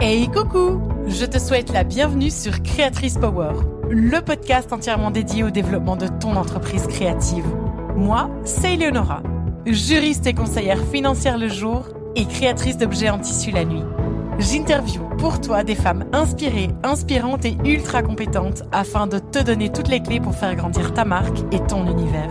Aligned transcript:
Hey 0.00 0.28
coucou 0.28 0.80
Je 1.08 1.24
te 1.24 1.38
souhaite 1.38 1.72
la 1.72 1.82
bienvenue 1.82 2.30
sur 2.30 2.62
Créatrice 2.62 3.18
Power, 3.18 3.54
le 3.90 4.20
podcast 4.20 4.72
entièrement 4.72 5.10
dédié 5.10 5.42
au 5.42 5.50
développement 5.50 5.96
de 5.96 6.06
ton 6.06 6.36
entreprise 6.36 6.86
créative. 6.86 7.46
Moi, 7.96 8.30
c'est 8.44 8.74
Eleonora, 8.74 9.22
juriste 9.66 10.26
et 10.26 10.34
conseillère 10.34 10.84
financière 10.92 11.38
le 11.38 11.48
jour 11.48 11.88
et 12.14 12.24
créatrice 12.26 12.76
d'objets 12.76 13.10
en 13.10 13.18
tissu 13.18 13.50
la 13.50 13.64
nuit. 13.64 13.82
J'interview 14.38 15.02
pour 15.16 15.40
toi 15.40 15.64
des 15.64 15.74
femmes 15.74 16.04
inspirées, 16.12 16.68
inspirantes 16.82 17.46
et 17.46 17.56
ultra 17.64 18.02
compétentes 18.02 18.64
afin 18.70 19.06
de 19.06 19.18
te 19.18 19.42
donner 19.42 19.72
toutes 19.72 19.88
les 19.88 20.02
clés 20.02 20.20
pour 20.20 20.34
faire 20.34 20.54
grandir 20.54 20.92
ta 20.92 21.06
marque 21.06 21.38
et 21.52 21.60
ton 21.60 21.86
univers. 21.86 22.30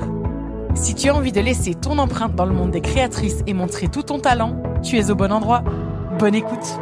Si 0.75 0.93
tu 0.93 1.09
as 1.09 1.15
envie 1.15 1.31
de 1.31 1.41
laisser 1.41 1.73
ton 1.73 1.97
empreinte 1.97 2.35
dans 2.35 2.45
le 2.45 2.53
monde 2.53 2.71
des 2.71 2.81
créatrices 2.81 3.41
et 3.47 3.53
montrer 3.53 3.87
tout 3.87 4.03
ton 4.03 4.19
talent, 4.19 4.61
tu 4.83 4.97
es 4.97 5.09
au 5.09 5.15
bon 5.15 5.31
endroit. 5.31 5.63
Bonne 6.19 6.35
écoute 6.35 6.79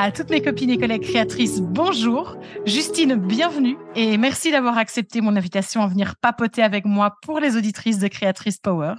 à 0.00 0.12
toutes 0.12 0.30
mes 0.30 0.40
copines 0.40 0.70
et 0.70 0.78
collègues 0.78 1.02
créatrices, 1.02 1.60
bonjour. 1.60 2.36
Justine, 2.64 3.16
bienvenue 3.16 3.76
et 3.96 4.16
merci 4.16 4.52
d'avoir 4.52 4.78
accepté 4.78 5.20
mon 5.20 5.34
invitation 5.34 5.82
à 5.82 5.88
venir 5.88 6.14
papoter 6.14 6.62
avec 6.62 6.84
moi 6.84 7.16
pour 7.20 7.40
les 7.40 7.56
auditrices 7.56 7.98
de 7.98 8.06
Créatrice 8.06 8.58
Power. 8.58 8.94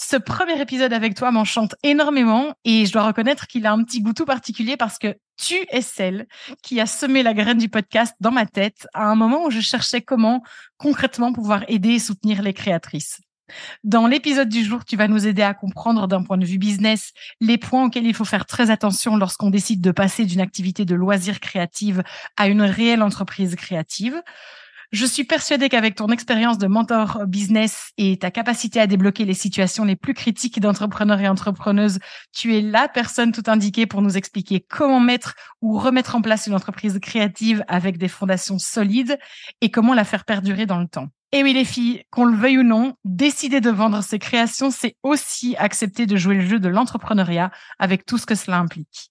Ce 0.00 0.14
premier 0.14 0.60
épisode 0.60 0.92
avec 0.92 1.16
toi 1.16 1.32
m'enchante 1.32 1.74
énormément 1.82 2.54
et 2.64 2.86
je 2.86 2.92
dois 2.92 3.02
reconnaître 3.02 3.48
qu'il 3.48 3.66
a 3.66 3.72
un 3.72 3.82
petit 3.82 4.00
goût 4.00 4.12
tout 4.12 4.24
particulier 4.24 4.76
parce 4.76 4.96
que 4.96 5.16
tu 5.36 5.56
es 5.70 5.82
celle 5.82 6.28
qui 6.62 6.80
a 6.80 6.86
semé 6.86 7.24
la 7.24 7.34
graine 7.34 7.58
du 7.58 7.68
podcast 7.68 8.14
dans 8.20 8.30
ma 8.30 8.46
tête 8.46 8.86
à 8.94 9.06
un 9.06 9.16
moment 9.16 9.44
où 9.44 9.50
je 9.50 9.58
cherchais 9.58 10.00
comment 10.00 10.44
concrètement 10.76 11.32
pouvoir 11.32 11.64
aider 11.66 11.94
et 11.94 11.98
soutenir 11.98 12.42
les 12.42 12.52
créatrices. 12.52 13.20
Dans 13.82 14.06
l'épisode 14.06 14.48
du 14.48 14.62
jour, 14.62 14.84
tu 14.84 14.96
vas 14.96 15.08
nous 15.08 15.26
aider 15.26 15.42
à 15.42 15.52
comprendre 15.52 16.06
d'un 16.06 16.22
point 16.22 16.38
de 16.38 16.46
vue 16.46 16.58
business 16.58 17.12
les 17.40 17.58
points 17.58 17.86
auxquels 17.86 18.06
il 18.06 18.14
faut 18.14 18.24
faire 18.24 18.46
très 18.46 18.70
attention 18.70 19.16
lorsqu'on 19.16 19.50
décide 19.50 19.80
de 19.80 19.90
passer 19.90 20.26
d'une 20.26 20.40
activité 20.40 20.84
de 20.84 20.94
loisir 20.94 21.40
créative 21.40 22.04
à 22.36 22.46
une 22.46 22.62
réelle 22.62 23.02
entreprise 23.02 23.56
créative. 23.56 24.22
Je 24.90 25.04
suis 25.04 25.24
persuadée 25.24 25.68
qu'avec 25.68 25.96
ton 25.96 26.08
expérience 26.08 26.56
de 26.56 26.66
mentor 26.66 27.26
business 27.26 27.90
et 27.98 28.16
ta 28.16 28.30
capacité 28.30 28.80
à 28.80 28.86
débloquer 28.86 29.26
les 29.26 29.34
situations 29.34 29.84
les 29.84 29.96
plus 29.96 30.14
critiques 30.14 30.60
d'entrepreneurs 30.60 31.20
et 31.20 31.28
entrepreneuses, 31.28 31.98
tu 32.32 32.56
es 32.56 32.62
la 32.62 32.88
personne 32.88 33.32
tout 33.32 33.42
indiquée 33.48 33.84
pour 33.84 34.00
nous 34.00 34.16
expliquer 34.16 34.64
comment 34.66 34.98
mettre 34.98 35.34
ou 35.60 35.78
remettre 35.78 36.16
en 36.16 36.22
place 36.22 36.46
une 36.46 36.54
entreprise 36.54 36.98
créative 37.00 37.62
avec 37.68 37.98
des 37.98 38.08
fondations 38.08 38.58
solides 38.58 39.18
et 39.60 39.70
comment 39.70 39.92
la 39.92 40.04
faire 40.04 40.24
perdurer 40.24 40.64
dans 40.64 40.80
le 40.80 40.88
temps. 40.88 41.08
Et 41.32 41.42
oui, 41.42 41.52
les 41.52 41.66
filles, 41.66 42.04
qu'on 42.10 42.24
le 42.24 42.36
veuille 42.36 42.58
ou 42.58 42.62
non, 42.62 42.94
décider 43.04 43.60
de 43.60 43.68
vendre 43.68 44.02
ses 44.02 44.18
créations, 44.18 44.70
c'est 44.70 44.96
aussi 45.02 45.56
accepter 45.56 46.06
de 46.06 46.16
jouer 46.16 46.36
le 46.36 46.46
jeu 46.46 46.58
de 46.58 46.68
l'entrepreneuriat 46.68 47.50
avec 47.78 48.06
tout 48.06 48.16
ce 48.16 48.24
que 48.24 48.34
cela 48.34 48.58
implique. 48.58 49.10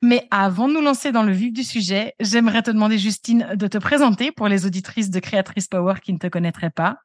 Mais 0.00 0.26
avant 0.30 0.66
de 0.66 0.72
nous 0.72 0.80
lancer 0.80 1.12
dans 1.12 1.24
le 1.24 1.32
vif 1.32 1.52
du 1.52 1.64
sujet, 1.64 2.14
j'aimerais 2.20 2.62
te 2.62 2.70
demander, 2.70 2.96
Justine, 2.96 3.48
de 3.54 3.66
te 3.66 3.76
présenter 3.76 4.32
pour 4.32 4.48
les 4.48 4.64
auditrices 4.64 5.10
de 5.10 5.20
Créatrice 5.20 5.68
Power 5.68 5.96
qui 6.02 6.14
ne 6.14 6.18
te 6.18 6.28
connaîtraient 6.28 6.70
pas. 6.70 7.00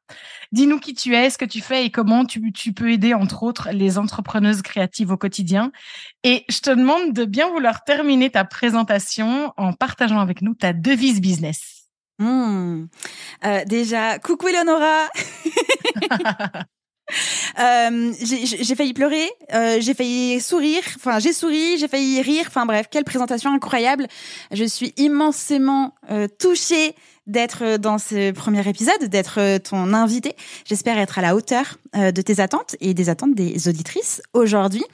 Dis-nous 0.52 0.78
qui 0.78 0.94
tu 0.94 1.14
es, 1.14 1.28
ce 1.28 1.36
que 1.36 1.44
tu 1.44 1.60
fais 1.60 1.84
et 1.84 1.90
comment 1.90 2.24
tu, 2.24 2.50
tu 2.52 2.72
peux 2.72 2.90
aider, 2.90 3.12
entre 3.12 3.42
autres, 3.42 3.68
les 3.70 3.98
entrepreneuses 3.98 4.62
créatives 4.62 5.10
au 5.10 5.18
quotidien. 5.18 5.72
Et 6.22 6.44
je 6.48 6.60
te 6.60 6.70
demande 6.70 7.12
de 7.12 7.26
bien 7.26 7.50
vouloir 7.50 7.84
terminer 7.84 8.30
ta 8.30 8.44
présentation 8.44 9.52
en 9.58 9.74
partageant 9.74 10.20
avec 10.20 10.40
nous 10.40 10.54
ta 10.54 10.72
devise 10.72 11.20
business. 11.20 11.73
Mmh. 12.18 12.86
Euh, 13.44 13.64
déjà, 13.64 14.18
coucou 14.20 14.48
Eleonora 14.48 15.08
euh, 17.58 18.12
J'ai 18.22 18.74
failli 18.74 18.94
pleurer, 18.94 19.30
euh, 19.52 19.78
j'ai 19.80 19.94
failli 19.94 20.40
sourire, 20.40 20.82
enfin 20.96 21.18
j'ai 21.18 21.32
souri, 21.32 21.76
j'ai 21.78 21.88
failli 21.88 22.22
rire, 22.22 22.44
enfin 22.46 22.66
bref, 22.66 22.86
quelle 22.90 23.04
présentation 23.04 23.52
incroyable. 23.52 24.06
Je 24.52 24.64
suis 24.64 24.92
immensément 24.96 25.94
euh, 26.10 26.28
touchée 26.38 26.94
d'être 27.26 27.64
euh, 27.64 27.78
dans 27.78 27.98
ce 27.98 28.32
premier 28.32 28.66
épisode, 28.68 29.04
d'être 29.04 29.40
euh, 29.40 29.58
ton 29.58 29.92
invité. 29.92 30.34
J'espère 30.64 30.98
être 30.98 31.18
à 31.18 31.22
la 31.22 31.34
hauteur 31.34 31.78
euh, 31.96 32.12
de 32.12 32.22
tes 32.22 32.40
attentes 32.40 32.76
et 32.80 32.94
des 32.94 33.08
attentes 33.08 33.34
des 33.34 33.68
auditrices 33.68 34.22
aujourd'hui. 34.32 34.84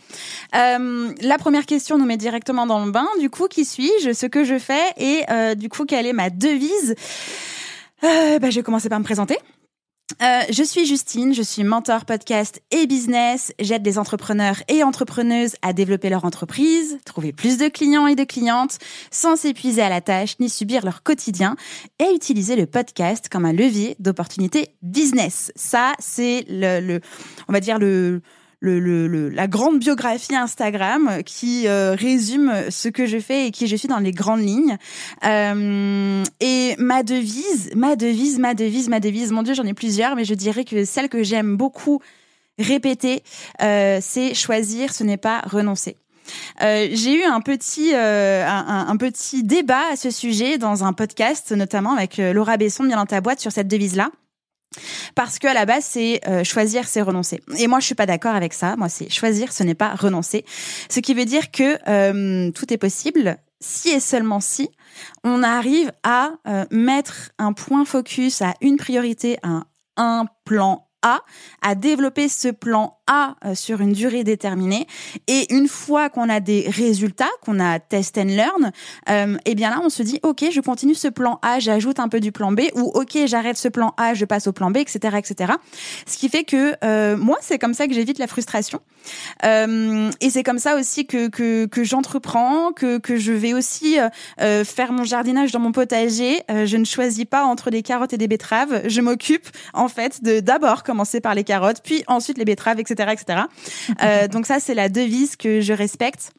la 0.53 1.39
première 1.39 1.67
question 1.67 1.99
nous 1.99 2.05
met 2.05 2.17
directement 2.17 2.67
dans 2.67 2.85
le 2.85 2.91
bain. 2.91 3.07
Du 3.21 3.31
coup, 3.31 3.49
qui 3.49 3.65
suis-je, 3.65 4.13
ce 4.13 4.27
que 4.27 4.45
je 4.45 4.59
fais? 4.59 4.93
Et 4.97 5.25
du 5.57 5.69
coup, 5.69 5.85
quelle 5.85 6.07
est 6.07 6.13
ma 6.13 6.31
devise? 6.31 6.95
Bah, 8.03 8.51
Je 8.51 8.57
vais 8.57 8.62
commencer 8.62 8.89
par 8.89 8.99
me 8.99 9.05
présenter. 9.05 9.39
Euh, 10.22 10.41
je 10.50 10.62
suis 10.62 10.87
Justine, 10.87 11.32
je 11.32 11.43
suis 11.43 11.65
mentor 11.65 12.04
podcast 12.04 12.60
et 12.71 12.87
business. 12.87 13.53
J'aide 13.59 13.84
les 13.84 13.98
entrepreneurs 13.98 14.62
et 14.69 14.82
entrepreneuses 14.82 15.56
à 15.62 15.72
développer 15.72 16.09
leur 16.09 16.25
entreprise, 16.25 16.98
trouver 17.04 17.32
plus 17.32 17.59
de 17.59 17.69
clients 17.69 18.06
et 18.06 18.15
de 18.15 18.25
clientes 18.25 18.78
sans 19.10 19.37
s'épuiser 19.37 19.82
à 19.82 19.88
la 19.88 20.00
tâche 20.00 20.37
ni 20.41 20.49
subir 20.49 20.84
leur 20.84 21.03
quotidien 21.03 21.56
et 21.99 22.15
utiliser 22.15 22.56
le 22.56 22.66
podcast 22.66 23.28
comme 23.28 23.44
un 23.44 23.53
levier 23.53 23.97
d'opportunité 23.99 24.75
business. 24.82 25.53
Ça, 25.54 25.93
c'est 25.99 26.44
le, 26.49 26.81
le, 26.81 27.00
on 27.49 27.53
va 27.53 27.60
dire 27.60 27.78
le, 27.78 28.22
le, 28.60 29.28
la 29.28 29.47
grande 29.47 29.78
biographie 29.78 30.34
Instagram 30.34 31.22
qui 31.25 31.66
euh, 31.66 31.94
résume 31.94 32.53
ce 32.69 32.88
que 32.88 33.06
je 33.06 33.19
fais 33.19 33.47
et 33.47 33.50
qui 33.50 33.66
je 33.66 33.76
suis 33.76 33.88
dans 33.88 33.98
les 33.98 34.12
grandes 34.12 34.43
lignes. 34.43 34.76
Euh, 35.25 36.22
et 36.41 36.75
ma 36.78 37.03
devise, 37.03 37.70
ma 37.75 37.97
devise, 37.97 38.38
ma 38.38 38.54
devise, 38.54 38.88
ma 38.88 39.00
devise, 39.00 39.32
mon 39.32 39.43
Dieu, 39.43 39.54
j'en 39.54 39.65
ai 39.65 39.75
plusieurs, 39.75 40.16
mais 40.16 40.25
je 40.25 40.34
dirais 40.34 40.65
que 40.65 40.84
celle 40.84 41.09
que 41.09 41.22
j'aime 41.22 41.56
beaucoup 41.56 42.00
répéter, 42.59 43.22
euh, 43.62 43.99
c'est 44.03 44.34
choisir, 44.34 44.93
ce 44.93 45.03
n'est 45.04 45.16
pas 45.16 45.41
renoncer. 45.47 45.97
j'ai 46.60 47.19
eu 47.19 47.25
un 47.25 47.41
petit 47.41 47.94
un, 47.94 48.87
un, 48.88 48.97
petit 48.97 49.43
débat 49.43 49.93
à 49.93 49.97
ce 49.97 50.10
sujet 50.10 50.59
dans 50.59 50.84
un 50.84 50.93
podcast, 50.93 51.53
notamment 51.53 51.94
avec 51.94 52.19
Laura 52.19 52.59
Besson, 52.59 52.84
bien 52.84 52.97
dans 52.97 53.06
ta 53.06 53.20
boîte, 53.20 53.41
sur 53.41 53.50
cette 53.50 53.69
devise-là. 53.69 54.10
Parce 55.14 55.38
que 55.38 55.48
à 55.48 55.54
la 55.54 55.66
base, 55.66 55.84
c'est 55.84 56.20
euh, 56.28 56.44
choisir, 56.44 56.86
c'est 56.86 57.03
renoncer. 57.03 57.41
Et 57.58 57.66
moi, 57.66 57.81
je 57.81 57.86
suis 57.86 57.94
pas 57.94 58.06
d'accord 58.06 58.34
avec 58.34 58.53
ça. 58.53 58.76
Moi, 58.76 58.88
c'est 58.88 59.08
choisir, 59.10 59.53
ce 59.53 59.62
n'est 59.62 59.75
pas 59.75 59.94
renoncer. 59.94 60.44
Ce 60.88 61.00
qui 61.00 61.14
veut 61.14 61.25
dire 61.25 61.50
que 61.50 61.78
euh, 61.88 62.50
tout 62.53 62.72
est 62.72 62.78
possible 62.78 63.38
si 63.60 63.91
et 63.91 64.00
seulement 64.00 64.41
si 64.41 64.70
on 65.22 65.42
arrive 65.42 65.92
à 66.03 66.31
euh, 66.48 66.64
mettre 66.70 67.31
un 67.38 67.53
point 67.53 67.84
focus, 67.84 68.42
à 68.42 68.54
une 68.60 68.76
priorité, 68.76 69.38
à 69.42 69.64
un 69.97 70.26
plan 70.44 70.90
A, 71.03 71.21
à 71.62 71.75
développer 71.75 72.28
ce 72.28 72.49
plan 72.49 72.99
A 73.06 73.37
euh, 73.44 73.55
sur 73.55 73.81
une 73.81 73.93
durée 73.93 74.25
déterminée. 74.25 74.87
Et 75.27 75.53
une 75.53 75.69
fois 75.69 76.11
qu'on 76.11 76.28
a 76.28 76.41
des 76.41 76.69
résultats, 76.69 77.31
qu'on 77.43 77.59
a 77.59 77.78
test 77.78 78.19
and 78.19 78.25
learn, 78.25 78.72
euh, 79.09 79.37
eh 79.44 79.55
bien 79.55 79.71
là, 79.71 79.81
on 79.83 79.88
se 79.88 80.03
dit, 80.03 80.21
OK, 80.22 80.44
je 80.50 80.61
continue 80.61 80.94
ce 80.94 81.09
plan 81.09 81.38
A, 81.43 81.59
j'ajoute 81.59 82.00
un 82.00 82.09
peu 82.09 82.21
du 82.21 82.33
plan 82.33 82.53
B, 82.53 82.62
ou 82.75 82.83
OK, 82.94 83.19
j'arrête 83.27 83.56
ce 83.56 83.69
plan 83.69 83.94
A, 83.97 84.15
je 84.15 84.25
passe 84.25 84.47
au 84.47 84.53
plan 84.53 84.71
B, 84.71 84.78
etc., 84.78 85.16
etc. 85.16 85.55
Ce 86.06 86.19
qui 86.19 86.28
fait 86.28 86.44
que 86.44 86.75
euh, 86.84 87.17
moi, 87.17 87.38
c'est 87.41 87.59
comme 87.59 87.75
ça 87.75 87.87
que 87.87 87.94
j'évite 87.94 88.19
la 88.19 88.27
frustration. 88.27 88.81
Euh, 89.44 90.11
et 90.21 90.28
c'est 90.28 90.43
comme 90.43 90.59
ça 90.59 90.77
aussi 90.77 91.06
que, 91.06 91.28
que, 91.28 91.67
que 91.67 91.84
j'entreprends, 91.84 92.72
que, 92.72 92.99
que 92.99 93.17
je 93.17 93.32
vais 93.32 93.55
aussi 93.55 93.97
faire 94.38 94.93
mon 94.93 95.05
jardinage 95.05 95.53
dans 95.53 95.61
mon 95.61 95.72
potager. 95.72 96.43
je 96.49 96.77
ne 96.77 96.84
choisis 96.84 97.25
pas 97.25 97.44
entre 97.44 97.71
des 97.71 97.82
carottes 97.82 98.12
et 98.12 98.19
des 98.19 98.28
betteraves. 98.28 98.82
Je 98.87 99.00
m'occupe, 99.00 99.49
en 99.72 99.88
fait, 99.88 100.22
de 100.22 100.41
d'abord 100.41 100.82
commencer 100.91 101.21
par 101.21 101.37
les 101.37 101.45
carottes, 101.45 101.83
puis 101.84 102.03
ensuite 102.09 102.37
les 102.37 102.45
betteraves, 102.45 102.81
etc., 102.81 103.12
etc. 103.12 103.43
Euh, 104.03 104.28
donc 104.28 104.47
ça, 104.47 104.61
c'est 104.61 104.75
la 104.75 104.89
devise 104.89 105.37
que 105.37 105.61
je 105.61 105.73
respecte 105.73 106.33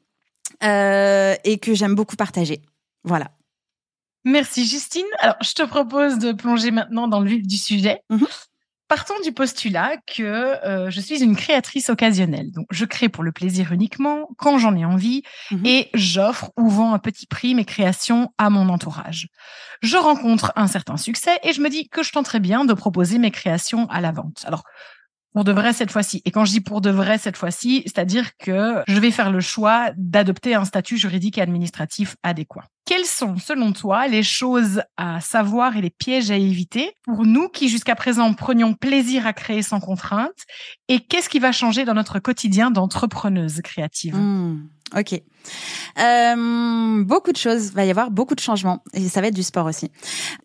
euh, 0.64 1.36
et 1.44 1.58
que 1.60 1.74
j'aime 1.74 1.96
beaucoup 1.96 2.16
partager. 2.16 2.62
Voilà. 3.04 3.32
Merci 4.26 4.66
Justine. 4.66 5.06
Alors, 5.20 5.36
je 5.42 5.54
te 5.54 5.64
propose 5.64 6.18
de 6.18 6.32
plonger 6.32 6.72
maintenant 6.72 7.08
dans 7.08 7.20
le 7.20 7.30
vif 7.30 7.46
du 7.46 7.58
sujet. 7.58 8.02
Mhm. 8.10 8.28
Partons 8.92 9.22
du 9.24 9.32
postulat 9.32 9.96
que 10.06 10.22
euh, 10.22 10.90
je 10.90 11.00
suis 11.00 11.24
une 11.24 11.38
créatrice 11.38 11.90
occasionnelle. 11.90 12.52
Donc, 12.52 12.66
je 12.72 12.84
crée 12.84 13.08
pour 13.08 13.24
le 13.24 13.32
plaisir 13.32 13.72
uniquement, 13.72 14.28
quand 14.38 14.58
j'en 14.58 14.76
ai 14.76 14.84
envie, 14.84 15.24
mhm. 15.50 15.66
et 15.66 15.90
j'offre 15.94 16.52
ou 16.60 16.70
vends 16.70 16.94
un 16.94 17.00
petit 17.00 17.26
prix 17.26 17.56
mes 17.56 17.64
créations 17.64 18.34
à 18.38 18.50
mon 18.50 18.68
entourage. 18.68 19.30
Je 19.82 19.96
rencontre 19.96 20.52
un 20.58 20.68
certain 20.68 20.98
succès 20.98 21.40
et 21.42 21.54
je 21.54 21.62
me 21.62 21.70
dis 21.70 21.88
que 21.88 22.04
je 22.04 22.12
tenterais 22.12 22.42
bien 22.42 22.66
de 22.66 22.74
proposer 22.74 23.18
mes 23.18 23.32
créations 23.32 23.88
à 23.90 24.02
la 24.02 24.12
vente. 24.12 24.44
Alors, 24.44 24.64
pour 25.34 25.46
de 25.46 25.54
vrai 25.54 25.72
cette 25.72 25.92
fois-ci. 25.92 26.22
Et 26.26 26.32
quand 26.32 26.44
je 26.44 26.52
dis 26.52 26.60
pour 26.60 26.82
de 26.82 26.90
vrai 26.90 27.18
cette 27.18 27.38
fois-ci, 27.38 27.84
c'est-à-dire 27.86 28.36
que 28.38 28.84
je 28.90 29.00
vais 29.00 29.12
faire 29.12 29.32
le 29.32 29.40
choix 29.40 29.92
d'adopter 29.96 30.54
un 30.54 30.66
statut 30.66 30.98
juridique 30.98 31.38
et 31.38 31.42
administratif 31.42 32.18
adéquat. 32.24 32.66
Quelles 33.02 33.10
sont, 33.10 33.40
selon 33.40 33.74
toi, 33.74 34.08
les 34.08 34.22
choses 34.22 34.84
à 34.96 35.22
savoir 35.22 35.76
et 35.76 35.82
les 35.82 35.90
pièges 35.90 36.30
à 36.30 36.36
éviter 36.36 36.94
pour 37.04 37.26
nous 37.26 37.50
qui, 37.50 37.68
jusqu'à 37.68 37.96
présent, 37.96 38.32
prenions 38.36 38.76
plaisir 38.76 39.26
à 39.26 39.34
créer 39.34 39.64
sans 39.64 39.80
contrainte? 39.80 40.46
Et 40.88 41.00
qu'est-ce 41.00 41.28
qui 41.28 41.40
va 41.40 41.52
changer 41.52 41.84
dans 41.84 41.96
notre 41.96 42.20
quotidien 42.20 42.70
d'entrepreneuse 42.70 43.62
créative? 43.64 44.16
Mmh. 44.16 44.70
Ok. 44.98 45.22
Euh, 46.00 47.04
beaucoup 47.04 47.32
de 47.32 47.38
choses, 47.38 47.72
va 47.72 47.86
y 47.86 47.90
avoir 47.90 48.12
beaucoup 48.12 48.36
de 48.36 48.40
changements 48.40 48.84
et 48.94 49.08
ça 49.10 49.22
va 49.22 49.28
être 49.28 49.36
du 49.36 49.44
sport 49.44 49.66
aussi. 49.66 49.90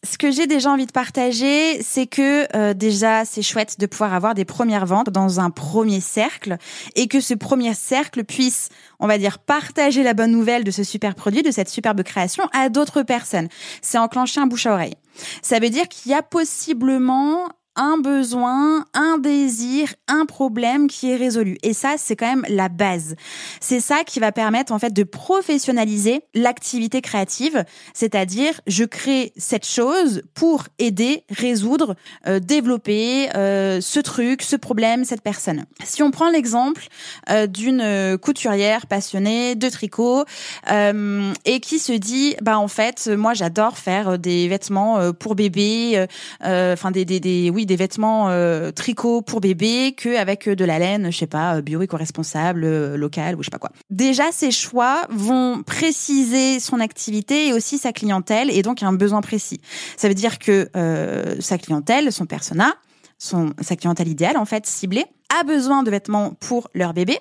Ce 0.04 0.19
que 0.19 0.31
j'ai 0.31 0.46
déjà 0.46 0.70
envie 0.70 0.87
de 0.87 0.93
partager, 0.93 1.82
c'est 1.82 2.06
que 2.06 2.46
euh, 2.56 2.75
déjà 2.75 3.25
c'est 3.25 3.43
chouette 3.43 3.78
de 3.78 3.87
pouvoir 3.87 4.14
avoir 4.14 4.34
des 4.34 4.44
premières 4.44 4.87
ventes 4.87 5.10
dans 5.10 5.40
un 5.40 5.50
premier 5.50 6.00
cercle 6.00 6.56
et 6.94 7.08
que 7.08 7.20
ce 7.20 7.34
premier 7.34 7.75
cercle 7.75 8.25
puisse, 8.25 8.69
on 9.00 9.06
va 9.06 9.19
dire, 9.19 9.38
partager 9.38 10.02
la 10.02 10.14
bonne 10.14 10.32
nouvelle 10.32 10.64
de 10.64 10.70
ce 10.70 10.84
super 10.84 11.14
produit, 11.14 11.42
de 11.42 11.50
cette 11.50 11.69
superbe 11.69 12.02
création 12.02 12.44
à 12.52 12.69
d'autres 12.69 13.02
personnes. 13.02 13.49
C'est 13.82 13.99
enclencher 13.99 14.40
un 14.40 14.46
bouche 14.46 14.66
à 14.66 14.72
oreille. 14.72 14.94
Ça 15.42 15.58
veut 15.58 15.70
dire 15.70 15.88
qu'il 15.88 16.12
y 16.12 16.14
a 16.14 16.22
possiblement 16.22 17.49
un 17.76 17.99
besoin, 17.99 18.84
un 18.94 19.19
désir, 19.19 19.94
un 20.08 20.25
problème 20.25 20.88
qui 20.88 21.11
est 21.11 21.17
résolu. 21.17 21.58
Et 21.62 21.75
ça, 21.75 21.94
c'est 21.99 22.17
quand 22.17 22.26
même 22.26 22.44
la 22.49 22.69
base. 22.69 23.14
C'est 23.61 23.81
ça 23.81 24.02
qui 24.05 24.19
va 24.19 24.32
permettre 24.32 24.73
en 24.73 24.78
fait 24.78 24.93
de 24.93 25.02
professionnaliser 25.02 26.23
l'activité 26.34 27.02
créative, 27.02 27.64
c'est-à-dire 27.93 28.61
je 28.67 28.84
crée 28.84 29.32
cette 29.37 29.67
chose 29.67 30.23
pour 30.34 30.64
aider, 30.78 31.25
résoudre, 31.31 31.94
euh, 32.26 32.40
développer 32.40 33.28
euh, 33.37 33.81
ce 33.81 34.00
truc, 34.00 34.43
ce 34.43 34.56
problème, 34.56 35.05
cette 35.05 35.23
personne. 35.23 35.64
Si 35.84 36.02
on 36.02 36.11
prend 36.11 36.31
l'exemple 36.31 36.87
euh, 37.31 37.46
d'une 37.46 38.17
couturière 38.19 38.87
passionnée 38.87 39.55
de 39.55 39.69
tricot 39.69 40.25
et 40.69 41.61
qui 41.61 41.78
se 41.78 41.93
dit 41.93 42.37
bah 42.40 42.58
en 42.58 42.69
fait 42.69 43.08
moi 43.08 43.34
j'adore 43.34 43.76
faire 43.76 44.19
des 44.19 44.49
vêtements 44.49 45.12
pour 45.12 45.34
bébé, 45.34 46.06
enfin 46.43 46.90
des, 46.90 47.05
des, 47.05 47.20
des 47.20 47.50
oui 47.50 47.65
des 47.66 47.76
vêtements 47.76 48.28
euh, 48.30 48.70
tricot 48.70 49.22
pour 49.22 49.40
bébé 49.40 49.94
que 49.96 50.16
avec 50.16 50.48
de 50.48 50.64
la 50.64 50.78
laine, 50.78 51.10
je 51.10 51.18
sais 51.18 51.26
pas, 51.26 51.60
bio 51.60 51.82
éco-responsable, 51.82 52.64
euh, 52.64 52.96
local 52.96 53.36
ou 53.36 53.42
je 53.42 53.46
sais 53.46 53.50
pas 53.50 53.58
quoi. 53.58 53.70
Déjà, 53.90 54.32
ces 54.32 54.50
choix 54.50 55.02
vont 55.10 55.62
préciser 55.62 56.60
son 56.60 56.80
activité 56.80 57.48
et 57.48 57.52
aussi 57.52 57.78
sa 57.78 57.92
clientèle 57.92 58.50
et 58.50 58.62
donc 58.62 58.82
un 58.82 58.92
besoin 58.92 59.20
précis. 59.20 59.60
Ça 59.96 60.08
veut 60.08 60.14
dire 60.14 60.38
que 60.38 60.68
euh, 60.76 61.36
sa 61.40 61.58
clientèle, 61.58 62.12
son 62.12 62.26
persona, 62.26 62.74
son, 63.18 63.52
sa 63.60 63.76
clientèle 63.76 64.08
idéale 64.08 64.36
en 64.36 64.44
fait 64.44 64.66
ciblée 64.66 65.04
a 65.28 65.43
besoin 65.44 65.82
de 65.82 65.90
vêtements 65.90 66.34
pour 66.34 66.69
leur 66.75 66.94
bébé, 66.94 67.19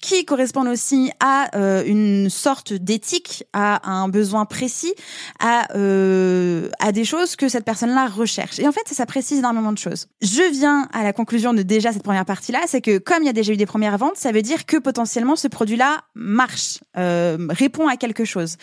qui 0.00 0.24
correspondent 0.24 0.68
aussi 0.68 1.10
à 1.20 1.56
euh, 1.56 1.84
une 1.86 2.28
sorte 2.30 2.72
d'éthique, 2.72 3.44
à 3.52 3.88
un 3.90 4.08
besoin 4.08 4.44
précis, 4.44 4.94
à, 5.40 5.72
euh, 5.76 6.68
à 6.80 6.92
des 6.92 7.04
choses 7.04 7.36
que 7.36 7.48
cette 7.48 7.64
personne-là 7.64 8.08
recherche. 8.08 8.58
Et 8.58 8.66
en 8.66 8.72
fait, 8.72 8.82
ça, 8.86 9.06
précise 9.06 9.38
énormément 9.38 9.72
de 9.72 9.78
choses. 9.78 10.08
Je 10.20 10.50
viens 10.52 10.88
à 10.92 11.04
la 11.04 11.12
conclusion 11.12 11.54
de 11.54 11.62
déjà 11.62 11.92
cette 11.92 12.02
première 12.02 12.24
partie-là, 12.24 12.60
c'est 12.66 12.80
que 12.80 12.98
comme 12.98 13.22
il 13.22 13.26
y 13.26 13.30
a 13.30 13.32
déjà 13.32 13.52
eu 13.52 13.56
des 13.56 13.66
premières 13.66 13.98
ventes, 13.98 14.16
ça 14.16 14.32
veut 14.32 14.42
dire 14.42 14.66
que 14.66 14.76
potentiellement 14.76 15.36
ce 15.36 15.48
produit-là 15.48 16.02
marche, 16.14 16.80
euh, 16.96 17.36
répond 17.50 17.88
à 17.88 17.96
quelque 17.96 18.24
chose 18.24 18.56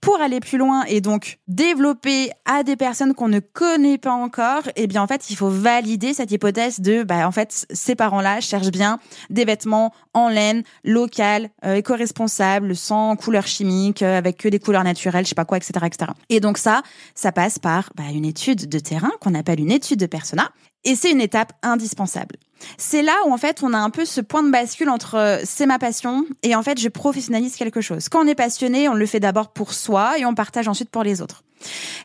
pour 0.00 0.20
aller 0.20 0.40
plus 0.40 0.58
loin 0.58 0.84
et 0.84 1.00
donc 1.00 1.38
développer 1.48 2.30
à 2.44 2.62
des 2.62 2.76
personnes 2.76 3.14
qu'on 3.14 3.28
ne 3.28 3.40
connaît 3.40 3.98
pas 3.98 4.12
encore, 4.12 4.62
eh 4.76 4.86
bien 4.86 5.02
en 5.02 5.06
fait, 5.06 5.30
il 5.30 5.36
faut 5.36 5.48
valider 5.48 6.14
cette 6.14 6.30
hypothèse 6.30 6.80
de 6.80 7.02
bah 7.02 7.26
en 7.26 7.32
fait, 7.32 7.66
ces 7.70 7.94
parents-là 7.94 8.40
cherchent 8.40 8.70
bien 8.70 8.98
des 9.30 9.44
vêtements 9.44 9.92
en 10.14 10.28
laine, 10.28 10.62
local, 10.84 11.50
euh, 11.64 11.74
éco-responsables, 11.76 12.74
sans 12.76 13.16
couleurs 13.16 13.46
chimiques, 13.46 14.02
euh, 14.02 14.18
avec 14.18 14.38
que 14.38 14.48
des 14.48 14.58
couleurs 14.58 14.84
naturelles, 14.84 15.24
je 15.24 15.30
sais 15.30 15.34
pas 15.34 15.44
quoi, 15.44 15.58
etc., 15.58 15.86
etc. 15.86 16.12
Et 16.28 16.40
donc 16.40 16.58
ça, 16.58 16.82
ça 17.14 17.32
passe 17.32 17.58
par 17.58 17.90
bah, 17.96 18.04
une 18.12 18.24
étude 18.24 18.68
de 18.68 18.78
terrain 18.78 19.10
qu'on 19.20 19.34
appelle 19.34 19.60
une 19.60 19.72
étude 19.72 19.98
de 19.98 20.06
persona, 20.06 20.50
et 20.84 20.94
c'est 20.94 21.10
une 21.10 21.20
étape 21.20 21.52
indispensable. 21.62 22.36
C'est 22.76 23.02
là 23.02 23.14
où 23.26 23.32
en 23.32 23.36
fait 23.38 23.62
on 23.62 23.72
a 23.72 23.78
un 23.78 23.90
peu 23.90 24.04
ce 24.04 24.20
point 24.20 24.42
de 24.42 24.50
bascule 24.50 24.88
entre 24.88 25.14
euh, 25.14 25.38
c'est 25.44 25.66
ma 25.66 25.78
passion 25.78 26.24
et 26.42 26.54
en 26.54 26.62
fait 26.62 26.80
je 26.80 26.88
professionnalise 26.88 27.56
quelque 27.56 27.80
chose. 27.80 28.08
Quand 28.08 28.24
on 28.24 28.26
est 28.26 28.34
passionné, 28.34 28.88
on 28.88 28.94
le 28.94 29.06
fait 29.06 29.20
d'abord 29.20 29.52
pour 29.52 29.74
soi 29.74 30.18
et 30.18 30.24
on 30.24 30.34
partage 30.34 30.68
ensuite 30.68 30.90
pour 30.90 31.02
les 31.02 31.22
autres. 31.22 31.44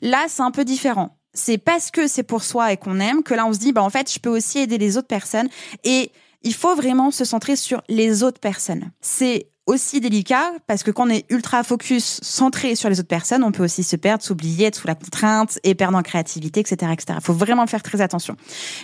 Là, 0.01 0.25
c'est 0.27 0.41
un 0.41 0.51
peu 0.51 0.65
différent. 0.65 1.17
C'est 1.33 1.57
parce 1.57 1.89
que 1.89 2.07
c'est 2.07 2.23
pour 2.23 2.43
soi 2.43 2.71
et 2.71 2.77
qu'on 2.77 2.99
aime 2.99 3.23
que 3.23 3.33
là 3.33 3.45
on 3.47 3.53
se 3.53 3.59
dit 3.59 3.71
bah 3.71 3.81
en 3.81 3.89
fait 3.89 4.11
je 4.11 4.19
peux 4.19 4.29
aussi 4.29 4.59
aider 4.59 4.77
les 4.77 4.97
autres 4.97 5.07
personnes 5.07 5.49
et 5.83 6.11
il 6.43 6.53
faut 6.53 6.75
vraiment 6.75 7.09
se 7.09 7.25
centrer 7.25 7.55
sur 7.55 7.81
les 7.89 8.21
autres 8.21 8.39
personnes. 8.39 8.91
C'est 9.01 9.47
aussi 9.65 10.01
délicat 10.01 10.51
parce 10.67 10.83
que 10.83 10.91
quand 10.91 11.07
on 11.07 11.09
est 11.09 11.25
ultra 11.29 11.63
focus, 11.63 12.19
centré 12.21 12.75
sur 12.75 12.89
les 12.89 12.99
autres 12.99 13.07
personnes, 13.07 13.43
on 13.43 13.51
peut 13.51 13.63
aussi 13.63 13.83
se 13.83 13.95
perdre, 13.95 14.23
s'oublier, 14.23 14.67
être 14.67 14.75
sous 14.75 14.87
la 14.87 14.95
contrainte 14.95 15.59
et 15.63 15.75
perdre 15.75 15.97
en 15.97 16.01
créativité, 16.01 16.59
etc., 16.59 16.91
etc. 16.91 17.17
Il 17.19 17.23
faut 17.23 17.33
vraiment 17.33 17.67
faire 17.67 17.83
très 17.83 18.01
attention. 18.01 18.35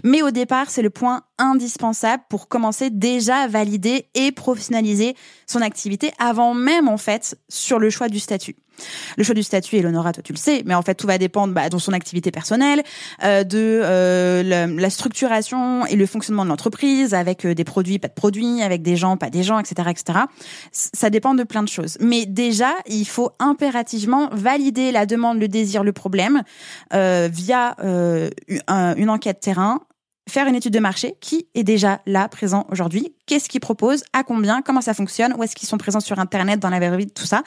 Mais 0.04 0.22
au 0.22 0.32
départ, 0.32 0.70
c'est 0.70 0.82
le 0.82 0.90
point 0.90 1.24
indispensable 1.38 2.24
pour 2.30 2.48
commencer 2.48 2.90
déjà 2.90 3.38
à 3.38 3.48
valider 3.48 4.08
et 4.16 4.32
professionnaliser 4.32 5.16
son 5.48 5.62
activité 5.62 6.12
avant 6.20 6.54
même, 6.54 6.88
en 6.88 6.98
fait, 6.98 7.38
sur 7.50 7.80
le 7.80 7.90
choix 7.90 8.10
du 8.10 8.20
statut. 8.20 8.56
Le 9.18 9.24
choix 9.24 9.36
du 9.36 9.44
statut, 9.44 9.78
Eleonora, 9.78 10.14
toi 10.14 10.24
tu 10.24 10.34
le 10.34 10.38
sais, 10.38 10.64
mais 10.66 10.76
en 10.76 10.82
fait 10.82 10.96
tout 10.96 11.08
va 11.08 11.18
dépendre 11.18 11.54
bah, 11.54 11.70
de 11.70 11.78
son 11.78 11.94
activité 11.94 12.32
personnelle, 12.32 12.84
euh, 13.24 13.44
de 13.44 13.82
euh, 13.84 14.44
la, 14.78 14.90
structuration 14.90 15.86
et 15.86 15.96
le 15.96 16.06
fonctionnement 16.06 16.44
de 16.44 16.50
l'entreprise, 16.50 17.14
avec 17.14 17.46
euh, 17.46 17.56
des 17.56 17.64
produits, 17.64 18.00
pas 18.00 18.08
de 18.08 18.14
produits, 18.14 18.62
avec 18.62 18.82
des 18.82 18.96
gens, 18.96 19.18
pas 19.18 19.30
des 19.30 19.44
gens, 19.44 19.60
etc., 19.60 19.90
etc. 19.90 20.20
Ça 20.72 21.10
dépend 21.10 21.34
de 21.34 21.44
plein 21.44 21.64
de 21.64 21.70
choses. 21.70 21.98
Mais 22.00 22.26
déjà, 22.26 22.74
il 22.88 23.06
faut 23.06 23.32
impérativement 23.40 24.30
valider 24.32 24.92
la 24.92 25.06
demande, 25.06 25.40
le 25.40 25.48
désir, 25.48 25.84
le 25.84 25.94
problème 25.94 26.44
via 26.92 27.76
une 27.78 29.10
enquête 29.10 29.40
terrain 29.40 29.82
faire 30.30 30.48
une 30.48 30.56
étude 30.56 30.74
de 30.74 30.80
marché 30.80 31.16
qui 31.20 31.48
est 31.54 31.64
déjà 31.64 32.02
là, 32.06 32.30
présent 32.30 32.66
aujourd'hui. 32.70 33.14
Qu'est-ce 33.26 33.50
qu'ils 33.50 33.60
proposent, 33.60 34.04
à 34.14 34.24
combien, 34.24 34.62
comment 34.62 34.82
ça 34.82 34.94
fonctionne, 34.94 35.34
où 35.38 35.44
est-ce 35.44 35.56
qu'ils 35.56 35.68
sont 35.68 35.78
présents 35.78 36.00
sur 36.00 36.20
Internet, 36.20 36.60
dans 36.60 36.70
la 36.70 36.80
vraie 36.80 36.98
vie, 36.98 37.08
tout 37.08 37.26
ça? 37.26 37.44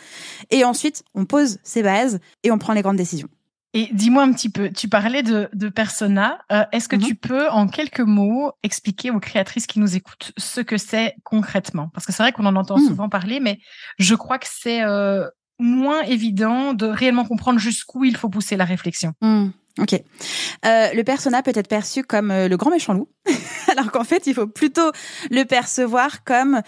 Et 0.50 0.64
ensuite, 0.64 1.02
on 1.14 1.24
pose 1.24 1.58
ses 1.62 1.82
bases 1.82 2.20
et 2.42 2.50
on 2.50 2.58
prend 2.58 2.72
les 2.72 2.82
grandes 2.82 2.96
décisions. 2.96 3.28
Et 3.74 3.88
dis-moi 3.92 4.22
un 4.22 4.32
petit 4.32 4.50
peu, 4.50 4.70
tu 4.70 4.88
parlais 4.88 5.22
de, 5.22 5.48
de 5.54 5.68
persona. 5.70 6.38
Euh, 6.52 6.64
est-ce 6.72 6.88
que 6.88 6.96
mhm. 6.96 7.02
tu 7.02 7.14
peux, 7.14 7.48
en 7.48 7.66
quelques 7.66 8.00
mots, 8.00 8.52
expliquer 8.62 9.10
aux 9.10 9.20
créatrices 9.20 9.66
qui 9.66 9.80
nous 9.80 9.96
écoutent 9.96 10.32
ce 10.36 10.60
que 10.60 10.76
c'est 10.76 11.14
concrètement? 11.24 11.88
Parce 11.94 12.04
que 12.04 12.12
c'est 12.12 12.22
vrai 12.22 12.32
qu'on 12.32 12.44
en 12.44 12.56
entend 12.56 12.76
hmm. 12.76 12.86
souvent 12.86 13.08
parler, 13.08 13.40
mais 13.40 13.58
je 13.98 14.14
crois 14.14 14.38
que 14.38 14.46
c'est 14.50 14.82
euh, 14.82 15.26
moins 15.58 16.02
évident 16.02 16.74
de 16.74 16.86
réellement 16.86 17.24
comprendre 17.24 17.58
jusqu'où 17.58 18.04
il 18.04 18.16
faut 18.16 18.28
pousser 18.28 18.56
la 18.56 18.66
réflexion. 18.66 19.14
Hmm. 19.22 19.48
Ok. 19.78 19.94
Euh, 19.94 20.92
le 20.92 21.02
persona 21.02 21.42
peut 21.42 21.52
être 21.54 21.68
perçu 21.68 22.02
comme 22.02 22.30
euh, 22.30 22.48
le 22.48 22.56
grand 22.56 22.70
méchant 22.70 22.92
loup, 22.92 23.08
alors 23.68 23.90
qu'en 23.90 24.04
fait, 24.04 24.26
il 24.26 24.34
faut 24.34 24.46
plutôt 24.46 24.90
le 25.30 25.44
percevoir 25.44 26.24
comme 26.24 26.60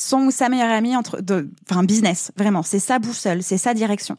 son 0.00 0.22
ou 0.22 0.30
sa 0.30 0.48
meilleure 0.48 0.70
amie 0.70 0.96
entre, 0.96 1.20
de, 1.20 1.48
enfin, 1.70 1.84
business, 1.84 2.32
vraiment. 2.36 2.62
C'est 2.62 2.78
sa 2.78 2.98
boussole, 2.98 3.42
c'est 3.42 3.58
sa 3.58 3.74
direction. 3.74 4.16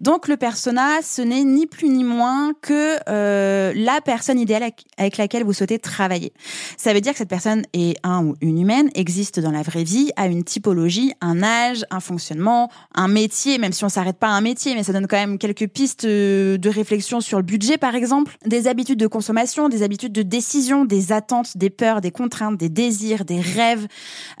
Donc, 0.00 0.28
le 0.28 0.36
persona, 0.36 1.02
ce 1.02 1.22
n'est 1.22 1.44
ni 1.44 1.66
plus 1.66 1.88
ni 1.88 2.04
moins 2.04 2.52
que 2.60 2.98
euh, 3.08 3.72
la 3.74 4.00
personne 4.00 4.38
idéale 4.38 4.70
avec 4.98 5.16
laquelle 5.16 5.44
vous 5.44 5.52
souhaitez 5.52 5.78
travailler. 5.78 6.32
Ça 6.76 6.92
veut 6.92 7.00
dire 7.00 7.12
que 7.12 7.18
cette 7.18 7.28
personne 7.28 7.62
est 7.72 7.96
un 8.02 8.24
ou 8.24 8.34
une 8.40 8.60
humaine, 8.60 8.90
existe 8.94 9.40
dans 9.40 9.50
la 9.50 9.62
vraie 9.62 9.84
vie, 9.84 10.10
a 10.16 10.26
une 10.26 10.44
typologie, 10.44 11.12
un 11.20 11.42
âge, 11.42 11.84
un 11.90 12.00
fonctionnement, 12.00 12.70
un 12.94 13.08
métier, 13.08 13.58
même 13.58 13.72
si 13.72 13.84
on 13.84 13.88
s'arrête 13.88 14.18
pas 14.18 14.28
à 14.28 14.32
un 14.32 14.40
métier, 14.40 14.74
mais 14.74 14.82
ça 14.82 14.92
donne 14.92 15.06
quand 15.06 15.16
même 15.16 15.38
quelques 15.38 15.68
pistes 15.68 16.04
euh, 16.04 16.58
de 16.58 16.68
réflexion 16.68 17.20
sur 17.20 17.38
le 17.38 17.44
budget, 17.44 17.78
par 17.78 17.94
exemple, 17.94 18.36
des 18.44 18.68
habitudes 18.68 18.98
de 18.98 19.06
consommation, 19.06 19.68
des 19.68 19.82
habitudes 19.82 20.12
de 20.12 20.22
décision, 20.22 20.84
des 20.84 21.12
attentes, 21.12 21.56
des 21.56 21.70
peurs, 21.70 22.00
des 22.00 22.10
contraintes, 22.10 22.56
des 22.56 22.68
désirs, 22.68 23.24
des 23.24 23.40
rêves, 23.40 23.86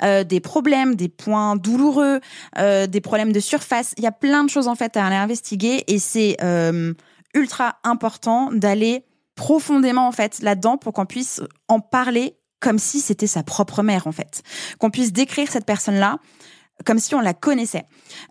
euh, 0.02 0.24
des 0.24 0.40
problèmes 0.40 0.81
des 0.90 1.08
points 1.08 1.56
douloureux, 1.56 2.20
euh, 2.58 2.86
des 2.86 3.00
problèmes 3.00 3.32
de 3.32 3.40
surface. 3.40 3.94
Il 3.96 4.04
y 4.04 4.06
a 4.06 4.12
plein 4.12 4.44
de 4.44 4.50
choses 4.50 4.68
en 4.68 4.74
fait 4.74 4.96
à 4.96 5.06
aller 5.06 5.16
investiguer 5.16 5.84
et 5.86 5.98
c'est 5.98 6.36
euh, 6.42 6.92
ultra 7.34 7.76
important 7.84 8.50
d'aller 8.52 9.04
profondément 9.34 10.06
en 10.06 10.12
fait 10.12 10.40
là-dedans 10.42 10.76
pour 10.76 10.92
qu'on 10.92 11.06
puisse 11.06 11.40
en 11.68 11.80
parler 11.80 12.36
comme 12.60 12.78
si 12.78 13.00
c'était 13.00 13.26
sa 13.26 13.42
propre 13.42 13.82
mère 13.82 14.06
en 14.06 14.12
fait, 14.12 14.42
qu'on 14.78 14.90
puisse 14.90 15.12
décrire 15.12 15.50
cette 15.50 15.66
personne-là 15.66 16.18
comme 16.84 16.98
si 16.98 17.14
on 17.14 17.20
la 17.20 17.34
connaissait. 17.34 17.84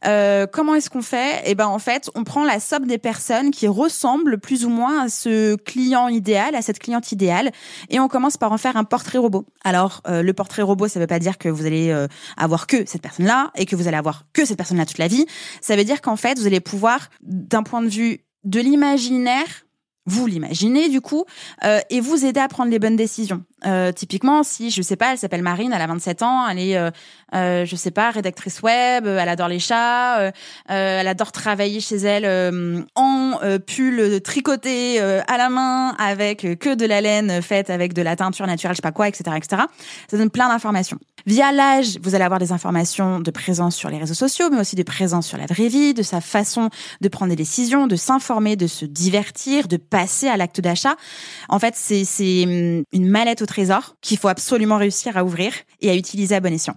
Euh, 0.06 0.46
comment 0.52 0.76
est-ce 0.76 0.90
qu'on 0.90 1.02
fait? 1.02 1.42
Eh 1.46 1.56
ben 1.56 1.68
en 1.68 1.80
fait, 1.80 2.10
on 2.16 2.24
prend 2.24 2.44
la 2.44 2.60
somme 2.60 2.86
des 2.86 2.98
personnes 2.98 3.52
qui 3.52 3.68
ressemblent 3.68 4.40
plus 4.40 4.66
ou 4.66 4.70
moins 4.70 5.04
à 5.04 5.10
ce 5.10 5.56
client 5.56 6.08
idéal, 6.08 6.56
à 6.56 6.62
cette 6.62 6.80
cliente 6.80 7.12
idéale, 7.12 7.52
et 7.90 8.00
on 8.00 8.08
commence 8.08 8.38
par 8.38 8.52
en 8.52 8.58
faire 8.58 8.78
un 8.78 8.84
portrait 8.84 9.18
robot. 9.18 9.46
Alors 9.64 10.02
euh, 10.08 10.22
le 10.22 10.34
portrait 10.34 10.62
robot, 10.62 10.88
ça 10.88 11.00
veut 11.00 11.08
pas 11.08 11.20
dire 11.20 11.38
que 11.38 11.50
vous 11.50 11.66
allez 11.66 11.92
euh, 11.92 12.08
avoir 12.38 12.68
que 12.68 12.86
cette 12.86 13.02
personne-là 13.02 13.52
et 13.56 13.66
que 13.66 13.76
vous 13.76 13.88
allez 13.88 13.98
avoir 13.98 14.26
que 14.34 14.46
cette 14.46 14.58
personne-là 14.58 14.86
toute 14.86 14.98
la 14.98 15.08
vie. 15.08 15.26
Ça 15.62 15.76
veut 15.76 15.84
dire 15.84 16.02
qu'en 16.02 16.16
fait, 16.16 16.38
vous 16.38 16.48
allez 16.48 16.60
pouvoir, 16.60 17.10
d'un 17.22 17.64
point 17.64 17.82
de 17.82 17.90
vue 17.90 18.26
de 18.44 18.60
l'imaginaire, 18.60 19.66
vous 20.06 20.26
l'imaginez 20.26 20.90
du 20.90 21.02
coup, 21.02 21.26
euh, 21.64 21.80
et 21.90 22.02
vous 22.02 22.26
aider 22.26 22.40
à 22.40 22.48
prendre 22.48 22.72
les 22.72 22.80
bonnes 22.80 22.96
décisions. 22.96 23.44
Euh, 23.66 23.92
typiquement, 23.92 24.44
si 24.44 24.72
je 24.72 24.82
sais 24.82 24.96
pas, 24.96 25.12
elle 25.12 25.18
s'appelle 25.18 25.44
Marine, 25.44 25.72
elle 25.74 25.82
a 25.82 25.88
27 25.88 26.24
ans, 26.24 26.48
elle 26.48 26.60
est, 26.60 26.78
euh, 26.78 26.90
euh, 27.36 27.66
je 27.66 27.76
sais 27.76 27.92
pas, 27.92 28.10
rédactrice 28.10 28.62
web, 28.62 29.06
elle 29.06 29.30
adore 29.30 29.48
les 29.48 29.60
chats, 29.60 30.20
euh, 30.20 30.32
elle 30.68 31.08
adore 31.08 31.32
travailler 31.32 31.80
chez 31.80 31.98
elle 31.98 32.86
en 32.96 33.40
pull 33.68 34.22
tricoté 34.22 35.00
à 35.00 35.38
la 35.38 35.50
main 35.50 35.96
avec 35.98 36.42
que 36.60 36.76
de 36.76 36.86
la 36.86 37.02
laine 37.02 37.42
faite 37.42 37.70
avec 37.70 37.94
de 37.94 38.02
la 38.02 38.16
teinture 38.16 38.48
naturelle, 38.48 38.76
je 38.76 38.78
sais 38.78 38.82
pas 38.82 38.92
quoi, 38.92 39.08
etc., 39.08 39.36
etc. 39.38 39.64
Ça 40.10 40.18
donne 40.18 40.30
plein 40.30 40.50
d'informations. 40.50 40.98
Via 41.28 41.52
l'âge, 41.52 42.00
vous 42.02 42.16
allez 42.16 42.24
avoir 42.24 42.40
des 42.40 42.52
informations 42.52 43.20
de 43.20 43.32
présence 43.32 43.76
sur 43.76 43.90
les 43.90 43.98
réseaux 43.98 44.16
sociaux, 44.16 44.50
mais 44.52 44.60
aussi 44.60 44.76
de 44.76 44.84
présence 44.84 45.28
sur 45.28 45.38
la 45.38 45.46
vraie 45.46 45.68
vie, 45.68 45.94
de 45.94 46.02
sa 46.02 46.20
façon 46.20 46.70
de 47.00 47.08
prendre 47.10 47.30
des 47.30 47.36
décisions, 47.36 47.88
de 47.88 47.96
s'informer, 47.96 48.56
de 48.56 48.68
se 48.68 48.86
divertir, 48.86 49.68
de 49.68 49.78
passer 49.78 50.28
à 50.28 50.38
l'acte 50.38 50.62
d'achat. 50.62 50.96
En 51.50 51.60
fait, 51.60 51.76
c'est 51.76 52.44
hum, 52.44 52.84
une 52.92 53.08
mallette 53.08 53.42
au 53.42 53.46
trésor 53.52 53.96
qu'il 54.02 54.18
faut 54.18 54.30
absolument 54.30 54.78
réussir 54.78 55.18
à 55.18 55.24
ouvrir 55.24 55.54
et 55.82 55.90
à 55.90 55.96
utiliser 55.96 56.36
à 56.36 56.40
bon 56.40 56.54
escient. 56.54 56.76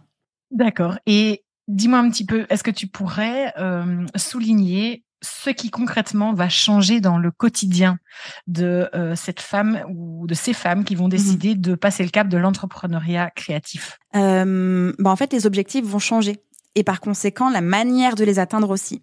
D'accord. 0.50 0.98
Et 1.06 1.44
dis-moi 1.68 1.98
un 1.98 2.10
petit 2.10 2.26
peu, 2.26 2.46
est-ce 2.50 2.64
que 2.64 2.70
tu 2.70 2.86
pourrais 2.86 3.52
euh, 3.58 4.04
souligner 4.16 5.04
ce 5.22 5.50
qui 5.50 5.70
concrètement 5.70 6.34
va 6.34 6.48
changer 6.48 7.00
dans 7.00 7.16
le 7.16 7.30
quotidien 7.30 7.98
de 8.46 8.90
euh, 8.94 9.14
cette 9.16 9.40
femme 9.40 9.82
ou 9.88 10.26
de 10.26 10.34
ces 10.34 10.52
femmes 10.52 10.84
qui 10.84 10.96
vont 10.96 11.06
mmh 11.06 11.16
décider 11.16 11.54
de 11.54 11.74
passer 11.74 12.02
le 12.02 12.10
cap 12.10 12.28
de 12.28 12.36
l'entrepreneuriat 12.36 13.30
créatif? 13.30 13.98
Euh, 14.16 14.92
bah 14.98 15.10
En 15.10 15.16
fait, 15.16 15.32
les 15.32 15.46
objectifs 15.46 15.84
vont 15.84 15.98
changer 15.98 16.42
et 16.74 16.82
par 16.82 17.00
conséquent 17.00 17.50
la 17.50 17.60
manière 17.60 18.14
de 18.14 18.24
les 18.24 18.38
atteindre 18.38 18.70
aussi. 18.70 19.02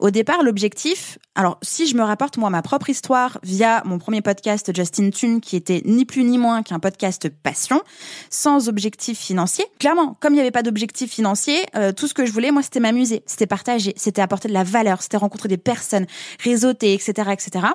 Au 0.00 0.10
départ, 0.10 0.42
l'objectif, 0.42 1.18
alors 1.34 1.58
si 1.62 1.86
je 1.86 1.96
me 1.96 2.02
rapporte 2.02 2.36
moi 2.38 2.50
ma 2.50 2.62
propre 2.62 2.90
histoire 2.90 3.38
via 3.42 3.82
mon 3.84 3.98
premier 3.98 4.20
podcast 4.20 4.74
Justin 4.74 5.10
Tune 5.10 5.40
qui 5.40 5.56
était 5.56 5.82
ni 5.84 6.04
plus 6.04 6.24
ni 6.24 6.38
moins 6.38 6.62
qu'un 6.62 6.80
podcast 6.80 7.28
passion, 7.28 7.82
sans 8.30 8.68
objectif 8.68 9.18
financier. 9.18 9.64
Clairement, 9.78 10.16
comme 10.20 10.32
il 10.32 10.36
n'y 10.36 10.42
avait 10.42 10.50
pas 10.50 10.62
d'objectif 10.62 11.10
financier, 11.12 11.64
euh, 11.76 11.92
tout 11.92 12.08
ce 12.08 12.14
que 12.14 12.26
je 12.26 12.32
voulais 12.32 12.50
moi 12.50 12.62
c'était 12.62 12.80
m'amuser, 12.80 13.22
c'était 13.26 13.46
partager, 13.46 13.94
c'était 13.96 14.22
apporter 14.22 14.48
de 14.48 14.54
la 14.54 14.64
valeur, 14.64 15.02
c'était 15.02 15.16
rencontrer 15.16 15.48
des 15.48 15.58
personnes, 15.58 16.06
réseauter, 16.42 16.94
etc., 16.94 17.30
etc. 17.32 17.66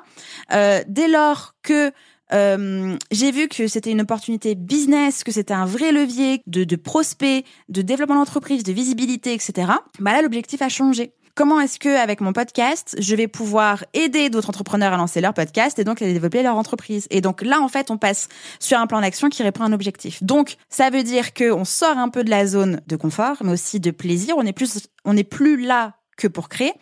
Euh, 0.52 0.84
dès 0.88 1.08
lors 1.08 1.56
que 1.64 1.92
euh, 2.34 2.98
j'ai 3.12 3.32
vu 3.32 3.48
que 3.48 3.68
c'était 3.68 3.92
une 3.92 4.02
opportunité 4.02 4.56
business, 4.56 5.24
que 5.24 5.32
c'était 5.32 5.54
un 5.54 5.66
vrai 5.66 5.92
levier 5.92 6.42
de, 6.48 6.64
de 6.64 6.76
prospect, 6.76 7.44
de 7.70 7.82
développement 7.82 8.16
d'entreprise, 8.16 8.64
de 8.64 8.72
visibilité, 8.72 9.34
etc. 9.34 9.72
Bah 10.00 10.14
là, 10.14 10.22
l'objectif 10.22 10.62
a 10.62 10.70
changé. 10.70 11.14
Comment 11.36 11.62
est-ce 11.62 11.80
que 11.80 11.88
avec 11.88 12.20
mon 12.20 12.34
podcast, 12.34 12.98
je 13.00 13.16
vais 13.16 13.30
pouvoir 13.30 13.86
aider 13.94 14.30
d'autres 14.30 14.50
entrepreneurs 14.50 14.92
à 14.92 14.98
lancer 14.98 15.22
leur 15.22 15.34
podcast 15.34 15.80
et 15.80 15.86
donc 15.86 16.02
à 16.02 16.06
développer 16.06 16.44
leur 16.44 16.58
entreprise? 16.58 17.08
Et 17.12 17.22
donc 17.22 17.42
là, 17.42 17.62
en 17.62 17.70
fait, 17.70 17.92
on 17.92 17.98
passe 17.98 18.28
sur 18.60 18.78
un 18.78 18.88
plan 18.88 19.00
d'action 19.00 19.30
qui 19.30 19.42
répond 19.42 19.64
à 19.64 19.68
un 19.68 19.72
objectif. 19.72 20.22
Donc, 20.22 20.58
ça 20.68 20.90
veut 20.90 21.04
dire 21.04 21.34
que 21.34 21.50
on 21.52 21.64
sort 21.64 21.98
un 21.98 22.10
peu 22.10 22.26
de 22.26 22.30
la 22.30 22.46
zone 22.46 22.82
de 22.88 22.96
confort, 22.98 23.38
mais 23.42 23.54
aussi 23.54 23.80
de 23.80 23.92
plaisir. 23.92 24.36
On 24.38 24.46
est 24.46 24.52
plus, 24.52 24.90
on 25.06 25.14
n'est 25.14 25.24
plus 25.24 25.62
là 25.62 25.96
que 26.18 26.28
pour 26.28 26.50
créer. 26.50 26.74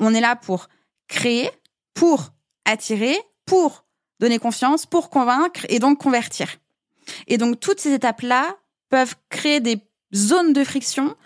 On 0.00 0.12
est 0.12 0.20
là 0.20 0.34
pour 0.34 0.68
créer, 1.06 1.48
pour 1.94 2.30
attirer, 2.64 3.16
pour 3.46 3.84
donner 4.20 4.38
confiance 4.38 4.86
pour 4.86 5.10
convaincre 5.10 5.66
et 5.68 5.80
donc 5.80 5.98
convertir. 5.98 6.56
Et 7.26 7.38
donc 7.38 7.58
toutes 7.58 7.80
ces 7.80 7.92
étapes-là 7.92 8.56
peuvent 8.88 9.16
créer 9.30 9.60
des 9.60 9.80
zones 10.14 10.52
de 10.52 10.62
friction 10.62 11.16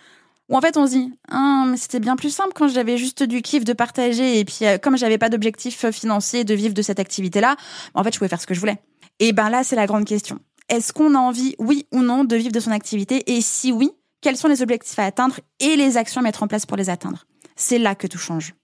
où 0.48 0.56
en 0.56 0.60
fait 0.60 0.76
on 0.76 0.86
se 0.86 0.92
dit 0.92 1.12
ah, 1.28 1.64
mais 1.66 1.76
c'était 1.76 2.00
bien 2.00 2.16
plus 2.16 2.30
simple 2.30 2.52
quand 2.54 2.68
j'avais 2.68 2.96
juste 2.96 3.22
du 3.22 3.42
kiff 3.42 3.64
de 3.64 3.72
partager 3.72 4.38
et 4.38 4.44
puis 4.44 4.60
euh, 4.62 4.78
comme 4.78 4.96
j'avais 4.96 5.18
pas 5.18 5.28
d'objectif 5.28 5.90
financier 5.90 6.44
de 6.44 6.54
vivre 6.54 6.74
de 6.74 6.82
cette 6.82 7.00
activité-là, 7.00 7.56
en 7.94 8.04
fait 8.04 8.12
je 8.12 8.18
pouvais 8.18 8.28
faire 8.28 8.40
ce 8.40 8.46
que 8.46 8.54
je 8.54 8.60
voulais. 8.60 8.78
Et 9.18 9.32
ben 9.32 9.50
là 9.50 9.64
c'est 9.64 9.76
la 9.76 9.86
grande 9.86 10.04
question. 10.04 10.38
Est-ce 10.68 10.92
qu'on 10.94 11.14
a 11.14 11.18
envie, 11.18 11.54
oui 11.58 11.86
ou 11.92 12.00
non, 12.00 12.24
de 12.24 12.36
vivre 12.36 12.52
de 12.52 12.60
son 12.60 12.70
activité? 12.70 13.34
Et 13.34 13.42
si 13.42 13.70
oui, 13.70 13.90
quels 14.22 14.38
sont 14.38 14.48
les 14.48 14.62
objectifs 14.62 14.98
à 14.98 15.04
atteindre 15.04 15.38
et 15.60 15.76
les 15.76 15.98
actions 15.98 16.20
à 16.20 16.24
mettre 16.24 16.42
en 16.42 16.48
place 16.48 16.64
pour 16.64 16.78
les 16.78 16.88
atteindre? 16.88 17.26
C'est 17.54 17.78
là 17.78 17.94
que 17.94 18.06
tout 18.06 18.18
change. 18.18 18.54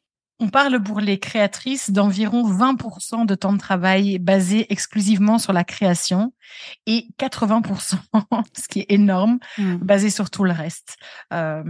On 0.42 0.48
parle 0.48 0.82
pour 0.82 1.00
les 1.00 1.18
créatrices 1.18 1.90
d'environ 1.90 2.50
20% 2.50 3.26
de 3.26 3.34
temps 3.34 3.52
de 3.52 3.58
travail 3.58 4.18
basé 4.18 4.72
exclusivement 4.72 5.38
sur 5.38 5.52
la 5.52 5.64
création 5.64 6.32
et 6.86 7.08
80%, 7.18 7.96
ce 8.58 8.68
qui 8.68 8.80
est 8.80 8.86
énorme, 8.88 9.38
mmh. 9.58 9.76
basé 9.76 10.08
sur 10.08 10.30
tout 10.30 10.44
le 10.44 10.52
reste. 10.52 10.96
Euh, 11.34 11.62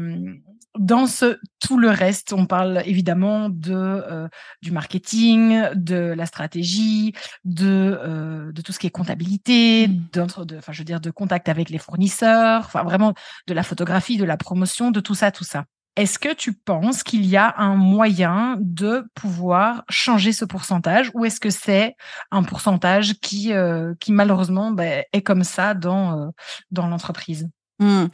dans 0.78 1.08
ce 1.08 1.40
tout 1.58 1.78
le 1.78 1.90
reste, 1.90 2.32
on 2.32 2.46
parle 2.46 2.82
évidemment 2.86 3.48
de 3.48 3.74
euh, 3.74 4.28
du 4.62 4.70
marketing, 4.70 5.62
de 5.74 6.14
la 6.16 6.26
stratégie, 6.26 7.12
de 7.44 7.98
euh, 8.00 8.52
de 8.52 8.62
tout 8.62 8.70
ce 8.70 8.78
qui 8.78 8.86
est 8.86 8.90
comptabilité, 8.90 9.88
mmh. 9.88 10.06
de, 10.12 10.20
enfin 10.58 10.72
je 10.72 10.78
veux 10.78 10.84
dire 10.84 11.00
de 11.00 11.10
contact 11.10 11.48
avec 11.48 11.70
les 11.70 11.78
fournisseurs, 11.78 12.60
enfin 12.66 12.84
vraiment 12.84 13.14
de 13.48 13.54
la 13.54 13.64
photographie, 13.64 14.16
de 14.16 14.24
la 14.24 14.36
promotion, 14.36 14.92
de 14.92 15.00
tout 15.00 15.16
ça, 15.16 15.32
tout 15.32 15.42
ça. 15.42 15.64
Est-ce 15.96 16.18
que 16.18 16.32
tu 16.32 16.52
penses 16.52 17.02
qu'il 17.02 17.26
y 17.26 17.36
a 17.36 17.54
un 17.58 17.74
moyen 17.74 18.56
de 18.60 19.04
pouvoir 19.14 19.84
changer 19.88 20.32
ce 20.32 20.44
pourcentage 20.44 21.10
ou 21.14 21.24
est-ce 21.24 21.40
que 21.40 21.50
c'est 21.50 21.96
un 22.30 22.42
pourcentage 22.42 23.14
qui, 23.20 23.52
euh, 23.52 23.94
qui 24.00 24.12
malheureusement 24.12 24.70
ben, 24.70 25.04
est 25.12 25.22
comme 25.22 25.44
ça 25.44 25.74
dans, 25.74 26.18
euh, 26.18 26.26
dans 26.70 26.86
l'entreprise? 26.86 27.48
Mmh. 27.80 28.06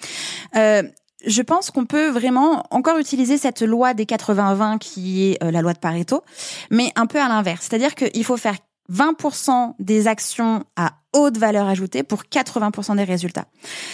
euh, 0.56 0.82
je 1.26 1.42
pense 1.42 1.72
qu'on 1.72 1.86
peut 1.86 2.08
vraiment 2.08 2.64
encore 2.70 2.98
utiliser 2.98 3.36
cette 3.36 3.62
loi 3.62 3.94
des 3.94 4.04
80-20 4.04 4.78
qui 4.78 5.32
est 5.32 5.42
la 5.42 5.60
loi 5.60 5.72
de 5.72 5.78
Pareto, 5.78 6.22
mais 6.70 6.92
un 6.94 7.06
peu 7.06 7.20
à 7.20 7.26
l'inverse. 7.26 7.66
C'est-à-dire 7.68 7.94
qu'il 7.96 8.24
faut 8.24 8.36
faire 8.36 8.56
20% 8.92 9.74
des 9.78 10.06
actions 10.06 10.64
à 10.76 10.92
haute 11.12 11.38
valeur 11.38 11.66
ajoutée 11.66 12.02
pour 12.02 12.22
80% 12.24 12.96
des 12.96 13.04
résultats. 13.04 13.46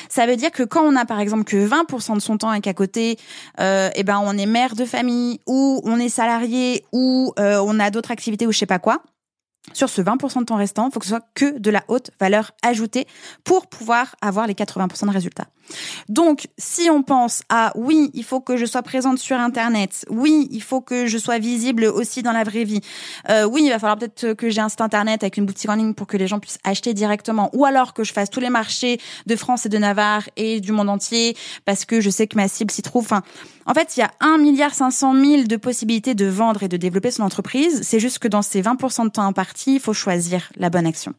Ça 0.09 0.27
veut 0.27 0.37
dire 0.37 0.51
que 0.51 0.63
quand 0.63 0.83
on 0.83 0.97
a 0.97 1.05
par 1.05 1.21
exemple 1.21 1.45
que 1.45 1.57
20% 1.57 2.15
de 2.15 2.21
son 2.21 2.37
temps 2.37 2.53
et 2.53 2.61
qu'à 2.61 2.75
côté, 2.75 3.19
euh, 3.61 3.91
eh 3.95 4.03
ben 4.03 4.21
on 4.25 4.37
est 4.37 4.47
mère 4.47 4.75
de 4.75 4.85
famille 4.85 5.41
ou 5.47 5.81
on 5.85 5.99
est 5.99 6.09
salarié 6.09 6.85
ou 6.93 7.33
euh, 7.39 7.63
on 7.65 7.79
a 7.79 7.91
d'autres 7.91 8.11
activités 8.11 8.47
ou 8.47 8.53
je 8.53 8.59
sais 8.59 8.67
pas 8.67 8.79
quoi, 8.79 9.03
sur 9.73 9.88
ce 9.88 10.02
20% 10.02 10.40
de 10.40 10.45
temps 10.45 10.57
restant, 10.57 10.88
il 10.88 10.92
faut 10.92 10.99
que 10.99 11.07
ce 11.07 11.12
soit 11.12 11.26
que 11.35 11.59
de 11.59 11.71
la 11.71 11.85
haute 11.88 12.11
valeur 12.21 12.52
ajoutée 12.62 13.07
pour 13.45 13.69
pouvoir 13.69 14.16
avoir 14.21 14.47
les 14.47 14.54
80% 14.54 15.07
de 15.07 15.12
résultats. 15.12 15.47
Donc, 16.09 16.49
si 16.59 16.90
on 16.90 17.02
pense 17.02 17.42
à 17.49 17.73
oui, 17.76 18.11
il 18.12 18.25
faut 18.25 18.40
que 18.40 18.57
je 18.57 18.66
sois 18.66 18.83
présente 18.83 19.19
sur 19.19 19.38
Internet, 19.38 20.04
oui, 20.11 20.49
il 20.50 20.62
faut 20.62 20.81
que 20.81 21.07
je 21.07 21.16
sois 21.16 21.38
visible 21.38 21.85
aussi 21.85 22.23
dans 22.23 22.33
la 22.33 22.42
vraie 22.42 22.64
vie, 22.64 22.81
euh, 23.31 23.45
oui, 23.45 23.62
il 23.64 23.71
va 23.71 23.78
falloir 23.78 23.97
peut-être 23.97 24.35
que 24.35 24.50
j'ai 24.50 24.61
un 24.61 24.69
site 24.69 24.81
Internet 24.81 25.23
avec 25.23 25.37
une 25.37 25.47
boutique 25.47 25.71
en 25.71 25.76
ligne 25.76 25.95
pour 25.95 26.09
que 26.09 26.16
les 26.16 26.26
gens 26.26 26.40
puissent 26.40 26.59
acheter 26.64 26.92
directement, 26.92 27.49
ou 27.52 27.64
alors 27.64 27.95
que 27.95 28.02
je 28.02 28.12
fasse 28.12 28.31
tous 28.31 28.40
les 28.40 28.50
marchés 28.50 28.99
de 29.26 29.37
France 29.37 29.64
et 29.64 29.69
de 29.69 29.78
Navarre 29.78 30.28
et 30.37 30.61
du 30.61 30.73
monde 30.73 30.90
entier 30.90 31.37
parce 31.64 31.85
que 31.85 32.00
je 32.00 32.11
sais 32.11 32.26
que 32.26 32.37
ma 32.37 32.49
cible 32.49 32.73
s'y 32.73 32.83
trouve. 32.83 33.09
En 33.66 33.75
fait, 33.75 33.97
il 33.97 34.00
y 34.00 34.02
a 34.02 34.11
1 34.21 34.38
milliard 34.38 34.75
500 34.75 35.14
000 35.14 35.42
de 35.45 35.57
possibilités 35.57 36.14
de 36.14 36.26
vendre 36.26 36.62
et 36.62 36.69
de 36.69 36.76
développer 36.76 37.11
son 37.11 37.23
entreprise. 37.23 37.81
C'est 37.83 38.00
juste 38.00 38.19
que 38.19 38.28
dans 38.28 38.42
ces 38.42 38.62
20% 38.62 39.04
de 39.04 39.11
temps 39.11 39.23
imparti, 39.23 39.75
il 39.75 39.81
faut 39.81 39.92
choisir 39.92 40.50
la 40.57 40.71
bonne 40.71 40.87
action. 40.87 41.14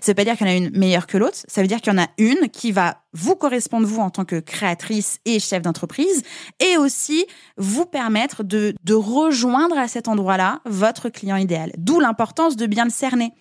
Ça 0.00 0.10
veut 0.12 0.14
pas 0.14 0.24
dire 0.24 0.36
qu'il 0.36 0.46
y 0.46 0.50
en 0.50 0.52
a 0.52 0.56
une 0.56 0.76
meilleure 0.76 1.06
que 1.06 1.18
l'autre. 1.18 1.38
Ça 1.46 1.60
veut 1.60 1.68
dire 1.68 1.80
qu'il 1.80 1.92
y 1.92 1.96
en 1.96 2.02
a 2.02 2.08
une 2.18 2.48
qui 2.48 2.72
va 2.72 3.01
vous 3.12 3.34
correspondre 3.34 3.86
vous 3.86 4.00
en 4.00 4.10
tant 4.10 4.24
que 4.24 4.40
créatrice 4.40 5.18
et 5.24 5.38
chef 5.38 5.62
d'entreprise 5.62 6.22
et 6.60 6.76
aussi 6.76 7.26
vous 7.56 7.86
permettre 7.86 8.42
de, 8.42 8.74
de 8.82 8.94
rejoindre 8.94 9.78
à 9.78 9.88
cet 9.88 10.08
endroit-là 10.08 10.60
votre 10.64 11.08
client 11.08 11.36
idéal. 11.36 11.72
D'où 11.78 12.00
l'importance 12.00 12.56
de 12.56 12.66
bien 12.66 12.84
le 12.84 12.90
cerner. 12.90 13.32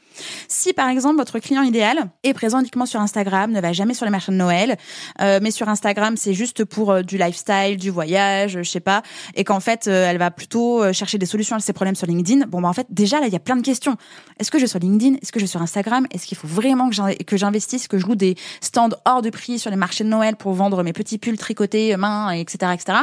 Si 0.50 0.74
par 0.74 0.90
exemple 0.90 1.16
votre 1.16 1.40
client 1.40 1.62
idéal 1.62 2.12
est 2.24 2.34
présent 2.34 2.60
uniquement 2.60 2.86
sur 2.86 3.00
Instagram, 3.00 3.52
ne 3.52 3.62
va 3.62 3.72
jamais 3.72 3.94
sur 3.94 4.06
les 4.06 4.12
marchés 4.12 4.32
de 4.32 4.38
Noël, 4.38 4.78
euh, 5.22 5.40
mais 5.42 5.52
sur 5.52 5.70
Instagram 5.70 6.18
c'est 6.18 6.34
juste 6.34 6.66
pour 6.66 6.92
euh, 6.92 7.02
du 7.02 7.18
lifestyle, 7.18 7.78
du 7.78 7.90
voyage, 7.90 8.58
je 8.62 8.70
sais 8.70 8.82
pas, 8.82 9.04
et 9.36 9.46
qu'en 9.46 9.62
fait 9.62 9.88
euh, 9.88 10.10
elle 10.10 10.18
va 10.18 10.30
plutôt 10.30 10.92
chercher 10.92 11.18
des 11.18 11.26
solutions 11.26 11.56
à 11.56 11.60
ses 11.60 11.74
problèmes 11.74 11.96
sur 11.96 12.08
LinkedIn. 12.08 12.48
Bon 12.48 12.62
bah 12.62 12.68
en 12.68 12.74
fait 12.74 12.88
déjà 12.90 13.22
là 13.22 13.28
il 13.28 13.34
y 13.34 13.38
a 13.38 13.40
plein 13.40 13.56
de 13.56 13.62
questions. 13.62 13.96
Est-ce 14.40 14.52
que 14.52 14.60
je 14.60 14.66
suis 14.66 14.72
sur 14.72 14.80
LinkedIn? 14.80 15.16
Est-ce 15.22 15.32
que 15.32 15.40
je 15.40 15.46
suis 15.46 15.52
sur 15.52 15.62
Instagram? 15.62 16.06
Est-ce 16.12 16.26
qu'il 16.26 16.38
faut 16.38 16.48
vraiment 16.48 16.90
que 16.90 17.38
j'investisse, 17.38 17.88
que 17.88 17.98
je 17.98 18.06
loue 18.06 18.16
des 18.16 18.36
stands 18.60 18.90
hors 19.06 19.22
de 19.22 19.30
prix 19.30 19.60
sur 19.62 19.70
les 19.70 19.78
marchés 19.78 20.04
de 20.04 20.10
Noël 20.10 20.36
pour 20.36 20.54
vendre 20.54 20.84
mes 20.84 20.94
petits 20.94 21.18
pulls 21.18 21.38
tricotés 21.38 21.96
main, 21.96 22.32
etc., 22.32 22.74
etc. 22.74 23.00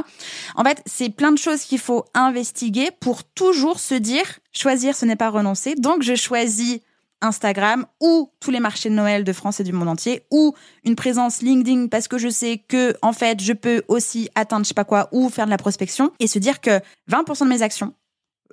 En 0.56 0.64
fait 0.64 0.82
c'est 0.86 1.10
plein 1.10 1.32
de 1.32 1.38
choses 1.38 1.62
qu'il 1.62 1.78
faut 1.78 2.04
investiguer 2.14 2.90
pour 3.00 3.24
toujours 3.24 3.78
se 3.80 3.94
dire 3.94 4.26
choisir 4.52 4.94
ce 4.94 5.04
n'est 5.04 5.16
pas 5.16 5.30
renoncer. 5.30 5.74
Donc 5.76 6.02
je 6.02 6.14
choisis 6.14 6.80
Instagram 7.20 7.86
ou 8.00 8.30
tous 8.40 8.50
les 8.50 8.60
marchés 8.60 8.90
de 8.90 8.94
Noël 8.94 9.24
de 9.24 9.32
France 9.32 9.60
et 9.60 9.64
du 9.64 9.72
monde 9.72 9.88
entier 9.88 10.22
ou 10.30 10.54
une 10.84 10.96
présence 10.96 11.42
LinkedIn 11.42 11.88
parce 11.88 12.08
que 12.08 12.18
je 12.18 12.28
sais 12.28 12.62
que 12.68 12.94
en 13.02 13.12
fait 13.12 13.42
je 13.42 13.52
peux 13.52 13.82
aussi 13.88 14.28
atteindre 14.34 14.64
je 14.64 14.68
sais 14.68 14.74
pas 14.74 14.84
quoi 14.84 15.08
ou 15.12 15.28
faire 15.28 15.46
de 15.46 15.50
la 15.50 15.58
prospection 15.58 16.12
et 16.20 16.26
se 16.26 16.38
dire 16.38 16.60
que 16.60 16.80
20% 17.10 17.44
de 17.44 17.48
mes 17.48 17.62
actions 17.62 17.94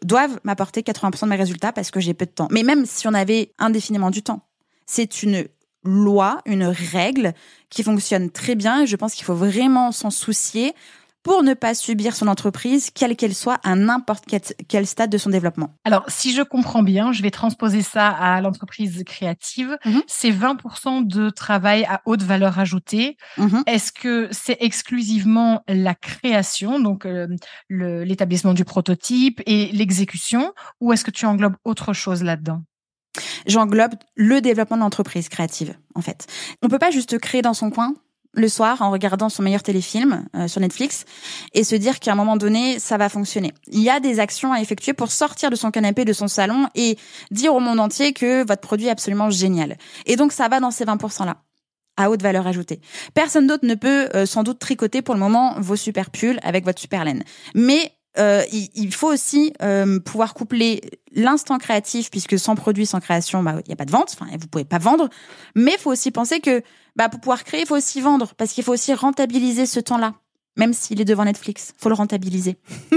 doivent 0.04 0.40
m'apporter 0.44 0.82
80% 0.82 1.26
de 1.26 1.30
mes 1.30 1.36
résultats 1.36 1.72
parce 1.72 1.92
que 1.92 2.00
j'ai 2.00 2.14
peu 2.14 2.26
de 2.26 2.32
temps. 2.32 2.48
Mais 2.52 2.64
même 2.64 2.86
si 2.86 3.08
on 3.08 3.14
avait 3.14 3.54
indéfiniment 3.60 4.12
du 4.12 4.22
temps, 4.22 4.42
c'est 4.86 5.24
une 5.24 5.48
loi, 5.86 6.42
une 6.46 6.66
règle 6.66 7.34
qui 7.70 7.84
fonctionne 7.84 8.30
très 8.30 8.56
bien 8.56 8.82
et 8.82 8.88
je 8.88 8.96
pense 8.96 9.14
qu'il 9.14 9.26
faut 9.26 9.36
vraiment 9.36 9.92
s'en 9.92 10.10
soucier 10.10 10.74
pour 11.26 11.42
ne 11.42 11.56
pas 11.56 11.74
subir 11.74 12.16
son 12.16 12.28
entreprise, 12.28 12.92
quelle 12.92 13.16
qu'elle 13.16 13.34
soit, 13.34 13.60
à 13.64 13.76
n'importe 13.76 14.26
quel, 14.68 14.86
stade 14.86 15.10
de 15.10 15.18
son 15.18 15.32
développement. 15.32 15.76
Alors, 15.84 16.04
si 16.08 16.32
je 16.36 16.44
comprends 16.44 16.84
bien, 16.84 17.14
je 17.14 17.24
vais 17.24 17.32
transposer 17.32 17.82
ça 17.82 18.10
à 18.10 18.40
l'entreprise 18.42 19.04
créative. 19.04 19.76
Mhm. 19.86 20.04
C'est 20.06 20.30
20% 20.30 21.02
de 21.02 21.32
travail 21.32 21.84
à 21.86 22.04
haute 22.06 22.22
valeur 22.22 22.60
ajoutée. 22.60 23.18
Mhm. 23.40 23.64
Est-ce 23.66 23.92
que 23.92 24.28
c'est 24.30 24.58
exclusivement 24.60 25.64
la 25.68 25.96
création, 25.96 26.80
donc 26.80 27.08
euh, 27.08 27.28
l'établissement 27.70 28.54
du 28.54 28.64
prototype 28.64 29.42
et 29.48 29.72
l'exécution, 29.72 30.54
ou 30.80 30.94
est-ce 30.94 31.04
que 31.04 31.12
tu 31.12 31.26
englobes 31.26 31.56
autre 31.64 31.94
chose 31.94 32.22
là-dedans? 32.22 32.62
J'englobe 33.48 33.96
le 34.16 34.42
développement 34.42 34.78
de 34.78 34.82
l'entreprise 34.82 35.30
créative, 35.30 35.76
en 35.96 36.02
fait. 36.02 36.28
On 36.62 36.70
peut 36.70 36.80
pas 36.80 36.92
juste 36.92 37.18
créer 37.20 37.42
dans 37.42 37.54
son 37.54 37.70
coin 37.70 37.94
le 38.36 38.50
soir 38.50 38.82
en 38.82 38.92
regardant 38.92 39.30
son 39.30 39.44
meilleur 39.44 39.64
téléfilm 39.64 40.26
euh, 40.36 40.48
sur 40.48 40.62
Netflix 40.62 41.06
et 41.54 41.64
se 41.64 41.76
dire 41.76 42.00
qu'à 42.00 42.12
un 42.12 42.16
moment 42.16 42.38
donné, 42.38 42.80
ça 42.80 42.98
va 42.98 43.10
fonctionner. 43.10 43.54
Il 43.68 43.82
y 43.82 43.90
a 43.90 44.00
des 44.00 44.20
actions 44.20 44.52
à 44.54 44.60
effectuer 44.60 44.94
pour 44.94 45.12
sortir 45.12 45.50
de 45.50 45.56
son 45.56 45.72
canapé, 45.72 46.06
de 46.06 46.14
son 46.14 46.28
salon 46.28 46.68
et 46.76 46.98
dire 47.32 47.56
au 47.56 47.60
monde 47.60 47.80
entier 47.80 48.14
que 48.14 48.46
votre 48.46 48.62
produit 48.62 48.88
est 48.88 48.92
absolument 48.92 49.30
génial. 49.30 49.78
Et 50.06 50.16
donc, 50.16 50.32
ça 50.32 50.48
va 50.48 50.60
dans 50.60 50.72
ces 50.72 50.86
20%-là 50.86 51.38
à 51.98 52.10
haute 52.10 52.22
valeur 52.22 52.46
ajoutée. 52.46 52.82
Personne 53.14 53.48
d'autre 53.48 53.66
ne 53.66 53.76
peut 53.76 54.10
euh, 54.14 54.26
sans 54.26 54.44
doute 54.44 54.60
tricoter 54.60 55.02
pour 55.02 55.16
le 55.16 55.20
moment 55.20 55.56
vos 55.60 55.78
super 55.78 56.10
pulls 56.10 56.40
avec 56.44 56.66
votre 56.66 56.82
super 56.82 57.06
laine. 57.06 57.24
Mais 57.54 57.94
euh, 58.18 58.44
il, 58.52 58.94
faut 58.94 59.12
aussi 59.12 59.54
euh, 59.62 60.00
pouvoir 60.00 60.34
coupler 60.34 60.82
l'instant 61.14 61.58
créatif, 61.58 62.10
puisque 62.10 62.40
sans 62.40 62.56
produit, 62.56 62.86
sans 62.86 63.00
création, 63.00 63.44
bah, 63.44 63.56
il 63.66 63.68
n'y 63.68 63.74
a 63.74 63.76
pas 63.76 63.86
de 63.86 63.92
vente, 63.92 64.16
enfin, 64.20 64.32
vous 64.40 64.48
pouvez 64.48 64.66
pas 64.66 64.78
vendre. 64.78 65.10
Mais 65.56 65.74
il 65.74 65.80
faut 65.80 65.92
aussi 65.92 66.12
penser 66.12 66.40
que 66.40 66.62
bah, 66.96 67.10
pour 67.10 67.20
pouvoir 67.20 67.44
créer, 67.44 67.62
il 67.62 67.68
faut 67.68 67.76
aussi 67.76 68.02
vendre, 68.02 68.34
parce 68.36 68.54
qu'il 68.54 68.64
faut 68.64 68.74
aussi 68.74 68.94
rentabiliser 68.94 69.66
ce 69.66 69.80
temps-là 69.80 70.14
même 70.56 70.74
s'il 70.74 71.02
est 71.02 71.06
devant 71.06 71.26
Netflix. 71.26 71.74
Faut 71.78 71.90
le 71.90 71.96
rentabiliser. 71.96 72.58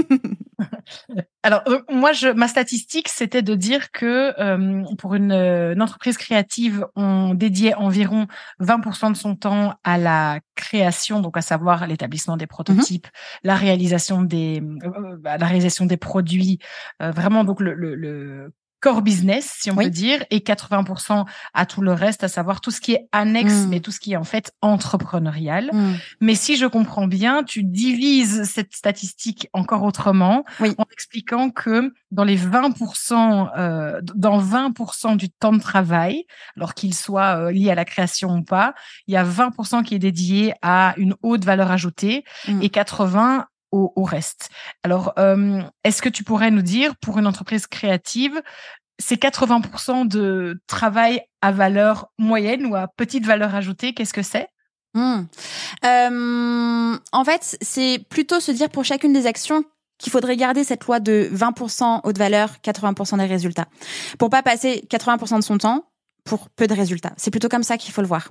Alors 1.43 1.61
euh, 1.67 1.81
moi, 1.89 2.11
je, 2.11 2.27
ma 2.27 2.47
statistique, 2.47 3.07
c'était 3.07 3.41
de 3.41 3.55
dire 3.55 3.91
que 3.91 4.33
euh, 4.39 4.83
pour 4.97 5.15
une, 5.15 5.31
euh, 5.31 5.73
une, 5.73 5.81
entreprise 5.81 6.17
créative, 6.17 6.85
on 6.95 7.33
dédiait 7.33 7.73
environ 7.75 8.27
20% 8.59 9.11
de 9.11 9.17
son 9.17 9.35
temps 9.35 9.75
à 9.83 9.97
la 9.97 10.39
création, 10.55 11.21
donc 11.21 11.37
à 11.37 11.41
savoir 11.41 11.87
l'établissement 11.87 12.37
des 12.37 12.47
prototypes, 12.47 13.07
mhm. 13.07 13.11
la 13.43 13.55
réalisation 13.55 14.21
des, 14.21 14.61
la 15.23 15.37
réalisation 15.37 15.85
des 15.85 15.97
produits, 15.97 16.59
vraiment 16.99 17.43
donc 17.43 17.61
le, 17.61 17.73
le, 17.73 17.95
le 17.95 18.53
core 18.81 19.01
business, 19.01 19.57
si 19.59 19.71
on 19.71 19.75
peut 19.75 19.89
dire, 19.89 20.23
et 20.29 20.39
80% 20.39 21.25
à 21.53 21.65
tout 21.65 21.81
le 21.81 21.91
reste, 21.91 22.23
à 22.23 22.27
savoir 22.27 22.61
tout 22.61 22.71
ce 22.71 22.79
qui 22.79 22.93
est 22.93 23.07
annexe, 23.11 23.65
hmm. 23.65 23.69
mais 23.69 23.79
tout 23.79 23.91
ce 23.91 23.99
qui 23.99 24.13
est 24.13 24.17
en 24.17 24.23
fait 24.23 24.53
entrepreneurial. 24.61 25.69
Hmm. 25.73 25.95
Mais 26.21 26.35
si 26.35 26.55
je 26.55 26.65
comprends 26.65 27.07
bien, 27.07 27.43
tu 27.43 27.63
divises 27.63 28.43
cette 28.43 28.73
statistique 28.73 29.49
encore 29.53 29.83
autrement 29.83 30.45
en 30.59 30.85
expliquant 30.91 31.49
que 31.49 31.93
dans 32.11 32.23
les 32.23 32.37
20%, 32.37 33.49
euh, 33.57 34.01
dans 34.15 34.41
20% 34.41 35.17
du 35.17 35.29
temps 35.29 35.53
de 35.53 35.59
travail, 35.59 36.25
alors 36.55 36.73
qu'il 36.73 36.93
soit 36.93 37.37
euh, 37.37 37.51
lié 37.51 37.71
à 37.71 37.75
la 37.75 37.85
création 37.85 38.37
ou 38.37 38.43
pas, 38.43 38.73
il 39.07 39.13
y 39.13 39.17
a 39.17 39.23
20% 39.23 39.83
qui 39.83 39.95
est 39.95 39.99
dédié 39.99 40.53
à 40.61 40.93
une 40.97 41.15
haute 41.21 41.43
valeur 41.43 41.71
ajoutée 41.71 42.23
hmm. 42.47 42.61
et 42.61 42.69
80 42.69 43.47
au, 43.71 44.03
reste. 44.03 44.49
Alors, 44.83 45.13
euh, 45.19 45.61
est-ce 45.83 46.01
que 46.01 46.09
tu 46.09 46.23
pourrais 46.23 46.51
nous 46.51 46.61
dire, 46.61 46.95
pour 46.97 47.19
une 47.19 47.27
entreprise 47.27 47.67
créative, 47.67 48.41
c'est 48.97 49.21
80% 49.21 50.07
de 50.07 50.59
travail 50.67 51.21
à 51.41 51.51
valeur 51.51 52.11
moyenne 52.17 52.65
ou 52.65 52.75
à 52.75 52.87
petite 52.87 53.25
valeur 53.25 53.55
ajoutée, 53.55 53.93
qu'est-ce 53.93 54.13
que 54.13 54.23
c'est? 54.23 54.47
Hmm. 54.93 55.23
euh, 55.85 56.97
En 57.11 57.23
fait, 57.23 57.57
c'est 57.61 58.03
plutôt 58.09 58.39
se 58.39 58.51
dire 58.51 58.69
pour 58.69 58.83
chacune 58.83 59.13
des 59.13 59.27
actions 59.27 59.63
qu'il 59.99 60.11
faudrait 60.11 60.37
garder 60.37 60.63
cette 60.63 60.85
loi 60.85 60.99
de 60.99 61.29
20% 61.31 62.01
haute 62.03 62.17
valeur, 62.17 62.55
80% 62.63 63.17
des 63.17 63.25
résultats. 63.25 63.67
Pour 64.17 64.29
pas 64.29 64.41
passer 64.41 64.83
80% 64.89 65.37
de 65.37 65.43
son 65.43 65.57
temps 65.57 65.85
pour 66.23 66.49
peu 66.49 66.67
de 66.67 66.73
résultats. 66.73 67.13
C'est 67.17 67.31
plutôt 67.31 67.49
comme 67.49 67.63
ça 67.63 67.77
qu'il 67.77 67.93
faut 67.93 68.01
le 68.01 68.07
voir. 68.07 68.29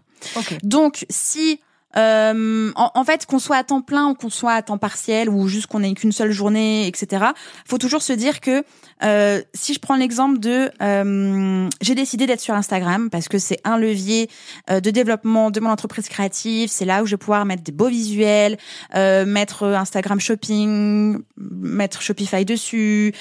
Donc, 0.62 1.04
si 1.10 1.60
euh, 1.96 2.70
en, 2.76 3.04
fait, 3.04 3.24
qu'on 3.24 3.38
soit 3.38 3.56
à 3.56 3.64
temps 3.64 3.80
plein 3.80 4.08
ou 4.08 4.14
qu'on 4.14 4.28
soit 4.28 4.52
à 4.52 4.62
temps 4.62 4.78
partiel 4.78 5.30
ou 5.30 5.48
juste 5.48 5.66
qu'on 5.68 5.82
ait 5.82 5.92
qu'une 5.94 6.12
seule 6.12 6.32
journée, 6.32 6.86
etc. 6.86 7.26
Faut 7.66 7.78
toujours 7.78 8.02
se 8.02 8.12
dire 8.12 8.40
que 8.40 8.62
euh, 9.02 9.42
si 9.54 9.72
je 9.72 9.78
prends 9.78 9.96
l'exemple 9.96 10.38
de, 10.38 10.70
euh, 10.82 11.68
j'ai 11.80 11.94
décidé 11.94 12.26
d'être 12.26 12.40
sur 12.40 12.54
Instagram 12.54 13.08
parce 13.10 13.28
que 13.28 13.38
c'est 13.38 13.58
un 13.64 13.78
levier 13.78 14.28
de 14.70 14.90
développement 14.90 15.50
de 15.50 15.60
mon 15.60 15.70
entreprise 15.70 16.08
créative. 16.08 16.68
C'est 16.70 16.84
là 16.84 17.02
où 17.02 17.06
je 17.06 17.12
vais 17.12 17.16
pouvoir 17.16 17.44
mettre 17.44 17.62
des 17.62 17.72
beaux 17.72 17.88
visuels, 17.88 18.58
mettre 18.94 19.64
Instagram 19.64 20.20
Shopping, 20.20 21.18
mettre 21.36 22.02
Shopify 22.02 22.44
dessus, 22.44 23.14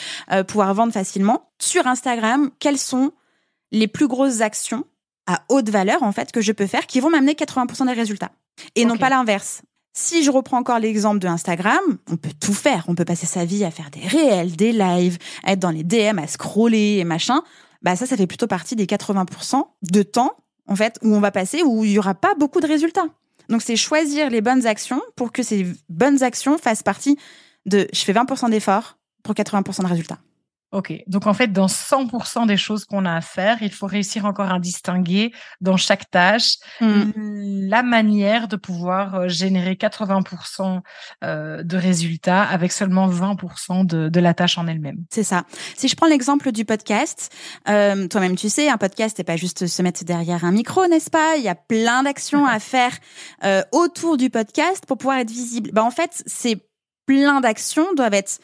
pouvoir 0.48 0.74
vendre 0.74 0.94
facilement. 0.94 1.50
Sur 1.60 1.88
Instagram, 1.88 2.52
quelles 2.60 2.78
sont 2.78 3.12
les 3.72 3.88
plus 3.88 4.08
grosses 4.08 4.42
actions 4.42 4.86
à 5.28 5.44
haute 5.50 5.70
valeur 5.70 6.04
en 6.04 6.12
fait 6.12 6.32
que 6.32 6.42
je 6.42 6.52
peux 6.52 6.68
faire 6.68 6.88
qui 6.88 7.00
vont 7.00 7.10
m'amener 7.10 7.34
80% 7.34 7.86
des 7.86 7.94
résultats 7.94 8.32
et 8.76 8.86
non 8.86 8.98
pas 8.98 9.10
l'inverse. 9.10 9.62
Si 9.94 10.24
je 10.24 10.30
reprends 10.30 10.60
encore 10.60 10.78
l'exemple 10.78 11.18
de 11.18 11.28
Instagram, 11.28 11.80
on 12.12 12.18
peut 12.18 12.32
tout 12.40 12.54
faire. 12.54 12.86
On 12.88 12.94
peut 12.94 13.04
passer 13.04 13.26
sa 13.26 13.46
vie 13.46 13.64
à 13.64 13.72
faire 13.72 13.90
des 13.90 14.08
réels, 14.08 14.56
des 14.56 14.72
lives, 14.72 15.18
à 15.44 15.54
être 15.54 15.60
dans 15.60 15.72
les 15.72 15.84
DM, 15.84 16.20
à 16.20 16.28
scroller 16.28 16.98
et 17.00 17.04
machin. 17.04 17.42
Bah 17.82 17.96
ça, 17.96 18.06
ça 18.06 18.16
fait 18.16 18.28
plutôt 18.28 18.46
partie 18.46 18.76
des 18.76 18.86
80% 18.86 19.64
de 19.90 20.04
temps, 20.04 20.34
en 20.68 20.76
fait, 20.76 21.00
où 21.02 21.16
on 21.16 21.20
va 21.20 21.32
passer, 21.32 21.64
où 21.64 21.84
il 21.84 21.92
y 21.92 22.00
aura 22.00 22.14
pas 22.14 22.36
beaucoup 22.36 22.60
de 22.60 22.68
résultats. 22.68 23.08
Donc 23.50 23.64
c'est 23.64 23.76
choisir 23.76 24.30
les 24.30 24.42
bonnes 24.42 24.68
actions 24.68 25.02
pour 25.16 25.32
que 25.32 25.42
ces 25.42 25.66
bonnes 25.90 26.22
actions 26.22 26.60
fassent 26.60 26.84
partie 26.84 27.18
de 27.66 27.88
je 27.92 28.00
fais 28.02 28.14
20% 28.14 28.52
d'efforts 28.52 28.98
pour 29.24 29.34
80% 29.34 29.82
de 29.82 29.88
résultats. 29.88 30.20
Ok, 30.74 30.94
donc 31.08 31.28
en 31.28 31.34
fait, 31.34 31.48
dans 31.48 31.68
100% 31.68 32.46
des 32.46 32.58
choses 32.58 32.84
qu'on 32.84 33.06
a 33.06 33.16
à 33.16 33.22
faire, 33.22 33.60
il 33.62 33.72
faut 33.72 33.88
réussir 33.88 34.26
encore 34.26 34.52
à 34.52 34.60
distinguer 34.60 35.32
dans 35.62 35.78
chaque 35.78 36.10
tâche 36.10 36.56
mm. 36.82 37.12
la 37.70 37.84
manière 37.84 38.50
de 38.50 38.58
pouvoir 38.58 39.16
euh, 39.16 39.28
générer 39.30 39.76
80% 39.76 40.82
euh, 41.24 41.64
de 41.64 41.78
résultats 41.78 42.44
avec 42.44 42.74
seulement 42.74 43.10
20% 43.10 43.86
de, 43.86 44.10
de, 44.10 44.20
la 44.20 44.34
tâche 44.34 44.58
en 44.58 44.68
elle-même. 44.68 44.98
C'est 45.10 45.24
ça. 45.24 45.46
Si 45.78 45.88
je 45.88 45.96
prends 45.96 46.08
l'exemple 46.08 46.52
du 46.52 46.66
podcast, 46.66 47.34
euh, 47.70 48.10
toi-même 48.10 48.36
tu 48.36 48.50
sais, 48.50 48.70
un 48.70 48.78
podcast 48.78 49.16
c'est 49.16 49.24
pas 49.24 49.38
juste 49.38 49.68
se 49.68 49.82
mettre 49.82 50.04
derrière 50.04 50.44
un 50.44 50.52
micro, 50.52 50.86
n'est-ce 50.88 51.10
pas? 51.10 51.38
Il 51.38 51.44
y 51.44 51.50
a 51.50 51.56
plein 51.56 52.04
d'actions 52.04 52.46
à 52.46 52.60
faire 52.60 52.92
euh, 53.46 53.64
autour 53.72 54.18
du 54.18 54.30
podcast 54.30 54.86
pour 54.86 54.98
pouvoir 54.98 55.20
être 55.20 55.32
visible. 55.32 55.72
Bah 55.72 55.86
en 55.86 55.92
fait, 55.92 56.24
c'est 56.26 56.68
plein 57.06 57.40
d'actions 57.40 57.94
doivent 57.96 58.14
être 58.14 58.40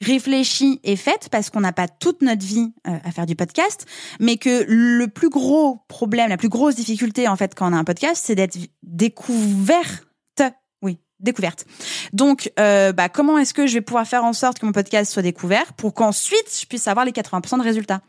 réfléchie 0.00 0.80
et 0.84 0.96
faite 0.96 1.28
parce 1.30 1.50
qu'on 1.50 1.60
n'a 1.60 1.72
pas 1.72 1.88
toute 1.88 2.22
notre 2.22 2.44
vie 2.44 2.72
euh, 2.86 2.98
à 3.04 3.10
faire 3.10 3.26
du 3.26 3.36
podcast, 3.36 3.86
mais 4.20 4.36
que 4.36 4.64
le 4.68 5.08
plus 5.08 5.28
gros 5.28 5.80
problème, 5.88 6.28
la 6.28 6.36
plus 6.36 6.48
grosse 6.48 6.76
difficulté 6.76 7.28
en 7.28 7.36
fait 7.36 7.54
quand 7.54 7.70
on 7.70 7.74
a 7.74 7.78
un 7.78 7.84
podcast, 7.84 8.22
c'est 8.24 8.34
d'être 8.34 8.58
découvert 8.82 10.07
découverte. 11.20 11.64
Donc, 12.12 12.52
euh, 12.58 12.92
bah, 12.92 13.08
comment 13.08 13.38
est-ce 13.38 13.52
que 13.54 13.66
je 13.66 13.74
vais 13.74 13.80
pouvoir 13.80 14.06
faire 14.06 14.24
en 14.24 14.32
sorte 14.32 14.58
que 14.58 14.66
mon 14.66 14.72
podcast 14.72 15.12
soit 15.12 15.22
découvert 15.22 15.72
pour 15.72 15.94
qu'ensuite 15.94 16.58
je 16.60 16.66
puisse 16.66 16.86
avoir 16.86 17.04
les 17.04 17.12
80% 17.12 17.58
de 17.58 17.62
résultats? 17.62 18.00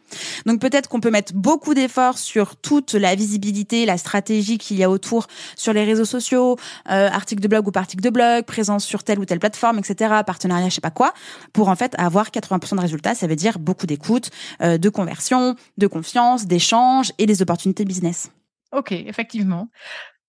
Donc 0.46 0.62
peut-être 0.62 0.90
qu'on 0.90 1.00
peut 1.00 1.10
mettre 1.12 1.34
beaucoup 1.34 1.74
d'efforts 1.74 2.18
sur 2.18 2.56
toute 2.56 2.94
la 2.94 3.16
visibilité, 3.16 3.86
la 3.86 3.98
stratégie 3.98 4.58
qu'il 4.58 4.78
y 4.78 4.84
a 4.84 4.90
autour 4.90 5.28
sur 5.56 5.74
les 5.74 5.84
réseaux 5.84 6.06
sociaux, 6.06 6.58
euh, 6.90 7.10
de 7.10 7.48
blog 7.48 7.68
ou 7.68 7.72
articles 7.76 8.04
de 8.04 8.10
blog, 8.10 8.46
présence 8.46 8.86
sur 8.86 9.04
telle 9.04 9.20
ou 9.20 9.26
telle 9.26 9.40
plateforme, 9.40 9.80
etc., 9.80 10.22
partenariat, 10.26 10.70
je 10.70 10.76
sais 10.76 10.82
pas 10.82 10.92
quoi, 10.92 11.14
pour 11.54 11.70
en 11.70 11.76
fait 11.76 11.96
avoir 11.98 12.30
80% 12.30 12.76
de 12.76 12.82
résultats. 12.82 13.16
Ça 13.16 13.28
veut 13.28 13.36
dire 13.36 13.60
beaucoup 13.60 13.86
d'écoute, 13.86 14.30
euh, 14.62 14.78
de 14.78 14.90
conversion, 14.90 15.56
de 15.78 15.88
confiance, 15.88 16.46
d'échange 16.46 17.12
et 17.18 17.26
des 17.26 17.42
opportunités 17.42 17.86
business. 17.86 18.32
Ok, 18.72 18.92
effectivement. 18.92 19.70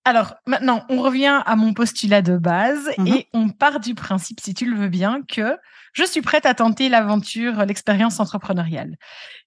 Alors 0.04 0.34
maintenant, 0.46 0.84
on 0.88 1.02
revient 1.02 1.42
à 1.44 1.56
mon 1.56 1.74
postulat 1.74 2.22
de 2.22 2.36
base 2.36 2.90
mhm. 2.98 3.06
et 3.06 3.28
on 3.32 3.50
part 3.50 3.80
du 3.80 3.94
principe, 3.94 4.40
si 4.40 4.54
tu 4.54 4.64
le 4.64 4.76
veux 4.76 4.88
bien, 4.88 5.20
que 5.28 5.56
je 5.92 6.04
suis 6.04 6.22
prête 6.22 6.46
à 6.46 6.54
tenter 6.54 6.88
l'aventure, 6.88 7.64
l'expérience 7.64 8.20
entrepreneuriale. 8.20 8.96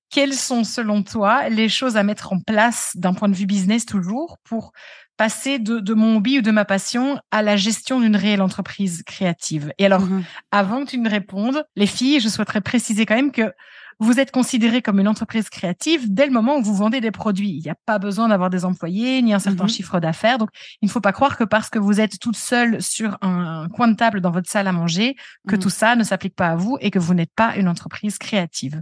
Quelles 0.09 0.35
sont, 0.35 0.63
selon 0.63 1.01
toi, 1.01 1.49
les 1.49 1.69
choses 1.69 1.97
à 1.97 2.03
mettre 2.03 2.33
en 2.33 2.39
place 2.39 2.91
d'un 2.95 3.13
point 3.13 3.29
de 3.29 3.35
vue 3.35 3.47
business 3.47 3.85
toujours 3.85 4.37
pour 4.43 4.71
passer 5.17 5.57
de, 5.57 5.93
mon 5.93 6.17
hobby 6.17 6.39
ou 6.39 6.41
de 6.41 6.51
ma 6.51 6.65
passion 6.65 7.19
à 7.31 7.41
la 7.41 7.55
gestion 7.55 7.99
d'une 7.99 8.15
réelle 8.15 8.41
entreprise 8.41 9.01
créative? 9.07 9.73
Et 9.79 9.85
alors, 9.87 10.01
mhm. 10.01 10.23
avant 10.51 10.85
que 10.85 10.91
tu 10.91 10.99
me 10.99 11.09
répondes, 11.09 11.63
les 11.75 11.87
filles, 11.87 12.19
je 12.19 12.29
souhaiterais 12.29 12.61
préciser 12.61 13.07
quand 13.07 13.15
même 13.15 13.31
que 13.31 13.51
vous 13.99 14.19
êtes 14.19 14.31
considéré 14.31 14.81
comme 14.81 14.99
une 14.99 15.07
entreprise 15.07 15.49
créative 15.49 16.13
dès 16.13 16.25
le 16.25 16.31
moment 16.31 16.57
où 16.57 16.63
vous 16.63 16.75
vendez 16.75 17.01
des 17.01 17.11
produits. 17.11 17.49
Il 17.49 17.61
n'y 17.63 17.69
a 17.69 17.75
pas 17.85 17.99
besoin 17.99 18.27
d'avoir 18.27 18.49
des 18.49 18.65
employés 18.65 19.21
ni 19.21 19.33
un 19.33 19.39
certain 19.39 19.63
mhm. 19.63 19.69
chiffre 19.69 19.99
d'affaires. 19.99 20.37
Donc, 20.37 20.49
il 20.81 20.87
ne 20.87 20.91
faut 20.91 21.01
pas 21.01 21.11
croire 21.11 21.37
que 21.37 21.43
parce 21.43 21.69
que 21.69 21.79
vous 21.79 21.99
êtes 21.99 22.19
toute 22.19 22.35
seule 22.35 22.81
sur 22.81 23.17
un, 23.21 23.67
coin 23.69 23.87
de 23.87 23.95
table 23.95 24.21
dans 24.21 24.31
votre 24.31 24.49
salle 24.49 24.67
à 24.67 24.71
manger, 24.71 25.15
que 25.47 25.55
mhm. 25.55 25.61
tout 25.61 25.69
ça 25.69 25.95
ne 25.95 26.03
s'applique 26.03 26.35
pas 26.35 26.47
à 26.47 26.55
vous 26.55 26.77
et 26.81 26.91
que 26.91 26.99
vous 26.99 27.13
n'êtes 27.13 27.33
pas 27.35 27.55
une 27.55 27.67
entreprise 27.67 28.17
créative. 28.17 28.81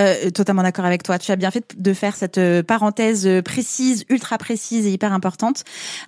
Euh, 0.00 0.30
totalement 0.30 0.62
d'accord 0.62 0.84
avec 0.84 1.02
toi. 1.02 1.18
Tu 1.18 1.30
as 1.32 1.36
bien 1.36 1.50
fait 1.50 1.74
de 1.76 1.92
faire 1.92 2.16
cette 2.16 2.38
euh, 2.38 2.62
parenthèse 2.62 3.26
euh, 3.26 3.42
précise, 3.42 4.04
ultra 4.08 4.38
précise 4.38 4.86
et 4.86 4.92
hyper 4.92 5.12
importante. 5.12 5.64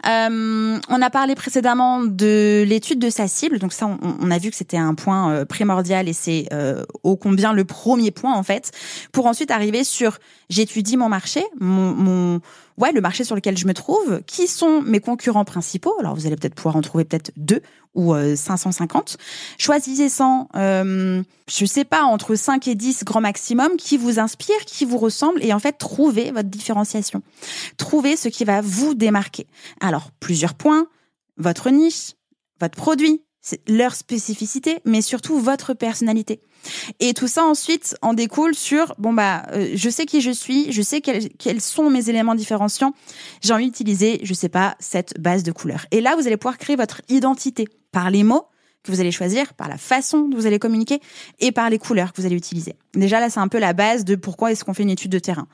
Euh, 0.07 0.79
on 0.89 1.03
a 1.03 1.11
parlé 1.11 1.35
précédemment 1.35 2.03
de 2.03 2.65
l'étude 2.67 2.99
de 2.99 3.11
sa 3.11 3.29
cible. 3.29 3.59
Donc 3.59 3.73
ça, 3.73 3.87
on, 3.87 3.99
on 4.21 4.31
a 4.31 4.39
vu 4.39 4.51
que 4.51 4.57
c'était 4.57 4.77
un 4.77 4.95
point 4.95 5.33
euh, 5.33 5.45
primordial 5.45 6.09
et 6.09 6.13
c'est 6.13 6.47
euh, 6.53 6.85
ô 7.03 7.17
combien 7.17 7.53
le 7.53 7.65
premier 7.65 8.11
point 8.11 8.32
en 8.33 8.43
fait, 8.43 8.73
pour 9.13 9.27
ensuite 9.27 9.51
arriver 9.51 9.85
sur 9.85 10.19
j'étudie 10.49 10.97
mon 10.97 11.09
marché, 11.09 11.45
mon, 11.61 12.41
ouais 12.79 12.93
le 12.93 13.01
marché 13.01 13.25
sur 13.25 13.35
lequel 13.35 13.57
je 13.57 13.67
me 13.67 13.75
trouve, 13.75 14.23
qui 14.27 14.47
sont 14.47 14.83
mes 14.83 15.01
concurrents 15.01 15.45
principaux. 15.45 15.95
Alors 16.01 16.15
vous 16.15 16.27
allez 16.27 16.37
peut-être 16.37 16.55
pouvoir 16.55 16.77
en 16.77 16.83
trouver 16.83 17.05
peut-être 17.05 17.33
deux 17.37 17.63
ou 17.95 18.15
550. 18.15 19.17
Euh, 19.19 19.23
Choisissez-en, 19.59 20.49
euh, 20.57 21.23
je 21.49 21.65
sais 21.67 21.85
pas, 21.85 22.05
entre 22.05 22.35
5 22.35 22.69
et 22.69 22.75
10 22.75 23.05
grands 23.05 23.21
maximum 23.21 23.77
qui 23.77 23.97
vous 23.97 24.19
inspirent, 24.19 24.65
qui 24.67 24.85
vous 24.85 24.99
ressemblent 24.99 25.45
et 25.45 25.53
en 25.53 25.59
fait 25.59 25.73
trouvez 25.79 26.31
votre 26.31 26.49
différenciation. 26.49 27.23
Trouvez 27.77 28.17
ce 28.17 28.29
qui 28.29 28.45
va 28.45 28.61
vous 28.63 28.95
démarquer. 28.95 29.47
Alors 29.81 30.11
plusieurs 30.21 30.55
points 30.55 30.87
votre 31.37 31.71
niche, 31.71 32.13
votre 32.61 32.77
produit, 32.77 33.23
leur 33.69 33.95
spécificité, 33.95 34.79
mais 34.85 35.03
surtout 35.03 35.39
votre 35.39 35.75
personnalité. 35.75 36.41
Et 37.01 37.13
tout 37.13 37.27
ça 37.27 37.45
ensuite 37.45 37.97
en 38.03 38.15
découle 38.15 38.55
sur 38.55 38.95
bon 38.99 39.13
bah 39.13 39.47
euh, 39.53 39.73
je 39.75 39.91
sais 39.91 40.07
qui 40.07 40.21
je 40.21 40.31
suis, 40.31 40.71
je 40.73 40.81
sais 40.83 41.01
quels, 41.01 41.29
quels 41.31 41.61
sont 41.61 41.91
mes 41.91 42.09
éléments 42.09 42.35
différenciants. 42.35 42.95
J'ai 43.41 43.53
envie 43.53 43.67
d'utiliser, 43.67 44.21
je 44.23 44.35
sais 44.35 44.49
pas, 44.49 44.77
cette 44.79 45.21
base 45.21 45.43
de 45.43 45.51
couleurs. 45.51 45.87
Et 45.91 46.01
là 46.01 46.15
vous 46.17 46.27
allez 46.27 46.37
pouvoir 46.37 46.59
créer 46.59 46.77
votre 46.77 47.03
identité 47.09 47.67
par 47.91 48.11
les 48.11 48.23
mots 48.23 48.47
que 48.85 48.91
vous 48.91 49.01
allez 49.01 49.13
choisir, 49.13 49.55
par 49.55 49.69
la 49.69 49.79
façon 49.79 50.29
dont 50.29 50.37
vous 50.37 50.47
allez 50.47 50.59
communiquer 50.59 51.01
et 51.41 51.53
par 51.53 51.71
les 51.71 51.79
couleurs 51.79 52.13
que 52.13 52.21
vous 52.21 52.27
allez 52.27 52.37
utiliser. 52.37 52.75
Déjà 52.95 53.19
là 53.19 53.29
c'est 53.29 53.41
un 53.41 53.49
peu 53.49 53.59
la 53.59 53.73
base 53.73 54.05
de 54.05 54.15
pourquoi 54.15 54.53
est-ce 54.53 54.65
qu'on 54.65 54.75
fait 54.75 54.85
une 54.85 54.91
étude 54.91 55.13
de 55.13 55.19
terrain. 55.19 55.49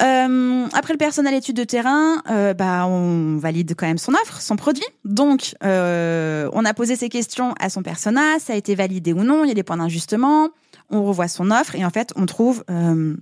Euh, 0.00 0.66
après 0.72 0.92
le 0.92 0.98
personnel 0.98 1.34
étude 1.34 1.56
de 1.56 1.64
terrain, 1.64 2.22
euh, 2.28 2.52
bah 2.52 2.86
on 2.86 3.36
valide 3.36 3.74
quand 3.76 3.86
même 3.86 3.98
son 3.98 4.12
offre, 4.14 4.40
son 4.40 4.56
produit. 4.56 4.86
Donc 5.04 5.54
euh, 5.62 6.48
on 6.52 6.64
a 6.64 6.74
posé 6.74 6.96
ces 6.96 7.08
questions 7.08 7.54
à 7.60 7.68
son 7.68 7.82
persona, 7.82 8.38
ça 8.40 8.54
a 8.54 8.56
été 8.56 8.74
validé 8.74 9.12
ou 9.12 9.22
non, 9.22 9.44
il 9.44 9.48
y 9.48 9.50
a 9.52 9.54
des 9.54 9.62
points 9.62 9.76
d'ajustement, 9.76 10.50
on 10.90 11.04
revoit 11.04 11.28
son 11.28 11.50
offre 11.50 11.76
et 11.76 11.84
en 11.84 11.90
fait 11.90 12.12
on 12.16 12.26
trouve 12.26 12.64
euh, 12.70 13.14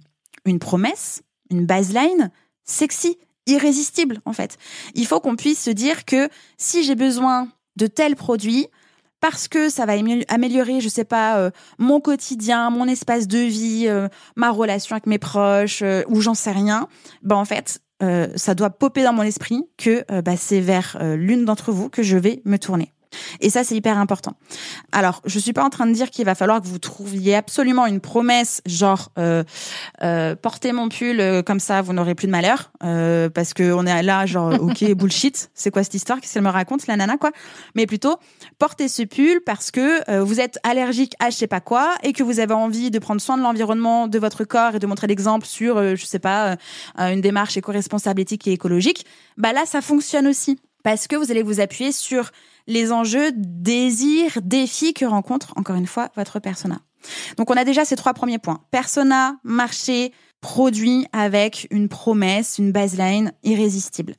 une 0.46 0.58
promesse, 0.58 1.22
une 1.50 1.66
baseline 1.66 2.30
sexy, 2.64 3.18
irrésistible 3.46 4.20
en 4.24 4.32
fait. 4.32 4.56
Il 4.94 5.06
faut 5.06 5.20
qu'on 5.20 5.36
puisse 5.36 5.62
se 5.62 5.70
dire 5.70 6.06
que 6.06 6.28
si 6.56 6.84
j'ai 6.84 6.94
besoin 6.94 7.48
de 7.76 7.86
tel 7.86 8.16
produit, 8.16 8.68
parce 9.22 9.46
que 9.46 9.68
ça 9.68 9.86
va 9.86 9.92
améliorer, 10.28 10.80
je 10.80 10.88
sais 10.88 11.04
pas, 11.04 11.38
euh, 11.38 11.50
mon 11.78 12.00
quotidien, 12.00 12.70
mon 12.70 12.88
espace 12.88 13.28
de 13.28 13.38
vie, 13.38 13.84
euh, 13.86 14.08
ma 14.34 14.50
relation 14.50 14.94
avec 14.96 15.06
mes 15.06 15.18
proches, 15.18 15.80
euh, 15.82 16.02
ou 16.08 16.20
j'en 16.20 16.34
sais 16.34 16.50
rien, 16.50 16.88
ben 17.22 17.36
en 17.36 17.46
fait, 17.46 17.80
ça 18.34 18.56
doit 18.56 18.70
popper 18.70 19.04
dans 19.04 19.12
mon 19.12 19.22
esprit 19.22 19.62
que 19.78 20.04
bah, 20.22 20.36
c'est 20.36 20.58
vers 20.58 20.98
l'une 21.00 21.44
d'entre 21.44 21.70
vous 21.70 21.88
que 21.88 22.02
je 22.02 22.16
vais 22.16 22.42
me 22.44 22.58
tourner. 22.58 22.92
Et 23.40 23.50
ça, 23.50 23.64
c'est 23.64 23.74
hyper 23.74 23.98
important. 23.98 24.34
Alors, 24.92 25.20
je 25.24 25.38
suis 25.38 25.52
pas 25.52 25.64
en 25.64 25.70
train 25.70 25.86
de 25.86 25.92
dire 25.92 26.10
qu'il 26.10 26.24
va 26.24 26.34
falloir 26.34 26.60
que 26.60 26.66
vous 26.66 26.78
trouviez 26.78 27.34
absolument 27.34 27.86
une 27.86 28.00
promesse, 28.00 28.62
genre 28.66 29.10
euh, 29.18 29.44
euh, 30.02 30.34
portez 30.36 30.72
mon 30.72 30.88
pull 30.88 31.20
euh, 31.20 31.42
comme 31.42 31.60
ça, 31.60 31.82
vous 31.82 31.92
n'aurez 31.92 32.14
plus 32.14 32.26
de 32.26 32.32
malheur, 32.32 32.72
euh, 32.84 33.28
parce 33.28 33.54
que 33.54 33.72
on 33.72 33.86
est 33.86 34.02
là, 34.02 34.26
genre 34.26 34.52
ok 34.60 34.92
bullshit, 34.94 35.50
c'est 35.54 35.70
quoi 35.70 35.82
cette 35.82 35.94
histoire? 35.94 36.20
Qu'est-ce 36.20 36.34
qu'elle 36.34 36.42
me 36.42 36.50
raconte, 36.50 36.86
la 36.86 36.96
nana 36.96 37.16
quoi? 37.16 37.30
Mais 37.74 37.86
plutôt 37.86 38.16
portez 38.58 38.88
ce 38.88 39.02
pull 39.02 39.40
parce 39.44 39.70
que 39.70 40.10
euh, 40.10 40.22
vous 40.22 40.40
êtes 40.40 40.58
allergique 40.62 41.14
à 41.20 41.30
je 41.30 41.36
sais 41.36 41.46
pas 41.46 41.60
quoi 41.60 41.94
et 42.02 42.12
que 42.12 42.22
vous 42.22 42.40
avez 42.40 42.54
envie 42.54 42.90
de 42.90 42.98
prendre 42.98 43.20
soin 43.20 43.36
de 43.36 43.42
l'environnement, 43.42 44.08
de 44.08 44.18
votre 44.18 44.44
corps 44.44 44.74
et 44.74 44.78
de 44.78 44.86
montrer 44.86 45.06
l'exemple 45.06 45.46
sur, 45.46 45.96
je 45.96 46.04
sais 46.04 46.18
pas, 46.18 46.56
une 46.98 47.20
démarche 47.20 47.56
éco-responsable, 47.56 48.20
éthique 48.20 48.46
et 48.46 48.52
écologique. 48.52 49.06
Bah 49.36 49.52
là, 49.52 49.64
ça 49.66 49.80
fonctionne 49.80 50.26
aussi 50.26 50.58
parce 50.82 51.06
que 51.06 51.16
vous 51.16 51.30
allez 51.30 51.42
vous 51.42 51.60
appuyer 51.60 51.92
sur 51.92 52.30
les 52.66 52.92
enjeux, 52.92 53.32
désirs, 53.34 54.38
défis 54.42 54.94
que 54.94 55.04
rencontre, 55.04 55.52
encore 55.56 55.76
une 55.76 55.86
fois, 55.86 56.10
votre 56.16 56.38
persona. 56.38 56.80
Donc 57.36 57.50
on 57.50 57.56
a 57.56 57.64
déjà 57.64 57.84
ces 57.84 57.96
trois 57.96 58.14
premiers 58.14 58.38
points. 58.38 58.60
Persona, 58.70 59.36
marché, 59.44 60.12
produit 60.40 61.06
avec 61.12 61.66
une 61.70 61.88
promesse, 61.88 62.58
une 62.58 62.72
baseline 62.72 63.32
irrésistible. 63.42 64.14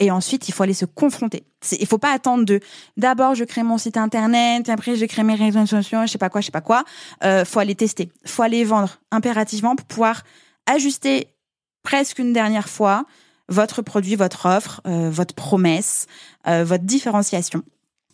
Et 0.00 0.10
ensuite, 0.10 0.48
il 0.48 0.52
faut 0.52 0.62
aller 0.62 0.74
se 0.74 0.84
confronter. 0.84 1.44
Il 1.78 1.86
faut 1.86 1.98
pas 1.98 2.12
attendre 2.12 2.44
de 2.44 2.60
d'abord 2.96 3.34
je 3.34 3.44
crée 3.44 3.64
mon 3.64 3.78
site 3.78 3.96
internet, 3.96 4.68
après 4.68 4.94
je 4.94 5.04
crée 5.06 5.24
mes 5.24 5.34
réseaux 5.34 5.66
sociaux, 5.66 6.02
je 6.02 6.06
sais 6.06 6.18
pas 6.18 6.30
quoi, 6.30 6.40
je 6.40 6.46
sais 6.46 6.52
pas 6.52 6.60
quoi. 6.60 6.84
Euh, 7.24 7.44
faut 7.44 7.58
aller 7.58 7.74
tester, 7.74 8.12
faut 8.24 8.42
aller 8.42 8.64
vendre 8.64 9.00
impérativement 9.10 9.74
pour 9.74 9.86
pouvoir 9.86 10.22
ajuster 10.66 11.28
presque 11.82 12.20
une 12.20 12.32
dernière 12.32 12.68
fois 12.68 13.06
votre 13.48 13.82
produit, 13.82 14.14
votre 14.14 14.46
offre, 14.46 14.80
euh, 14.86 15.10
votre 15.10 15.34
promesse, 15.34 16.06
euh, 16.46 16.62
votre 16.64 16.84
différenciation. 16.84 17.64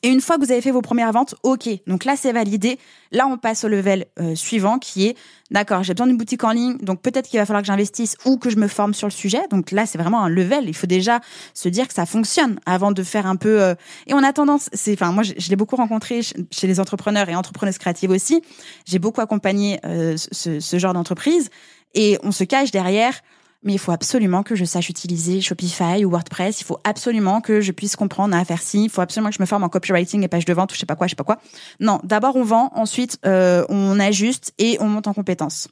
Et 0.04 0.08
une 0.08 0.20
fois 0.20 0.36
que 0.36 0.44
vous 0.44 0.52
avez 0.52 0.60
fait 0.60 0.70
vos 0.70 0.82
premières 0.82 1.12
ventes, 1.12 1.34
ok, 1.44 1.66
donc 1.86 2.04
là 2.04 2.14
c'est 2.14 2.32
validé. 2.32 2.78
Là 3.10 3.26
on 3.26 3.38
passe 3.38 3.64
au 3.64 3.68
level 3.68 4.04
euh, 4.20 4.34
suivant 4.34 4.78
qui 4.78 5.06
est, 5.06 5.16
d'accord, 5.50 5.82
j'ai 5.82 5.94
besoin 5.94 6.06
d'une 6.06 6.18
boutique 6.18 6.44
en 6.44 6.50
ligne, 6.50 6.76
donc 6.76 7.00
peut-être 7.00 7.26
qu'il 7.26 7.40
va 7.40 7.46
falloir 7.46 7.62
que 7.62 7.68
j'investisse 7.68 8.18
ou 8.26 8.36
que 8.36 8.50
je 8.50 8.56
me 8.56 8.68
forme 8.68 8.92
sur 8.92 9.08
le 9.08 9.12
sujet. 9.12 9.40
Donc 9.48 9.70
là 9.70 9.86
c'est 9.86 9.96
vraiment 9.96 10.22
un 10.22 10.28
level. 10.28 10.68
Il 10.68 10.74
faut 10.74 10.86
déjà 10.86 11.20
se 11.54 11.70
dire 11.70 11.88
que 11.88 11.94
ça 11.94 12.04
fonctionne 12.04 12.60
avant 12.66 12.92
de 12.92 13.02
faire 13.02 13.24
un 13.24 13.36
peu. 13.36 13.62
Euh, 13.62 13.74
Et 14.06 14.12
on 14.12 14.22
a 14.22 14.34
tendance, 14.34 14.68
c'est, 14.74 14.92
enfin 14.92 15.10
moi 15.10 15.22
je, 15.22 15.48
l'ai 15.48 15.56
beaucoup 15.56 15.76
rencontré 15.76 16.20
chez 16.50 16.66
les 16.66 16.80
entrepreneurs 16.80 17.30
et 17.30 17.34
entrepreneuses 17.34 17.78
créatives 17.78 18.10
aussi. 18.10 18.42
J'ai 18.84 18.98
beaucoup 18.98 19.22
accompagné 19.22 19.80
euh, 19.86 20.18
ce, 20.18 20.60
ce 20.60 20.78
genre 20.78 20.92
d'entreprise 20.92 21.48
et 21.94 22.18
on 22.22 22.30
se 22.30 22.44
cache 22.44 22.70
derrière 22.72 23.22
mais 23.64 23.72
il 23.72 23.78
faut 23.78 23.92
absolument 23.92 24.42
que 24.42 24.54
je 24.54 24.64
sache 24.64 24.88
utiliser 24.88 25.40
Shopify 25.40 26.04
ou 26.04 26.10
WordPress. 26.10 26.60
Il 26.60 26.64
faut 26.64 26.78
absolument 26.84 27.40
que 27.40 27.60
je 27.60 27.72
puisse 27.72 27.96
comprendre 27.96 28.36
à 28.36 28.44
faire 28.44 28.62
ci. 28.62 28.84
Il 28.84 28.90
faut 28.90 29.00
absolument 29.00 29.30
que 29.30 29.36
je 29.36 29.42
me 29.42 29.46
forme 29.46 29.64
en 29.64 29.68
copywriting 29.68 30.22
et 30.22 30.28
page 30.28 30.44
de 30.44 30.52
vente 30.52 30.72
ou 30.72 30.74
je 30.74 30.80
sais 30.80 30.86
pas 30.86 30.96
quoi, 30.96 31.06
je 31.06 31.12
sais 31.12 31.16
pas 31.16 31.24
quoi. 31.24 31.38
Non, 31.80 32.00
d'abord 32.04 32.36
on 32.36 32.44
vend, 32.44 32.70
ensuite 32.74 33.18
euh, 33.26 33.64
on 33.68 33.98
ajuste 33.98 34.52
et 34.58 34.76
on 34.80 34.88
monte 34.88 35.08
en 35.08 35.14
compétences. 35.14 35.68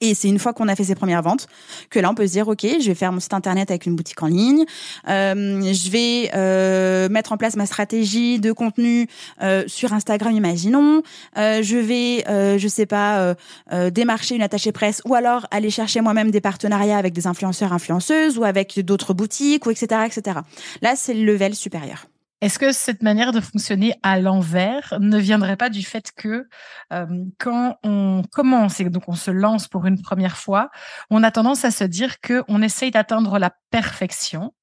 Et 0.00 0.14
c'est 0.14 0.28
une 0.28 0.38
fois 0.38 0.52
qu'on 0.52 0.68
a 0.68 0.76
fait 0.76 0.84
ses 0.84 0.94
premières 0.94 1.22
ventes 1.22 1.46
que 1.90 1.98
là 1.98 2.10
on 2.10 2.14
peut 2.14 2.26
se 2.26 2.32
dire 2.32 2.48
ok 2.48 2.66
je 2.80 2.86
vais 2.86 2.94
faire 2.94 3.12
mon 3.12 3.20
site 3.20 3.34
internet 3.34 3.70
avec 3.70 3.86
une 3.86 3.96
boutique 3.96 4.22
en 4.22 4.26
ligne, 4.26 4.64
euh, 5.08 5.72
je 5.72 5.90
vais 5.90 6.30
euh, 6.34 7.08
mettre 7.08 7.32
en 7.32 7.36
place 7.36 7.56
ma 7.56 7.66
stratégie 7.66 8.40
de 8.40 8.52
contenu 8.52 9.08
euh, 9.42 9.64
sur 9.66 9.92
Instagram 9.92 10.34
imaginons, 10.34 11.02
euh, 11.36 11.62
je 11.62 11.76
vais 11.76 12.24
euh, 12.28 12.58
je 12.58 12.68
sais 12.68 12.86
pas 12.86 13.34
euh, 13.72 13.90
démarcher 13.90 14.36
une 14.36 14.42
attachée 14.42 14.72
presse 14.72 15.02
ou 15.04 15.14
alors 15.14 15.46
aller 15.50 15.70
chercher 15.70 16.00
moi-même 16.00 16.30
des 16.30 16.40
partenariats 16.40 16.98
avec 16.98 17.12
des 17.12 17.26
influenceurs 17.26 17.72
influenceuses 17.72 18.38
ou 18.38 18.44
avec 18.44 18.80
d'autres 18.80 19.12
boutiques 19.12 19.66
ou 19.66 19.70
etc 19.70 20.02
etc. 20.06 20.38
Là 20.82 20.94
c'est 20.96 21.14
le 21.14 21.24
level 21.24 21.54
supérieur. 21.54 22.06
Est-ce 22.40 22.58
que 22.58 22.72
cette 22.72 23.02
manière 23.02 23.32
de 23.32 23.40
fonctionner 23.40 23.94
à 24.02 24.18
l'envers 24.18 24.96
ne 24.98 25.18
viendrait 25.18 25.56
pas 25.56 25.68
du 25.68 25.82
fait 25.82 26.10
que 26.16 26.48
euh, 26.92 27.06
quand 27.38 27.78
on 27.84 28.22
commence 28.32 28.80
et 28.80 28.88
donc 28.88 29.08
on 29.08 29.14
se 29.14 29.30
lance 29.30 29.68
pour 29.68 29.86
une 29.86 30.00
première 30.00 30.38
fois, 30.38 30.70
on 31.10 31.22
a 31.22 31.30
tendance 31.30 31.64
à 31.64 31.70
se 31.70 31.84
dire 31.84 32.20
que 32.20 32.42
on 32.48 32.62
essaye 32.62 32.90
d'atteindre 32.90 33.38
la 33.38 33.52
perfection? 33.70 34.54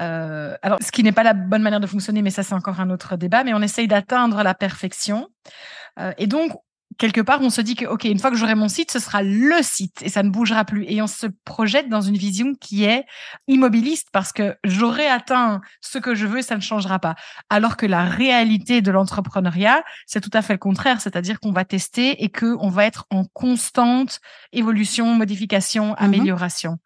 Euh, 0.00 0.56
alors, 0.62 0.78
ce 0.82 0.90
qui 0.90 1.02
n'est 1.02 1.12
pas 1.12 1.22
la 1.22 1.34
bonne 1.34 1.62
manière 1.62 1.80
de 1.80 1.86
fonctionner, 1.86 2.20
mais 2.20 2.30
ça 2.30 2.42
c'est 2.42 2.54
encore 2.54 2.80
un 2.80 2.90
autre 2.90 3.16
débat. 3.16 3.44
Mais 3.44 3.54
on 3.54 3.62
essaye 3.62 3.88
d'atteindre 3.88 4.42
la 4.42 4.54
perfection, 4.54 5.28
euh, 6.00 6.12
et 6.18 6.26
donc 6.26 6.52
quelque 6.98 7.20
part, 7.20 7.40
on 7.40 7.50
se 7.50 7.60
dit 7.60 7.74
que, 7.74 7.86
OK, 7.86 8.04
une 8.04 8.18
fois 8.18 8.30
que 8.30 8.36
j'aurai 8.36 8.54
mon 8.54 8.68
site, 8.68 8.90
ce 8.90 8.98
sera 8.98 9.22
le 9.22 9.62
site 9.62 10.02
et 10.02 10.08
ça 10.08 10.22
ne 10.22 10.30
bougera 10.30 10.64
plus. 10.64 10.84
Et 10.88 11.02
on 11.02 11.06
se 11.06 11.26
projette 11.44 11.88
dans 11.88 12.00
une 12.00 12.16
vision 12.16 12.54
qui 12.60 12.84
est 12.84 13.04
immobiliste 13.48 14.08
parce 14.12 14.32
que 14.32 14.56
j'aurai 14.64 15.06
atteint 15.06 15.60
ce 15.80 15.98
que 15.98 16.14
je 16.14 16.26
veux 16.26 16.38
et 16.38 16.42
ça 16.42 16.56
ne 16.56 16.60
changera 16.60 16.98
pas. 16.98 17.14
Alors 17.50 17.76
que 17.76 17.86
la 17.86 18.04
réalité 18.04 18.82
de 18.82 18.90
l'entrepreneuriat, 18.90 19.82
c'est 20.06 20.20
tout 20.20 20.30
à 20.32 20.42
fait 20.42 20.54
le 20.54 20.58
contraire. 20.58 21.00
C'est-à-dire 21.00 21.40
qu'on 21.40 21.52
va 21.52 21.64
tester 21.64 22.22
et 22.22 22.28
qu'on 22.28 22.68
va 22.68 22.84
être 22.84 23.06
en 23.10 23.24
constante 23.24 24.20
évolution, 24.52 25.14
modification, 25.14 25.88
mhm. 25.90 25.96
amélioration. 25.98 26.78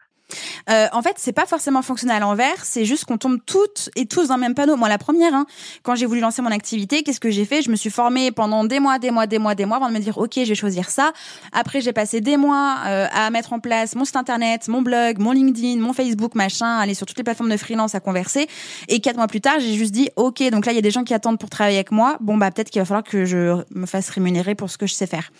Euh, 0.70 0.86
en 0.92 1.02
fait, 1.02 1.14
c'est 1.16 1.32
pas 1.32 1.46
forcément 1.46 1.82
fonctionner 1.82 2.14
à 2.14 2.20
l'envers, 2.20 2.64
c'est 2.64 2.84
juste 2.84 3.04
qu'on 3.04 3.18
tombe 3.18 3.38
toutes 3.44 3.90
et 3.96 4.06
tous 4.06 4.28
dans 4.28 4.34
le 4.34 4.40
même 4.40 4.54
panneau. 4.54 4.76
Moi, 4.76 4.88
la 4.88 4.98
première, 4.98 5.34
hein, 5.34 5.46
quand 5.82 5.94
j'ai 5.94 6.06
voulu 6.06 6.20
lancer 6.20 6.42
mon 6.42 6.50
activité, 6.50 7.02
qu'est-ce 7.02 7.20
que 7.20 7.30
j'ai 7.30 7.44
fait? 7.44 7.62
Je 7.62 7.70
me 7.70 7.76
suis 7.76 7.90
formée 7.90 8.30
pendant 8.30 8.64
des 8.64 8.80
mois, 8.80 8.98
des 8.98 9.10
mois, 9.10 9.26
des 9.26 9.38
mois, 9.38 9.54
des 9.54 9.64
mois 9.64 9.76
avant 9.78 9.88
de 9.88 9.94
me 9.94 9.98
dire, 9.98 10.18
ok, 10.18 10.32
je 10.36 10.48
vais 10.48 10.54
choisir 10.54 10.90
ça. 10.90 11.12
Après, 11.52 11.80
j'ai 11.80 11.92
passé 11.92 12.20
des 12.20 12.36
mois 12.36 12.76
euh, 12.86 13.06
à 13.12 13.30
mettre 13.30 13.52
en 13.52 13.60
place 13.60 13.94
mon 13.94 14.04
site 14.04 14.16
internet, 14.16 14.68
mon 14.68 14.82
blog, 14.82 15.18
mon 15.18 15.32
LinkedIn, 15.32 15.80
mon 15.80 15.92
Facebook, 15.92 16.34
machin, 16.34 16.78
aller 16.78 16.94
sur 16.94 17.06
toutes 17.06 17.18
les 17.18 17.24
plateformes 17.24 17.50
de 17.50 17.56
freelance 17.56 17.94
à 17.94 18.00
converser. 18.00 18.48
Et 18.88 19.00
quatre 19.00 19.16
mois 19.16 19.26
plus 19.26 19.40
tard, 19.40 19.60
j'ai 19.60 19.74
juste 19.74 19.92
dit, 19.92 20.10
ok, 20.16 20.42
donc 20.50 20.66
là, 20.66 20.72
il 20.72 20.76
y 20.76 20.78
a 20.78 20.82
des 20.82 20.90
gens 20.90 21.04
qui 21.04 21.14
attendent 21.14 21.38
pour 21.38 21.50
travailler 21.50 21.78
avec 21.78 21.90
moi. 21.90 22.18
Bon, 22.20 22.36
bah 22.36 22.50
peut-être 22.50 22.70
qu'il 22.70 22.80
va 22.80 22.86
falloir 22.86 23.04
que 23.04 23.24
je 23.24 23.62
me 23.74 23.86
fasse 23.86 24.10
rémunérer 24.10 24.54
pour 24.54 24.70
ce 24.70 24.78
que 24.78 24.86
je 24.86 24.94
sais 24.94 25.06
faire. 25.06 25.30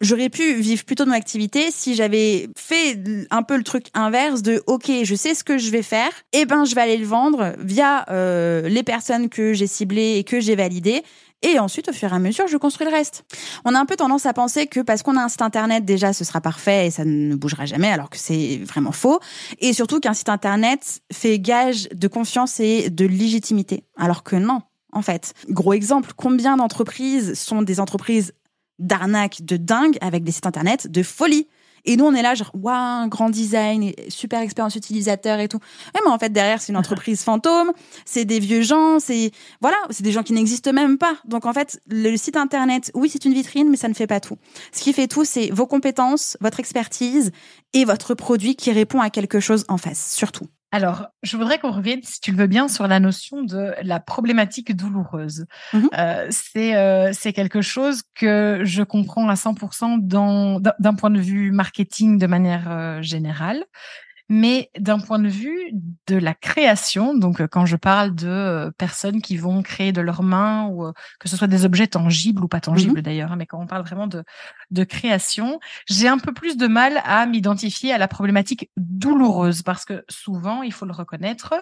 J'aurais 0.00 0.30
pu 0.30 0.54
vivre 0.54 0.84
plutôt 0.84 1.04
de 1.04 1.10
mon 1.10 1.16
activité 1.16 1.70
si 1.70 1.94
j'avais 1.94 2.48
fait 2.56 2.98
un 3.30 3.42
peu 3.42 3.56
le 3.56 3.62
truc 3.62 3.89
inverse 3.94 4.42
de 4.42 4.62
ok, 4.66 4.90
je 5.04 5.14
sais 5.14 5.34
ce 5.34 5.44
que 5.44 5.58
je 5.58 5.70
vais 5.70 5.82
faire, 5.82 6.10
et 6.32 6.40
eh 6.40 6.44
ben 6.46 6.64
je 6.64 6.74
vais 6.74 6.80
aller 6.80 6.96
le 6.96 7.06
vendre 7.06 7.54
via 7.58 8.04
euh, 8.10 8.68
les 8.68 8.82
personnes 8.82 9.28
que 9.28 9.52
j'ai 9.52 9.66
ciblées 9.66 10.16
et 10.16 10.24
que 10.24 10.40
j'ai 10.40 10.56
validées. 10.56 11.02
Et 11.42 11.58
ensuite, 11.58 11.88
au 11.88 11.92
fur 11.92 12.12
et 12.12 12.14
à 12.14 12.18
mesure, 12.18 12.46
je 12.48 12.56
construis 12.58 12.86
le 12.86 12.92
reste. 12.92 13.24
On 13.64 13.74
a 13.74 13.78
un 13.78 13.86
peu 13.86 13.96
tendance 13.96 14.26
à 14.26 14.34
penser 14.34 14.66
que 14.66 14.80
parce 14.80 15.02
qu'on 15.02 15.16
a 15.16 15.22
un 15.22 15.28
site 15.28 15.40
internet, 15.40 15.86
déjà, 15.86 16.12
ce 16.12 16.22
sera 16.22 16.40
parfait 16.42 16.88
et 16.88 16.90
ça 16.90 17.04
ne 17.04 17.34
bougera 17.34 17.64
jamais, 17.64 17.90
alors 17.90 18.10
que 18.10 18.18
c'est 18.18 18.60
vraiment 18.62 18.92
faux. 18.92 19.20
Et 19.58 19.72
surtout 19.72 20.00
qu'un 20.00 20.12
site 20.12 20.28
internet 20.28 21.00
fait 21.10 21.38
gage 21.38 21.88
de 21.94 22.08
confiance 22.08 22.60
et 22.60 22.90
de 22.90 23.06
légitimité, 23.06 23.84
alors 23.96 24.22
que 24.22 24.36
non, 24.36 24.60
en 24.92 25.00
fait. 25.00 25.32
Gros 25.48 25.72
exemple, 25.72 26.12
combien 26.14 26.58
d'entreprises 26.58 27.32
sont 27.34 27.62
des 27.62 27.80
entreprises 27.80 28.34
d'arnaque 28.78 29.42
de 29.42 29.56
dingue 29.56 29.96
avec 30.02 30.24
des 30.24 30.32
sites 30.32 30.46
internet 30.46 30.88
de 30.90 31.02
folie? 31.02 31.48
Et 31.84 31.96
nous, 31.96 32.04
on 32.04 32.14
est 32.14 32.22
là, 32.22 32.34
genre, 32.34 32.50
waouh, 32.54 33.08
grand 33.08 33.30
design, 33.30 33.92
super 34.08 34.40
expérience 34.40 34.76
utilisateur 34.76 35.40
et 35.40 35.48
tout. 35.48 35.60
mais 35.94 36.10
en 36.10 36.18
fait, 36.18 36.32
derrière, 36.32 36.60
c'est 36.60 36.72
une 36.72 36.78
entreprise 36.78 37.22
fantôme, 37.22 37.72
c'est 38.04 38.24
des 38.24 38.40
vieux 38.40 38.62
gens, 38.62 39.00
c'est, 39.00 39.30
voilà, 39.60 39.76
c'est 39.90 40.02
des 40.02 40.12
gens 40.12 40.22
qui 40.22 40.32
n'existent 40.32 40.72
même 40.72 40.98
pas. 40.98 41.16
Donc, 41.24 41.46
en 41.46 41.52
fait, 41.52 41.80
le 41.86 42.16
site 42.16 42.36
internet, 42.36 42.90
oui, 42.94 43.08
c'est 43.10 43.24
une 43.24 43.34
vitrine, 43.34 43.68
mais 43.70 43.76
ça 43.76 43.88
ne 43.88 43.94
fait 43.94 44.06
pas 44.06 44.20
tout. 44.20 44.36
Ce 44.72 44.82
qui 44.82 44.92
fait 44.92 45.08
tout, 45.08 45.24
c'est 45.24 45.50
vos 45.50 45.66
compétences, 45.66 46.36
votre 46.40 46.60
expertise 46.60 47.32
et 47.72 47.84
votre 47.84 48.14
produit 48.14 48.56
qui 48.56 48.72
répond 48.72 49.00
à 49.00 49.10
quelque 49.10 49.40
chose 49.40 49.64
en 49.68 49.78
face, 49.78 50.12
surtout. 50.12 50.46
Alors, 50.72 51.08
je 51.22 51.36
voudrais 51.36 51.58
qu'on 51.58 51.72
revienne, 51.72 52.00
si 52.02 52.20
tu 52.20 52.30
le 52.30 52.36
veux 52.36 52.46
bien, 52.46 52.68
sur 52.68 52.86
la 52.86 53.00
notion 53.00 53.42
de 53.42 53.74
la 53.82 53.98
problématique 53.98 54.74
douloureuse. 54.76 55.46
Mhm. 55.72 55.88
Euh, 55.98 56.26
c'est 56.30 56.76
euh, 56.76 57.10
c'est 57.12 57.32
quelque 57.32 57.60
chose 57.60 58.02
que 58.14 58.60
je 58.62 58.82
comprends 58.82 59.28
à 59.28 59.34
100% 59.34 59.98
dans 59.98 60.60
d'un 60.60 60.94
point 60.94 61.10
de 61.10 61.20
vue 61.20 61.50
marketing 61.50 62.18
de 62.18 62.26
manière 62.26 62.70
euh, 62.70 63.02
générale. 63.02 63.64
Mais 64.32 64.70
d'un 64.78 65.00
point 65.00 65.18
de 65.18 65.28
vue 65.28 65.72
de 66.06 66.16
la 66.16 66.34
création, 66.34 67.18
donc 67.18 67.40
euh, 67.40 67.48
quand 67.48 67.66
je 67.66 67.74
parle 67.74 68.14
de 68.14 68.28
euh, 68.28 68.70
personnes 68.70 69.20
qui 69.20 69.36
vont 69.36 69.60
créer 69.60 69.90
de 69.90 70.00
leurs 70.00 70.22
mains, 70.22 70.68
ou 70.68 70.92
que 71.18 71.28
ce 71.28 71.36
soit 71.36 71.48
des 71.48 71.64
objets 71.64 71.88
tangibles 71.88 72.44
ou 72.44 72.46
pas 72.46 72.60
tangibles 72.60 73.02
d'ailleurs, 73.02 73.32
hein, 73.32 73.36
mais 73.36 73.46
quand 73.46 73.60
on 73.60 73.66
parle 73.66 73.82
vraiment 73.82 74.06
de, 74.06 74.22
de 74.70 74.84
création, 74.84 75.60
j'ai 75.88 76.08
un 76.08 76.18
peu 76.18 76.32
plus 76.32 76.56
de 76.56 76.66
mal 76.66 77.00
à 77.04 77.26
m'identifier 77.26 77.92
à 77.92 77.98
la 77.98 78.08
problématique 78.08 78.70
douloureuse 78.76 79.62
parce 79.62 79.84
que 79.84 80.04
souvent, 80.08 80.62
il 80.62 80.72
faut 80.72 80.86
le 80.86 80.92
reconnaître, 80.92 81.54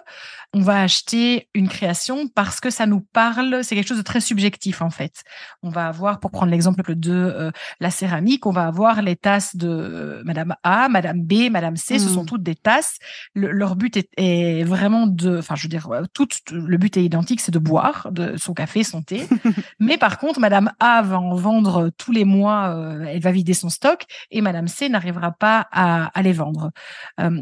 on 0.53 0.61
va 0.61 0.81
acheter 0.81 1.49
une 1.53 1.69
création 1.69 2.27
parce 2.27 2.59
que 2.59 2.69
ça 2.69 2.85
nous 2.85 3.01
parle, 3.01 3.63
c'est 3.63 3.75
quelque 3.75 3.87
chose 3.87 3.97
de 3.97 4.03
très 4.03 4.21
subjectif 4.21 4.81
en 4.81 4.89
fait. 4.89 5.23
On 5.63 5.69
va 5.69 5.87
avoir, 5.87 6.19
pour 6.19 6.31
prendre 6.31 6.51
l'exemple 6.51 6.95
de 6.95 7.51
la 7.79 7.91
céramique, 7.91 8.45
on 8.45 8.51
va 8.51 8.67
avoir 8.67 9.01
les 9.01 9.15
tasses 9.15 9.55
de 9.55 10.21
Madame 10.25 10.55
A, 10.63 10.89
Madame 10.89 11.21
B, 11.23 11.49
Madame 11.51 11.75
C, 11.75 11.99
ce 11.99 12.09
sont 12.09 12.25
toutes 12.25 12.43
des 12.43 12.55
tasses. 12.55 12.97
leur 13.33 13.75
but 13.75 13.97
est, 14.17 14.63
vraiment 14.63 15.07
de, 15.07 15.39
enfin, 15.39 15.55
je 15.55 15.63
veux 15.63 15.69
dire, 15.69 15.89
tout 16.13 16.27
le 16.51 16.77
but 16.77 16.97
est 16.97 17.03
identique, 17.03 17.41
c'est 17.41 17.51
de 17.51 17.59
boire 17.59 18.09
de 18.11 18.37
son 18.37 18.53
café, 18.53 18.83
son 18.83 19.01
thé. 19.01 19.27
Mais 19.79 19.97
par 19.97 20.17
contre, 20.17 20.39
Madame 20.39 20.71
A 20.79 21.01
va 21.01 21.19
en 21.19 21.35
vendre 21.35 21.89
tous 21.97 22.11
les 22.11 22.25
mois, 22.25 22.69
euh, 22.69 22.98
elle 23.07 23.21
va 23.21 23.31
vider 23.31 23.53
son 23.53 23.69
stock, 23.69 24.05
et 24.31 24.41
Madame 24.41 24.67
C 24.67 24.89
n'arrivera 24.89 25.31
pas 25.31 25.67
à, 25.71 26.21
les 26.21 26.33
vendre. 26.33 26.71
Euh, 27.19 27.39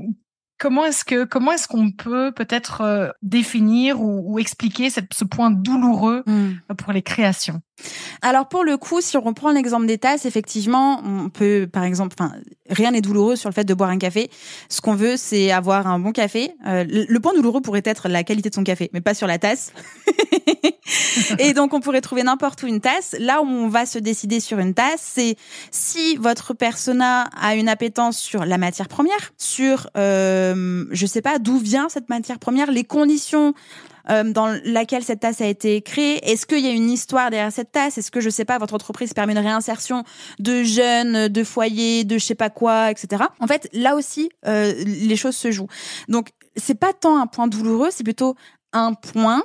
comment 0.57 0.85
est-ce 0.85 1.03
que 1.03 1.23
comment 1.23 1.51
est-ce 1.51 1.67
qu'on 1.67 1.91
peut 1.91 2.31
peut-être 2.31 2.81
euh, 2.81 3.09
définir 3.21 4.01
ou, 4.01 4.39
expliquer 4.39 4.89
ce 4.89 5.23
point 5.23 5.51
douloureux 5.51 6.23
hmm. 6.25 6.75
pour 6.77 6.93
les 6.93 7.01
créations? 7.01 7.61
Alors 8.21 8.47
pour 8.47 8.63
le 8.63 8.77
coup, 8.77 9.01
si 9.01 9.17
on 9.17 9.21
reprend 9.21 9.51
l'exemple 9.51 9.85
des 9.85 9.97
tasses, 9.97 10.25
effectivement, 10.25 11.01
on 11.05 11.29
peut, 11.29 11.67
par 11.71 11.83
exemple, 11.83 12.15
enfin, 12.19 12.33
rien 12.69 12.91
n'est 12.91 13.01
douloureux 13.01 13.35
sur 13.35 13.49
le 13.49 13.53
fait 13.53 13.63
de 13.63 13.73
boire 13.73 13.89
un 13.89 13.97
café. 13.97 14.29
Ce 14.69 14.81
qu'on 14.81 14.95
veut, 14.95 15.17
c'est 15.17 15.51
avoir 15.51 15.87
un 15.87 15.99
bon 15.99 16.11
café. 16.11 16.51
Euh, 16.65 16.85
le 16.87 17.19
point 17.19 17.33
douloureux 17.33 17.61
pourrait 17.61 17.83
être 17.85 18.07
la 18.07 18.23
qualité 18.23 18.49
de 18.49 18.55
son 18.55 18.63
café, 18.63 18.89
mais 18.93 19.01
pas 19.01 19.13
sur 19.13 19.27
la 19.27 19.37
tasse. 19.37 19.71
et 21.39 21.53
donc 21.53 21.73
on 21.73 21.79
pourrait 21.79 22.01
trouver 22.01 22.23
n'importe 22.23 22.63
où 22.63 22.67
une 22.67 22.81
tasse. 22.81 23.15
Là 23.19 23.41
où 23.41 23.45
on 23.45 23.69
va 23.69 23.85
se 23.85 23.99
décider 23.99 24.39
sur 24.39 24.59
une 24.59 24.73
tasse, 24.73 25.01
c'est 25.01 25.35
si 25.71 26.15
votre 26.17 26.53
persona 26.53 27.29
a 27.39 27.55
une 27.55 27.69
appétence 27.69 28.17
sur 28.17 28.45
la 28.45 28.57
matière 28.57 28.87
première, 28.87 29.33
sur, 29.37 29.89
euh, 29.97 30.85
je 30.91 31.05
sais 31.05 31.21
pas 31.21 31.39
d'où 31.39 31.57
vient 31.57 31.89
cette 31.89 32.09
matière 32.09 32.39
première, 32.39 32.71
les 32.71 32.83
conditions 32.83 33.53
euh, 34.09 34.23
dans 34.23 34.59
laquelle 34.63 35.03
cette 35.03 35.21
tasse 35.21 35.41
a 35.41 35.45
été 35.45 35.81
créée 35.81 36.29
Est-ce 36.29 36.45
qu'il 36.45 36.59
y 36.59 36.67
a 36.67 36.71
une 36.71 36.89
histoire 36.89 37.29
derrière 37.29 37.51
cette 37.51 37.71
tasse? 37.71 37.97
Est-ce 37.97 38.11
que, 38.11 38.21
je 38.21 38.29
sais 38.29 38.45
pas, 38.45 38.57
votre 38.57 38.73
entreprise 38.73 39.13
permet 39.13 39.33
une 39.33 39.39
réinsertion 39.39 40.03
de 40.39 40.63
jeunes, 40.63 41.27
de 41.27 41.43
foyers, 41.43 42.03
de 42.03 42.17
je 42.17 42.25
sais 42.25 42.35
pas 42.35 42.49
quoi, 42.49 42.91
etc. 42.91 43.23
En 43.39 43.47
fait, 43.47 43.69
là 43.73 43.95
aussi, 43.95 44.29
euh, 44.45 44.73
les 44.85 45.15
choses 45.15 45.35
se 45.35 45.51
jouent. 45.51 45.69
Donc, 46.07 46.29
c'est 46.55 46.79
pas 46.79 46.93
tant 46.93 47.19
un 47.19 47.27
point 47.27 47.47
douloureux, 47.47 47.89
c'est 47.91 48.03
plutôt 48.03 48.35
un 48.73 48.93
point 48.93 49.43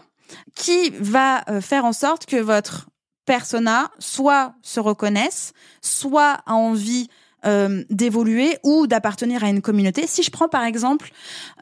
qui 0.54 0.90
va 0.90 1.42
euh, 1.50 1.60
faire 1.60 1.84
en 1.84 1.92
sorte 1.92 2.26
que 2.26 2.36
votre 2.36 2.88
persona 3.24 3.90
soit 3.98 4.54
se 4.62 4.80
reconnaisse, 4.80 5.52
soit 5.80 6.40
a 6.46 6.54
envie 6.54 7.08
euh, 7.44 7.84
d'évoluer 7.90 8.58
ou 8.62 8.86
d'appartenir 8.86 9.42
à 9.42 9.48
une 9.48 9.60
communauté. 9.60 10.06
Si 10.06 10.22
je 10.22 10.30
prends 10.30 10.48
par 10.48 10.64
exemple, 10.64 11.10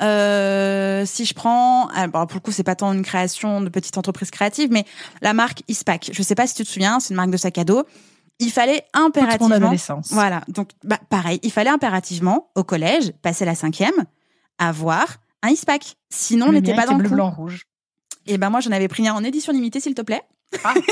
euh, 0.03 1.05
si 1.07 1.25
je 1.25 1.35
prends, 1.35 1.89
alors 1.89 2.27
pour 2.27 2.37
le 2.37 2.41
coup 2.41 2.53
c'est 2.53 2.65
pas 2.65 2.75
tant 2.75 2.93
une 2.93 3.03
création 3.03 3.61
de 3.61 3.69
petite 3.69 3.97
entreprise 3.97 4.31
créative, 4.31 4.71
mais 4.71 4.85
la 5.23 5.33
marque 5.33 5.63
Ispac. 5.69 6.11
Je 6.13 6.23
sais 6.23 6.35
pas 6.35 6.47
si 6.47 6.55
tu 6.55 6.65
te 6.65 6.69
souviens, 6.69 7.01
c'est 7.01 7.11
une 7.11 7.17
marque 7.17 7.31
de 7.31 7.37
sac 7.37 7.57
à 7.59 7.65
dos. 7.65 7.85
Il 8.41 8.51
fallait 8.51 8.85
impérativement, 8.95 9.75
voilà, 10.11 10.43
donc 10.49 10.71
bah, 10.85 10.99
pareil, 11.11 11.41
il 11.43 11.53
fallait 11.53 11.71
impérativement 11.71 12.51
au 12.55 12.65
collège, 12.65 13.13
passer 13.21 13.45
la 13.45 13.55
cinquième, 13.55 14.05
avoir 14.59 15.17
un 15.43 15.49
Ispac. 15.49 15.97
Sinon, 16.09 16.47
on 16.49 16.53
n'était 16.53 16.75
pas 16.75 16.87
dans 16.87 16.97
le, 16.97 17.05
bleu, 17.05 17.09
blanc, 17.11 17.31
rouge. 17.31 17.67
Et 18.27 18.39
ben 18.39 18.51
moi 18.51 18.61
j'en 18.61 18.71
avais 18.71 18.89
pris 18.89 19.07
un 19.09 19.15
en 19.15 19.25
édition 19.25 19.53
limitée, 19.53 19.81
s'il 19.81 19.95
te 19.95 20.03
plaît. 20.03 20.23
Ah. 20.65 20.75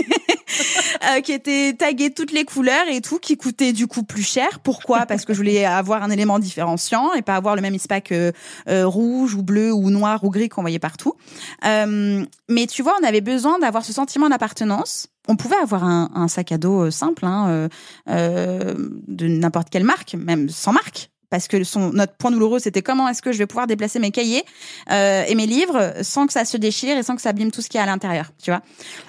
Euh, 1.05 1.21
qui 1.21 1.33
était 1.33 1.75
tagué 1.75 2.11
toutes 2.11 2.33
les 2.33 2.45
couleurs 2.45 2.89
et 2.89 3.01
tout, 3.01 3.19
qui 3.19 3.37
coûtait 3.37 3.73
du 3.73 3.87
coup 3.87 4.03
plus 4.03 4.23
cher. 4.23 4.61
Pourquoi? 4.61 5.07
Parce 5.07 5.25
que 5.25 5.33
je 5.33 5.39
voulais 5.39 5.65
avoir 5.65 6.03
un 6.03 6.11
élément 6.11 6.39
différenciant 6.39 7.13
et 7.15 7.23
pas 7.23 7.37
avoir 7.37 7.55
le 7.55 7.63
même 7.63 7.75
ISPAC 7.75 8.13
euh, 8.13 8.33
euh, 8.69 8.87
rouge 8.87 9.35
ou 9.35 9.43
bleu 9.43 9.73
ou 9.73 9.91
noir 9.91 10.25
ou 10.25 10.31
gris 10.31 10.49
qu'on 10.49 10.63
voyait 10.63 10.79
partout. 10.79 11.15
mais 11.63 12.67
tu 12.67 12.83
vois, 12.83 12.95
on 13.01 13.07
avait 13.07 13.21
besoin 13.21 13.59
d'avoir 13.59 13.85
ce 13.85 13.93
sentiment 13.93 14.29
d'appartenance. 14.29 15.09
On 15.29 15.37
pouvait 15.37 15.57
avoir 15.57 15.85
un, 15.85 16.11
un 16.15 16.29
sac 16.29 16.53
à 16.53 16.59
dos 16.59 16.91
simple, 16.91 17.27
hein, 17.27 17.69
de 18.07 19.27
n'importe 19.27 19.69
quelle 19.71 19.85
marque, 19.85 20.15
même 20.15 20.49
sans 20.49 20.73
marque, 20.73 21.11
parce 21.31 21.49
que 21.49 21.63
son 21.65 21.93
notre 21.93 22.15
point 22.15 22.31
douloureux 22.31 22.59
c'était 22.59 22.83
comment 22.83 23.09
est-ce 23.09 23.23
que 23.23 23.33
je 23.33 23.39
vais 23.39 23.47
pouvoir 23.47 23.67
déplacer 23.67 23.99
mes 23.99 24.11
cahiers 24.11 24.45
euh, 24.91 25.25
et 25.27 25.35
mes 25.35 25.47
livres 25.47 25.95
sans 26.03 26.27
que 26.27 26.33
ça 26.33 26.45
se 26.45 26.57
déchire 26.57 26.97
et 26.97 27.03
sans 27.03 27.17
que 27.17 27.23
ça 27.23 27.31
abîme 27.31 27.51
tout 27.51 27.63
ce 27.63 27.69
qui 27.69 27.77
est 27.77 27.81
à 27.81 27.87
l'intérieur 27.87 28.33
tu 28.43 28.51
vois. 28.51 28.63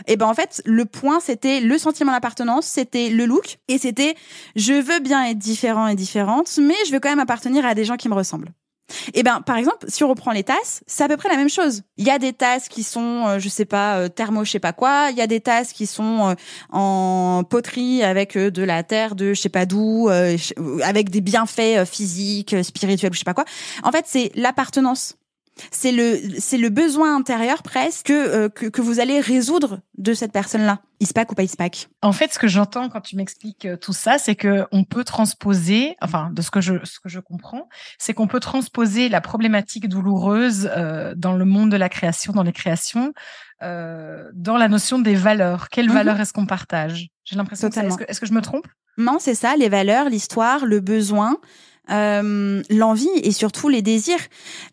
Et 0.07 0.17
ben 0.17 0.27
en 0.27 0.33
fait 0.33 0.61
le 0.65 0.85
point 0.85 1.19
c'était 1.19 1.59
le 1.59 1.77
sentiment 1.77 2.11
d'appartenance 2.11 2.65
c'était 2.65 3.09
le 3.09 3.25
look 3.25 3.57
et 3.67 3.77
c'était 3.77 4.15
je 4.55 4.73
veux 4.73 4.99
bien 4.99 5.25
être 5.25 5.37
différent 5.37 5.87
et 5.87 5.95
différente 5.95 6.57
mais 6.61 6.75
je 6.87 6.91
veux 6.91 6.99
quand 6.99 7.09
même 7.09 7.19
appartenir 7.19 7.65
à 7.65 7.75
des 7.75 7.85
gens 7.85 7.97
qui 7.97 8.09
me 8.09 8.15
ressemblent 8.15 8.51
eh 9.13 9.23
ben, 9.23 9.41
par 9.41 9.57
exemple, 9.57 9.85
si 9.87 10.03
on 10.03 10.09
reprend 10.09 10.31
les 10.31 10.43
tasses, 10.43 10.83
c'est 10.87 11.03
à 11.03 11.07
peu 11.07 11.17
près 11.17 11.29
la 11.29 11.37
même 11.37 11.49
chose. 11.49 11.83
Il 11.97 12.05
y 12.05 12.09
a 12.09 12.19
des 12.19 12.33
tasses 12.33 12.67
qui 12.67 12.83
sont, 12.83 13.27
euh, 13.27 13.39
je 13.39 13.49
sais 13.49 13.65
pas, 13.65 13.97
euh, 13.97 14.09
thermo, 14.09 14.43
je 14.43 14.51
sais 14.51 14.59
pas 14.59 14.73
quoi. 14.73 15.09
Il 15.11 15.17
y 15.17 15.21
a 15.21 15.27
des 15.27 15.41
tasses 15.41 15.73
qui 15.73 15.85
sont 15.85 16.29
euh, 16.29 16.35
en 16.71 17.43
poterie 17.49 18.03
avec 18.03 18.37
de 18.37 18.63
la 18.63 18.83
terre 18.83 19.15
de 19.15 19.33
je 19.33 19.41
sais 19.41 19.49
pas 19.49 19.65
d'où, 19.65 20.09
avec 20.09 21.09
des 21.09 21.21
bienfaits 21.21 21.85
physiques, 21.85 22.55
spirituels, 22.63 23.13
je 23.13 23.19
sais 23.19 23.25
pas 23.25 23.33
quoi. 23.33 23.45
En 23.83 23.91
fait, 23.91 24.05
c'est 24.07 24.31
l'appartenance 24.35 25.18
c'est 25.71 25.91
le 25.91 26.19
c'est 26.39 26.57
le 26.57 26.69
besoin 26.69 27.15
intérieur 27.15 27.63
presque 27.63 28.09
euh, 28.09 28.49
que, 28.49 28.65
que, 28.67 28.81
vous 28.81 28.99
allez 28.99 29.19
résoudre 29.19 29.81
de 29.97 30.13
cette 30.13 30.31
personne-là. 30.31 30.79
ISPAC 31.01 31.31
ou 31.31 31.35
pas 31.35 31.43
ISPAC? 31.43 31.87
En 32.01 32.11
fait, 32.11 32.33
ce 32.33 32.39
que 32.39 32.47
j'entends 32.47 32.89
quand 32.89 33.01
tu 33.01 33.15
m'expliques 33.15 33.65
euh, 33.65 33.77
tout 33.77 33.93
ça, 33.93 34.17
c'est 34.17 34.35
que 34.35 34.65
on 34.71 34.83
peut 34.83 35.03
transposer, 35.03 35.95
enfin 36.01 36.29
de 36.33 36.41
ce 36.41 36.51
que 36.51 36.61
je 36.61 36.73
ce 36.83 36.99
que 36.99 37.09
je 37.09 37.19
comprends, 37.19 37.69
c'est 37.97 38.13
qu'on 38.13 38.27
peut 38.27 38.39
transposer 38.39 39.09
la 39.09 39.21
problématique 39.21 39.87
douloureuse 39.87 40.69
euh, 40.75 41.13
dans 41.15 41.33
le 41.33 41.45
monde 41.45 41.71
de 41.71 41.77
la 41.77 41.89
création, 41.89 42.33
dans 42.33 42.43
les 42.43 42.51
créations, 42.51 43.13
euh, 43.61 44.29
dans 44.33 44.57
la 44.57 44.67
notion 44.67 44.99
des 44.99 45.15
valeurs. 45.15 45.69
Quelles 45.69 45.87
mhm. 45.87 45.93
valeurs 45.93 46.19
est-ce 46.19 46.33
qu'on 46.33 46.45
partage? 46.45 47.09
J'ai 47.23 47.35
l'impression. 47.35 47.69
Est-ce 47.69 47.97
que, 47.97 48.05
est-ce 48.07 48.19
que 48.19 48.25
je 48.25 48.33
me 48.33 48.41
trompe? 48.41 48.67
Non, 48.97 49.17
c'est 49.19 49.35
ça. 49.35 49.55
Les 49.55 49.69
valeurs, 49.69 50.09
l'histoire, 50.09 50.65
le 50.65 50.79
besoin. 50.81 51.37
Euh, 51.91 52.61
l'envie 52.69 53.09
et 53.23 53.31
surtout 53.31 53.69
les 53.69 53.81
désirs. 53.81 54.19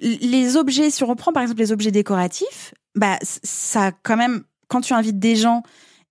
Les 0.00 0.56
objets, 0.56 0.90
si 0.90 1.02
on 1.02 1.06
reprend 1.06 1.32
par 1.32 1.42
exemple 1.42 1.60
les 1.60 1.72
objets 1.72 1.90
décoratifs, 1.90 2.74
bah 2.94 3.18
ça 3.22 3.92
quand 4.02 4.16
même 4.16 4.42
quand 4.68 4.80
tu 4.80 4.92
invites 4.92 5.18
des 5.18 5.36
gens 5.36 5.62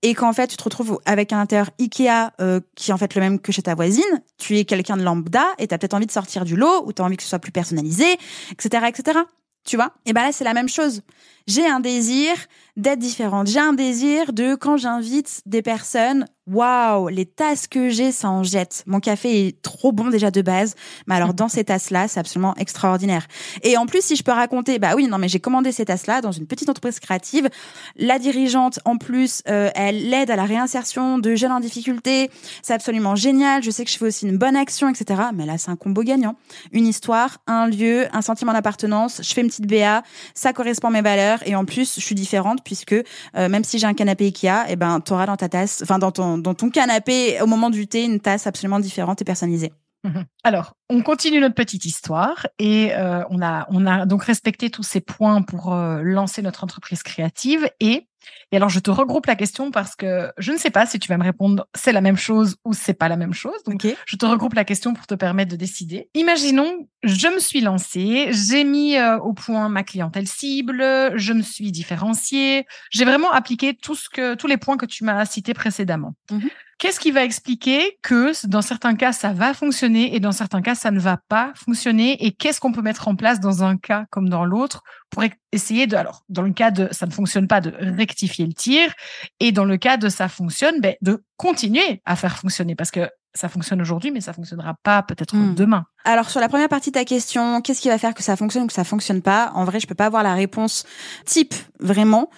et 0.02 0.13
qu'en 0.13 0.34
fait 0.34 0.48
tu 0.48 0.58
te 0.58 0.63
retrouves 0.63 1.00
avec 1.06 1.34
un 1.34 1.39
intérieur 1.39 1.70
Ikea 1.80 2.32
euh, 2.41 2.60
qui 2.76 2.91
est 2.91 2.94
en 2.94 2.98
fait 2.98 3.13
le 3.15 3.22
même 3.22 3.39
que 3.39 3.52
chez 3.52 3.62
ta 3.62 3.76
voisine, 3.76 4.04
tu 4.38 4.58
es 4.58 4.65
quelqu'un 4.65 4.98
de 4.98 5.04
lambda 5.04 5.46
et 5.60 5.68
tu 5.68 5.74
as 5.74 5.78
peut-être 5.78 5.94
envie 5.94 6.06
de 6.06 6.12
sortir 6.12 6.46
du 6.46 6.56
lot 6.56 6.86
ou 6.86 6.94
tu 6.94 7.02
as 7.02 7.06
envie 7.06 7.18
que 7.18 7.24
ce 7.24 7.30
soit 7.30 7.39
plus 7.39 7.52
personnalisé, 7.52 8.06
etc., 8.52 8.86
etc. 8.88 9.20
Tu 9.63 9.76
vois? 9.76 9.94
Et 10.06 10.13
ben 10.13 10.24
là 10.24 10.32
c'est 10.32 10.44
la 10.44 10.54
même 10.54 10.70
chose. 10.70 11.02
J'ai 11.48 11.68
un 11.68 11.80
désir 11.80 12.34
d'être 12.76 13.00
différente. 13.00 13.48
J'ai 13.48 13.60
un 13.60 13.74
désir 13.74 14.34
de 14.34 14.56
quand 14.56 14.78
j'invite 14.78 15.42
des 15.46 15.62
personnes 15.62 16.26
waouh, 16.48 17.08
les 17.08 17.26
tasses 17.26 17.68
que 17.68 17.90
j'ai, 17.90 18.12
ça 18.12 18.30
en 18.30 18.44
jette. 18.44 18.84
Mon 18.86 19.00
café 19.00 19.48
est 19.48 19.62
trop 19.62 19.92
bon 19.92 20.10
déjà 20.10 20.30
de 20.30 20.42
base, 20.42 20.76
mais 21.08 21.16
alors 21.16 21.34
dans 21.34 21.48
ces 21.48 21.64
tasses-là, 21.64 22.08
c'est 22.08 22.20
absolument 22.20 22.54
extraordinaire. 22.58 23.26
Et 23.64 23.78
en 23.78 23.88
plus, 23.88 24.04
si 24.04 24.16
je 24.16 24.24
peux 24.24 24.32
raconter, 24.32 24.78
bah 24.78 24.94
oui, 24.96 25.08
non, 25.08 25.18
mais 25.18 25.28
j'ai 25.28 25.40
commandé 25.40 25.72
ces 25.72 25.86
tasses-là 25.86 26.22
dans 26.22 26.32
une 26.32 26.46
petite 26.46 26.70
entreprise 26.70 27.00
créative. 27.00 27.50
La 27.96 28.20
dirigeante, 28.20 28.80
en 28.86 28.98
plus, 28.98 29.42
euh, 29.48 29.72
elle 29.74 30.10
l'aide 30.10 30.30
à 30.30 30.36
la 30.36 30.46
réinsertion 30.46 31.18
de 31.18 31.36
jeunes 31.36 31.52
en 31.52 31.60
difficulté. 31.60 32.30
C'est 32.62 32.74
absolument 32.74 33.16
génial. 33.16 33.64
Je 33.64 33.72
sais 33.72 33.84
que 33.84 33.90
je 33.90 33.98
fais 33.98 34.06
aussi 34.06 34.28
une 34.28 34.38
bonne 34.38 34.56
action, 34.56 34.88
etc. 34.90 35.24
Mais 35.34 35.46
là, 35.46 35.58
c'est 35.58 35.72
un 35.72 35.76
combo 35.76 36.04
gagnant. 36.04 36.36
Une 36.72 36.86
histoire, 36.86 37.40
un 37.48 37.68
lieu, 37.68 38.08
un 38.14 38.22
sentiment 38.22 38.54
d'appartenance. 38.54 39.20
Je 39.24 39.34
fais 39.34 39.42
une 39.42 39.48
petite 39.48 39.68
BA, 39.68 40.04
ça 40.36 40.54
correspond 40.54 40.90
à 40.90 40.92
mes 40.92 41.02
valeurs, 41.02 41.40
et 41.48 41.56
en 41.56 41.66
plus, 41.66 41.96
je 41.96 42.06
suis 42.06 42.16
différente 42.16 42.64
puisque 42.65 42.93
euh, 42.93 43.04
même 43.49 43.63
si 43.63 43.80
j'ai 43.80 43.88
un 43.88 43.93
canapé 43.93 44.25
Ikea, 44.25 44.65
eh 44.67 44.75
ben, 44.75 44.99
t'auras 44.99 45.25
dans 45.25 45.38
ta 45.38 45.47
tasse, 45.47 45.82
enfin 45.82 45.99
dans 45.99 46.12
ton 46.12 46.69
canapé 46.69 47.39
au 47.41 47.45
moment 47.45 47.69
du 47.69 47.88
thé 47.88 48.04
une 48.04 48.19
tasse 48.19 48.47
absolument 48.47 48.80
différente 48.80 49.21
et 49.21 49.25
personnalisée. 49.25 49.71
Mhm. 50.06 50.25
Alors, 50.43 50.75
on 50.89 51.01
continue 51.01 51.39
notre 51.39 51.56
petite 51.56 51.86
histoire 51.86 52.45
et 52.60 52.93
euh, 52.93 53.23
on 53.32 53.41
a 53.41 53.65
on 53.69 53.88
a 53.88 54.06
donc 54.06 54.23
respecté 54.23 54.69
tous 54.69 54.84
ces 54.84 55.01
points 55.01 55.41
pour 55.41 55.73
euh, 55.73 56.01
lancer 56.04 56.43
notre 56.43 56.63
entreprise 56.63 57.01
créative 57.01 57.67
et 57.80 58.08
Et 58.52 58.58
alors, 58.58 58.70
je 58.70 58.80
te 58.80 58.92
regroupe 58.92 59.26
la 59.26 59.36
question 59.36 59.72
parce 59.72 59.96
que 59.96 60.32
je 60.38 60.52
ne 60.52 60.58
sais 60.58 60.70
pas 60.70 60.86
si 60.86 61.00
tu 61.00 61.08
vas 61.08 61.18
me 61.18 61.24
répondre 61.24 61.68
c'est 61.76 61.92
la 61.92 62.02
même 62.02 62.18
chose 62.18 62.58
ou 62.66 62.74
c'est 62.74 62.94
pas 62.94 63.10
la 63.10 63.18
même 63.18 63.34
chose. 63.34 63.64
Donc, 63.66 63.86
je 64.06 64.16
te 64.16 64.26
regroupe 64.26 64.54
la 64.54 64.66
question 64.66 64.94
pour 64.94 65.08
te 65.08 65.16
permettre 65.16 65.52
de 65.52 65.56
décider. 65.56 66.10
Imaginons, 66.14 66.88
je 67.04 67.28
me 67.28 67.40
suis 67.40 67.62
lancée, 67.62 68.30
j'ai 68.32 68.64
mis 68.64 68.98
euh, 68.98 69.18
au 69.20 69.34
point 69.34 69.70
ma 69.70 69.84
clientèle 69.84 70.28
cible, 70.28 70.82
je 71.16 71.34
me 71.34 71.42
suis 71.42 71.72
différenciée, 71.72 72.66
j'ai 72.92 73.06
vraiment 73.06 73.32
appliqué 73.32 73.76
tout 73.76 73.96
ce 73.96 74.10
que, 74.10 74.36
tous 74.36 74.48
les 74.48 74.58
points 74.58 74.78
que 74.78 74.86
tu 74.86 75.04
m'as 75.04 75.26
cités 75.26 75.54
précédemment. 75.54 76.16
Mhm. 76.32 76.50
Qu'est-ce 76.78 77.00
qui 77.00 77.12
va 77.12 77.24
expliquer 77.24 77.98
que 78.02 78.34
dans 78.48 78.62
certains 78.62 78.96
cas, 78.96 79.14
ça 79.14 79.32
va 79.32 79.54
fonctionner 79.54 80.14
et 80.14 80.20
dans 80.20 80.34
certains 80.34 80.62
cas, 80.62 80.76
ça 80.76 80.92
ne 80.92 81.00
va 81.00 81.18
pas 81.30 81.54
fonctionner? 81.56 82.26
Et 82.26 82.34
qu'est-ce 82.34 82.60
qu'on 82.60 82.74
peut 82.74 82.82
mettre 82.82 83.08
en 83.08 83.16
place 83.16 83.40
dans 83.40 83.64
un 83.64 83.78
cas 83.78 84.06
comme 84.12 84.28
dans 84.28 84.44
l'autre 84.44 84.84
pour 85.10 85.24
essayer 85.54 85.88
de, 85.88 85.96
alors, 85.96 86.24
dans 86.28 86.42
le 86.42 86.52
cas 86.52 86.72
de 86.72 86.90
ça 86.92 87.06
ne 87.06 87.12
fonctionne 87.12 87.48
pas, 87.48 87.62
de 87.62 87.74
rectifier 87.80 88.46
le 88.46 88.54
tir 88.54 88.94
et 89.40 89.54
dans 89.54 89.64
le 89.64 89.78
cas 89.78 89.96
de 89.96 90.10
ça 90.10 90.28
fonctionne, 90.28 90.82
ben, 90.82 90.96
de 91.02 91.24
continuer 91.38 92.02
à 92.04 92.18
faire 92.18 92.38
fonctionner 92.38 92.76
parce 92.76 92.92
que 92.92 93.10
ça 93.36 93.50
fonctionne 93.50 93.82
aujourd'hui, 93.82 94.12
mais 94.12 94.22
ça 94.22 94.34
fonctionnera 94.34 94.76
pas 94.82 95.04
peut-être 95.04 95.36
hmm. 95.36 95.56
demain. 95.56 95.86
Alors 96.06 96.30
sur 96.30 96.40
la 96.40 96.50
première 96.50 96.70
partie 96.70 96.90
de 96.90 96.96
ta 96.96 97.06
question, 97.06 97.62
qu'est-ce 97.62 97.82
qui 97.82 97.90
va 97.90 97.98
faire 97.98 98.14
que 98.14 98.24
ça 98.24 98.36
fonctionne 98.36 98.64
ou 98.64 98.68
que 98.68 98.74
ça 98.74 98.84
fonctionne 98.84 99.22
pas? 99.22 99.52
En 99.56 99.66
vrai, 99.66 99.80
je 99.80 99.88
peux 99.88 99.96
pas 99.96 100.06
avoir 100.06 100.24
la 100.24 100.34
réponse 100.34 100.86
type 101.26 101.54
vraiment, 101.80 102.30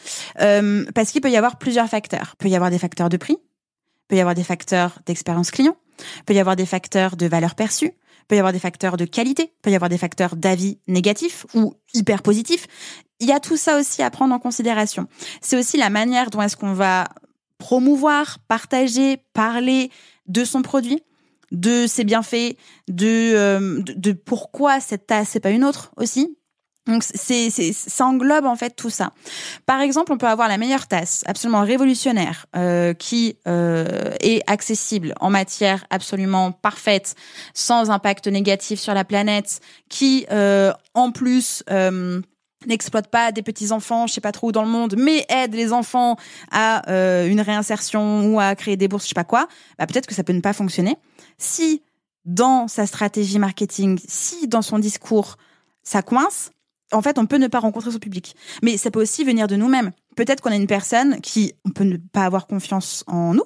euh, 0.42 0.86
parce 0.96 1.12
qu'il 1.12 1.22
peut 1.22 1.30
y 1.30 1.38
avoir 1.38 1.58
plusieurs 1.58 1.88
facteurs. 1.88 2.34
Il 2.34 2.38
peut 2.38 2.50
y 2.50 2.56
avoir 2.56 2.72
des 2.72 2.80
facteurs 2.80 3.10
de 3.10 3.18
prix, 3.18 3.38
peut 4.08 4.16
y 4.16 4.20
avoir 4.20 4.36
des 4.36 4.44
facteurs 4.44 5.00
d'expérience 5.06 5.52
client, 5.52 5.76
peut 6.26 6.34
y 6.34 6.40
avoir 6.40 6.56
des 6.56 6.66
facteurs 6.66 7.16
de 7.16 7.26
valeur 7.26 7.56
perçue, 7.56 7.92
peut 8.28 8.36
y 8.36 8.40
avoir 8.40 8.54
des 8.54 8.60
facteurs 8.60 8.98
de 8.98 9.06
qualité, 9.06 9.54
peut 9.62 9.72
y 9.72 9.76
avoir 9.76 9.90
des 9.90 9.98
facteurs 9.98 10.36
d'avis 10.36 10.80
négatifs 10.88 11.46
ou 11.54 11.74
hyper 11.94 12.22
positifs. 12.22 12.68
Il 13.20 13.28
y 13.28 13.32
a 13.32 13.40
tout 13.40 13.58
ça 13.58 13.80
aussi 13.80 14.04
à 14.04 14.10
prendre 14.10 14.34
en 14.34 14.40
considération. 14.40 15.08
C'est 15.42 15.58
aussi 15.58 15.78
la 15.78 15.90
manière 15.90 16.30
dont 16.30 16.42
est-ce 16.42 16.58
qu'on 16.58 16.74
va 16.74 17.08
promouvoir, 17.58 18.38
partager, 18.48 19.18
parler 19.34 19.90
de 20.28 20.44
son 20.44 20.62
produit, 20.62 21.02
de 21.52 21.88
ses 21.88 22.04
bienfaits, 22.04 22.56
de, 22.88 23.34
euh, 23.34 23.82
de, 23.82 24.12
pourquoi 24.12 24.80
cette 24.80 25.08
tasse 25.08 25.30
c'est 25.30 25.40
pas 25.40 25.50
une 25.50 25.64
autre 25.64 25.92
aussi. 25.98 26.37
Donc 26.88 27.04
c'est, 27.04 27.50
c'est, 27.50 27.74
ça 27.74 28.06
englobe 28.06 28.46
en 28.46 28.56
fait 28.56 28.72
tout 28.76 28.90
ça. 28.90 29.12
Par 29.66 29.82
exemple, 29.82 30.12
on 30.12 30.18
peut 30.18 30.28
avoir 30.28 30.48
la 30.48 30.58
meilleure 30.58 30.88
tasse, 30.88 31.24
absolument 31.28 31.62
révolutionnaire, 31.62 32.46
euh, 32.56 32.94
qui 32.94 33.38
euh, 33.48 34.12
est 34.22 34.42
accessible 34.48 35.14
en 35.20 35.30
matière 35.30 35.86
absolument 35.90 36.52
parfaite, 36.52 37.16
sans 37.54 37.90
impact 37.90 38.28
négatif 38.28 38.80
sur 38.80 38.94
la 38.94 39.04
planète, 39.04 39.60
qui 39.90 40.26
euh, 40.32 40.72
en 40.94 41.12
plus 41.12 41.64
euh, 41.70 42.22
n'exploite 42.66 43.08
pas 43.08 43.32
des 43.32 43.44
petits 43.44 43.72
enfants, 43.72 44.08
je 44.08 44.14
sais 44.14 44.22
pas 44.22 44.32
trop 44.32 44.50
où 44.50 44.52
dans 44.52 44.64
le 44.64 44.70
monde, 44.70 44.96
mais 44.98 45.26
aide 45.30 45.54
les 45.54 45.74
enfants 45.74 46.18
à 46.52 46.90
euh, 46.90 47.28
une 47.28 47.42
réinsertion 47.42 48.28
ou 48.28 48.40
à 48.40 48.56
créer 48.56 48.78
des 48.78 48.88
bourses, 48.88 49.04
je 49.04 49.10
sais 49.10 49.14
pas 49.16 49.24
quoi. 49.24 49.48
Bah, 49.78 49.86
peut-être 49.88 50.08
que 50.08 50.16
ça 50.16 50.24
peut 50.24 50.34
ne 50.34 50.42
pas 50.42 50.54
fonctionner. 50.54 50.96
Si 51.38 51.84
dans 52.26 52.68
sa 52.68 52.86
stratégie 52.86 53.40
marketing, 53.40 54.00
si 54.08 54.48
dans 54.48 54.62
son 54.62 54.80
discours 54.80 55.38
ça 55.84 56.02
coince, 56.02 56.52
en 56.92 57.02
fait, 57.02 57.18
on 57.18 57.26
peut 57.26 57.38
ne 57.38 57.48
pas 57.48 57.60
rencontrer 57.60 57.92
son 57.92 58.00
public. 58.00 58.36
Mais 58.64 58.78
ça 58.78 58.92
peut 58.92 59.02
aussi 59.02 59.24
venir 59.24 59.48
de 59.48 59.56
nous-mêmes. 59.56 59.92
Peut-être 60.16 60.42
qu'on 60.42 60.52
a 60.52 60.56
une 60.56 60.68
personne 60.68 61.20
qui, 61.22 61.54
on 61.66 61.70
peut 61.70 61.84
ne 61.84 61.98
pas 61.98 62.26
avoir 62.26 62.48
confiance 62.48 63.04
en 63.08 63.34
nous. 63.34 63.44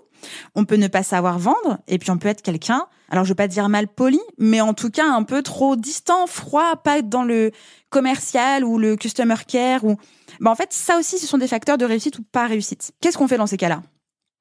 On 0.55 0.65
peut 0.65 0.75
ne 0.75 0.87
pas 0.87 1.03
savoir 1.03 1.39
vendre. 1.39 1.79
Et 1.87 1.97
puis, 1.97 2.11
on 2.11 2.17
peut 2.17 2.27
être 2.27 2.43
quelqu'un, 2.43 2.85
alors 3.09 3.25
je 3.25 3.29
veux 3.29 3.35
pas 3.35 3.47
dire 3.47 3.67
mal 3.69 3.87
poli, 3.87 4.19
mais 4.37 4.61
en 4.61 4.73
tout 4.73 4.89
cas, 4.89 5.05
un 5.05 5.23
peu 5.23 5.41
trop 5.41 5.75
distant, 5.75 6.27
froid, 6.27 6.75
pas 6.77 7.01
dans 7.01 7.23
le 7.23 7.51
commercial 7.89 8.63
ou 8.63 8.77
le 8.77 8.95
customer 8.95 9.35
care 9.47 9.83
ou, 9.83 9.97
bah, 10.39 10.51
en 10.51 10.55
fait, 10.55 10.71
ça 10.71 10.97
aussi, 10.97 11.17
ce 11.17 11.27
sont 11.27 11.37
des 11.37 11.47
facteurs 11.47 11.77
de 11.77 11.85
réussite 11.85 12.19
ou 12.19 12.23
pas 12.23 12.47
réussite. 12.47 12.93
Qu'est-ce 13.01 13.17
qu'on 13.17 13.27
fait 13.27 13.37
dans 13.37 13.47
ces 13.47 13.57
cas-là? 13.57 13.81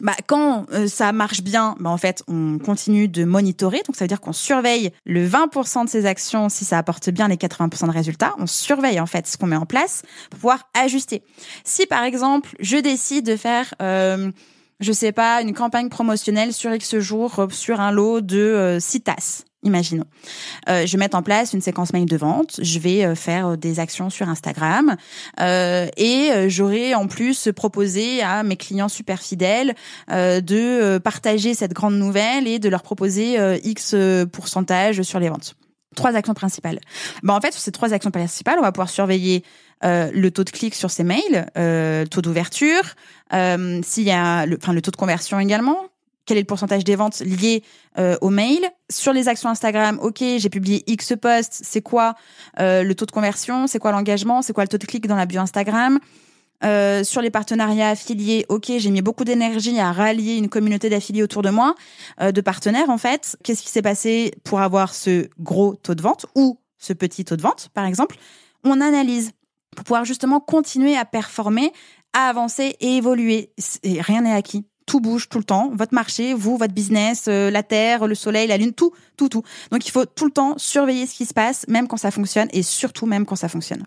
Bah, 0.00 0.14
quand 0.26 0.66
euh, 0.72 0.88
ça 0.88 1.12
marche 1.12 1.42
bien, 1.42 1.76
bah, 1.78 1.90
en 1.90 1.96
fait, 1.96 2.22
on 2.28 2.58
continue 2.58 3.08
de 3.08 3.24
monitorer. 3.24 3.82
Donc, 3.86 3.96
ça 3.96 4.04
veut 4.04 4.08
dire 4.08 4.20
qu'on 4.20 4.32
surveille 4.32 4.90
le 5.04 5.26
20% 5.26 5.84
de 5.84 5.90
ces 5.90 6.06
actions 6.06 6.48
si 6.48 6.64
ça 6.64 6.78
apporte 6.78 7.10
bien 7.10 7.28
les 7.28 7.36
80% 7.36 7.86
de 7.86 7.92
résultats. 7.92 8.34
On 8.38 8.46
surveille, 8.46 9.00
en 9.00 9.06
fait, 9.06 9.26
ce 9.26 9.36
qu'on 9.36 9.46
met 9.46 9.56
en 9.56 9.66
place 9.66 10.02
pour 10.30 10.40
pouvoir 10.40 10.68
ajuster. 10.74 11.22
Si, 11.64 11.86
par 11.86 12.04
exemple, 12.04 12.56
je 12.60 12.76
décide 12.76 13.26
de 13.26 13.36
faire, 13.36 13.74
euh, 13.82 14.30
je 14.80 14.92
sais 14.92 15.12
pas, 15.12 15.42
une 15.42 15.54
campagne 15.54 15.88
promotionnelle 15.88 16.52
sur 16.52 16.72
X 16.72 16.98
jours 16.98 17.38
euh, 17.38 17.48
sur 17.50 17.80
un 17.80 17.92
lot 17.92 18.20
de 18.20 18.38
euh, 18.38 18.80
6 18.80 19.02
tasses 19.02 19.44
Imaginons. 19.62 20.06
Euh, 20.70 20.86
je 20.86 20.96
vais 20.96 21.14
en 21.14 21.22
place 21.22 21.52
une 21.52 21.60
séquence 21.60 21.92
mail 21.92 22.06
de 22.06 22.16
vente, 22.16 22.60
je 22.62 22.78
vais 22.78 23.04
euh, 23.04 23.14
faire 23.14 23.48
euh, 23.48 23.56
des 23.56 23.78
actions 23.78 24.08
sur 24.08 24.26
Instagram 24.26 24.96
euh, 25.38 25.86
et 25.98 26.30
euh, 26.32 26.48
j'aurai 26.48 26.94
en 26.94 27.06
plus 27.06 27.50
proposé 27.54 28.22
à 28.22 28.42
mes 28.42 28.56
clients 28.56 28.88
super 28.88 29.20
fidèles 29.20 29.74
de 30.08 30.98
partager 30.98 31.52
cette 31.54 31.74
grande 31.74 31.94
nouvelle 31.94 32.48
et 32.48 32.58
de 32.58 32.68
leur 32.68 32.82
proposer 32.82 33.36
X 33.64 33.94
pourcentage 34.32 35.02
sur 35.02 35.20
les 35.20 35.28
ventes. 35.28 35.56
Trois 35.94 36.14
actions 36.14 36.34
principales. 36.34 36.80
Ben, 37.22 37.34
en 37.34 37.40
fait, 37.40 37.52
sur 37.52 37.60
ces 37.60 37.72
trois 37.72 37.92
actions 37.92 38.10
principales, 38.10 38.58
on 38.58 38.62
va 38.62 38.72
pouvoir 38.72 38.88
surveiller 38.88 39.44
le 39.82 40.28
taux 40.30 40.44
de 40.44 40.50
clic 40.50 40.74
sur 40.74 40.90
ces 40.90 41.04
mails, 41.04 41.46
le 41.56 42.06
taux 42.06 42.22
d'ouverture, 42.22 42.82
s'il 43.32 44.04
y 44.04 44.10
a 44.10 44.46
le, 44.46 44.58
enfin, 44.60 44.72
le 44.72 44.82
taux 44.82 44.90
de 44.90 44.96
conversion 44.96 45.38
également, 45.38 45.89
quel 46.30 46.38
est 46.38 46.42
le 46.42 46.46
pourcentage 46.46 46.84
des 46.84 46.94
ventes 46.94 47.18
liées 47.22 47.64
euh, 47.98 48.16
au 48.20 48.30
mail. 48.30 48.60
Sur 48.88 49.12
les 49.12 49.26
actions 49.26 49.48
Instagram, 49.48 49.98
ok, 50.00 50.18
j'ai 50.18 50.48
publié 50.48 50.84
X 50.86 51.14
posts, 51.20 51.62
c'est 51.64 51.80
quoi 51.80 52.14
euh, 52.60 52.84
le 52.84 52.94
taux 52.94 53.04
de 53.04 53.10
conversion, 53.10 53.66
c'est 53.66 53.80
quoi 53.80 53.90
l'engagement, 53.90 54.40
c'est 54.40 54.52
quoi 54.52 54.62
le 54.62 54.68
taux 54.68 54.78
de 54.78 54.86
clic 54.86 55.08
dans 55.08 55.16
la 55.16 55.26
bio 55.26 55.40
Instagram. 55.40 55.98
Euh, 56.62 57.02
sur 57.02 57.20
les 57.20 57.30
partenariats 57.30 57.88
affiliés, 57.88 58.46
ok, 58.48 58.70
j'ai 58.76 58.90
mis 58.92 59.02
beaucoup 59.02 59.24
d'énergie 59.24 59.80
à 59.80 59.90
rallier 59.90 60.36
une 60.36 60.48
communauté 60.48 60.88
d'affiliés 60.88 61.24
autour 61.24 61.42
de 61.42 61.50
moi, 61.50 61.74
de 62.20 62.40
partenaires 62.40 62.90
en 62.90 62.98
fait. 62.98 63.36
Qu'est-ce 63.42 63.62
qui 63.62 63.70
s'est 63.70 63.82
passé 63.82 64.32
pour 64.44 64.60
avoir 64.60 64.94
ce 64.94 65.26
gros 65.40 65.74
taux 65.74 65.96
de 65.96 66.02
vente 66.02 66.26
ou 66.36 66.60
ce 66.78 66.92
petit 66.92 67.24
taux 67.24 67.36
de 67.36 67.42
vente, 67.42 67.70
par 67.74 67.86
exemple? 67.86 68.18
On 68.62 68.80
analyse 68.80 69.32
pour 69.74 69.82
pouvoir 69.82 70.04
justement 70.04 70.38
continuer 70.38 70.96
à 70.96 71.04
performer, 71.04 71.72
à 72.12 72.28
avancer 72.28 72.76
et 72.78 72.98
évoluer. 72.98 73.52
Rien 73.82 74.20
n'est 74.20 74.32
acquis 74.32 74.69
tout 74.90 74.98
bouge 74.98 75.28
tout 75.28 75.38
le 75.38 75.44
temps. 75.44 75.70
Votre 75.72 75.94
marché, 75.94 76.34
vous, 76.34 76.56
votre 76.56 76.74
business, 76.74 77.26
euh, 77.28 77.48
la 77.48 77.62
terre, 77.62 78.08
le 78.08 78.16
soleil, 78.16 78.48
la 78.48 78.56
lune, 78.56 78.72
tout, 78.72 78.92
tout, 79.16 79.28
tout. 79.28 79.44
Donc 79.70 79.86
il 79.86 79.92
faut 79.92 80.04
tout 80.04 80.24
le 80.24 80.32
temps 80.32 80.54
surveiller 80.56 81.06
ce 81.06 81.14
qui 81.14 81.26
se 81.26 81.32
passe, 81.32 81.64
même 81.68 81.86
quand 81.86 81.96
ça 81.96 82.10
fonctionne 82.10 82.48
et 82.52 82.64
surtout 82.64 83.06
même 83.06 83.24
quand 83.24 83.36
ça 83.36 83.48
fonctionne. 83.48 83.84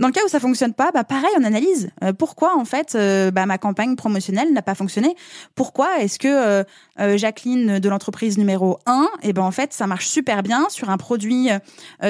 Dans 0.00 0.08
le 0.08 0.12
cas 0.12 0.22
où 0.26 0.28
ça 0.28 0.40
fonctionne 0.40 0.74
pas, 0.74 0.90
bah 0.90 1.04
pareil, 1.04 1.30
on 1.38 1.44
analyse. 1.44 1.90
Euh, 2.02 2.12
pourquoi 2.12 2.58
en 2.58 2.64
fait, 2.64 2.96
euh, 2.96 3.30
bah, 3.30 3.46
ma 3.46 3.56
campagne 3.56 3.94
promotionnelle 3.94 4.52
n'a 4.52 4.62
pas 4.62 4.74
fonctionné? 4.74 5.14
Pourquoi 5.54 6.00
est-ce 6.00 6.18
que 6.18 6.64
Jacqueline 6.98 7.78
de 7.78 7.88
l'entreprise 7.88 8.36
numéro 8.36 8.78
1, 8.86 9.04
et 9.22 9.28
eh 9.28 9.32
ben 9.32 9.42
en 9.42 9.52
fait 9.52 9.72
ça 9.72 9.86
marche 9.86 10.08
super 10.08 10.42
bien 10.42 10.66
sur 10.70 10.90
un 10.90 10.96
produit 10.96 11.50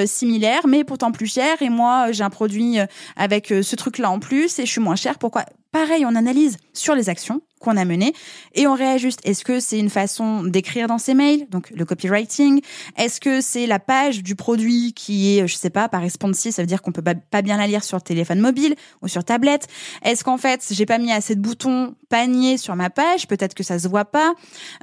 similaire, 0.06 0.66
mais 0.66 0.84
pourtant 0.84 1.12
plus 1.12 1.26
cher, 1.26 1.60
et 1.60 1.68
moi 1.68 2.12
j'ai 2.12 2.24
un 2.24 2.30
produit 2.30 2.78
avec 3.16 3.48
ce 3.48 3.76
truc-là 3.76 4.10
en 4.10 4.18
plus 4.18 4.58
et 4.58 4.66
je 4.66 4.70
suis 4.70 4.80
moins 4.80 4.96
cher. 4.96 5.18
Pourquoi? 5.18 5.44
Pareil, 5.70 6.04
on 6.04 6.14
analyse 6.14 6.58
sur 6.72 6.94
les 6.94 7.08
actions 7.08 7.40
qu'on 7.62 7.76
a 7.76 7.84
menées 7.84 8.12
et 8.54 8.66
on 8.66 8.74
réajuste. 8.74 9.20
Est-ce 9.24 9.44
que 9.44 9.60
c'est 9.60 9.78
une 9.78 9.90
façon 9.90 10.42
d'écrire 10.42 10.86
dans 10.86 10.98
ses 10.98 11.14
mails, 11.14 11.46
donc 11.48 11.70
le 11.70 11.84
copywriting? 11.84 12.60
Est-ce 12.96 13.20
que 13.20 13.40
c'est 13.40 13.66
la 13.66 13.78
page 13.78 14.22
du 14.22 14.36
produit 14.36 14.92
qui 14.92 15.38
est, 15.38 15.46
je 15.46 15.56
sais 15.56 15.70
pas, 15.70 15.88
pas 15.88 15.98
responsive, 15.98 16.52
ça 16.52 16.62
veut 16.62 16.66
dire 16.66 16.82
qu'on 16.82 16.92
peut 16.92 17.02
pas 17.02 17.42
bien 17.42 17.56
la 17.56 17.66
lire 17.66 17.84
sur 17.84 18.02
téléphone 18.02 18.40
mobile 18.40 18.74
ou 19.00 19.08
sur 19.08 19.24
tablette? 19.24 19.68
Est-ce 20.02 20.24
qu'en 20.24 20.38
fait, 20.38 20.66
j'ai 20.70 20.86
pas 20.86 20.98
mis 20.98 21.12
assez 21.12 21.34
de 21.34 21.40
boutons 21.40 21.94
panier 22.08 22.58
sur 22.58 22.76
ma 22.76 22.90
page? 22.90 23.26
Peut-être 23.26 23.54
que 23.54 23.62
ça 23.62 23.78
se 23.78 23.88
voit 23.88 24.04
pas. 24.04 24.34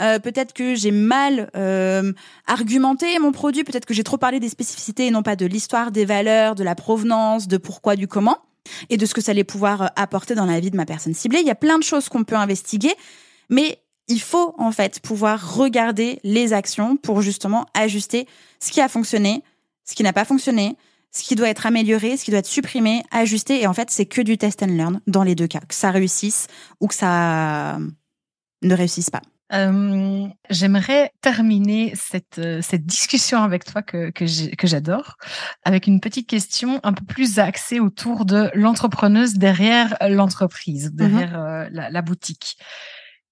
Euh, 0.02 0.20
peut-être 0.20 0.54
que 0.54 0.76
j'ai 0.76 0.92
mal 0.92 1.50
euh, 1.56 2.14
argumenté 2.48 3.20
mon 3.20 3.32
produit. 3.32 3.64
Peut-être 3.64 3.86
que 3.86 3.94
j'ai 3.94 4.04
trop 4.04 4.18
parlé 4.18 4.40
des 4.40 4.50
spécificités 4.50 5.08
et 5.08 5.12
non 5.12 5.24
pas 5.24 5.36
de 5.36 5.46
l'histoire, 5.46 5.92
des 5.92 6.06
valeurs, 6.06 6.56
de 6.56 6.64
la 6.64 6.76
provenance, 6.76 7.48
de 7.48 7.58
pourquoi, 7.58 7.96
du 7.96 8.08
comment 8.08 8.38
et 8.90 8.98
de 8.98 9.06
ce 9.06 9.14
que 9.14 9.22
ça 9.22 9.32
allait 9.32 9.44
pouvoir 9.44 9.82
euh, 9.82 9.88
apporter 9.96 10.36
dans 10.36 10.46
la 10.46 10.60
vie 10.60 10.72
de 10.72 10.78
ma 10.78 10.86
personne 10.86 11.14
ciblée. 11.14 11.40
Il 11.40 11.48
y 11.48 11.52
a 11.52 11.56
plein 11.56 11.78
de 11.78 11.84
choses 11.84 12.10
qu'on 12.10 12.24
peut 12.24 12.36
investiguer, 12.36 12.94
mais 13.50 13.80
il 14.08 14.22
faut 14.22 14.56
en 14.58 14.72
fait 14.72 15.00
pouvoir 15.00 15.56
regarder 15.56 16.20
les 16.24 16.54
actions 16.54 16.98
pour 16.98 17.22
justement 17.22 17.66
ajuster 17.74 18.28
ce 18.60 18.72
qui 18.72 18.82
a 18.82 18.90
fonctionné, 18.90 19.44
ce 19.86 19.96
qui 19.96 20.04
n'a 20.04 20.14
pas 20.14 20.26
fonctionné, 20.26 20.76
ce 21.12 21.24
qui 21.24 21.36
doit 21.36 21.50
être 21.50 21.66
amélioré, 21.66 22.18
ce 22.18 22.24
qui 22.24 22.32
doit 22.32 22.40
être 22.40 22.46
supprimé, 22.46 23.04
ajusté. 23.12 23.62
Et 23.62 23.68
en 23.68 23.74
fait, 23.74 23.90
c'est 23.92 24.06
que 24.06 24.22
du 24.22 24.38
test 24.38 24.62
and 24.64 24.68
learn 24.68 25.02
dans 25.08 25.24
les 25.24 25.36
deux 25.36 25.48
cas, 25.48 25.60
que 25.60 25.76
ça 25.76 25.92
réussisse 25.92 26.48
ou 26.80 26.88
que 26.88 26.96
ça 26.96 27.80
ne 28.62 28.76
réussisse 28.76 29.10
pas. 29.10 29.22
Euh, 29.52 30.28
j'aimerais 30.50 31.12
terminer 31.22 31.94
cette, 31.96 32.38
euh, 32.38 32.62
cette 32.62 32.86
discussion 32.86 33.42
avec 33.42 33.66
toi 33.66 33.82
que, 33.82 34.12
que 34.12 34.68
j'adore 34.68 35.18
avec 35.64 35.88
une 35.88 36.00
petite 36.00 36.30
question 36.30 36.80
un 36.84 36.94
peu 36.94 37.04
plus 37.04 37.40
axée 37.40 37.80
autour 37.80 38.26
de 38.26 38.52
l'entrepreneuse 38.54 39.36
derrière 39.36 39.98
l'entreprise, 40.08 40.92
mhm. 40.92 40.96
derrière 40.96 41.40
euh, 41.40 41.68
la, 41.72 41.90
la, 41.90 42.02
boutique. 42.02 42.58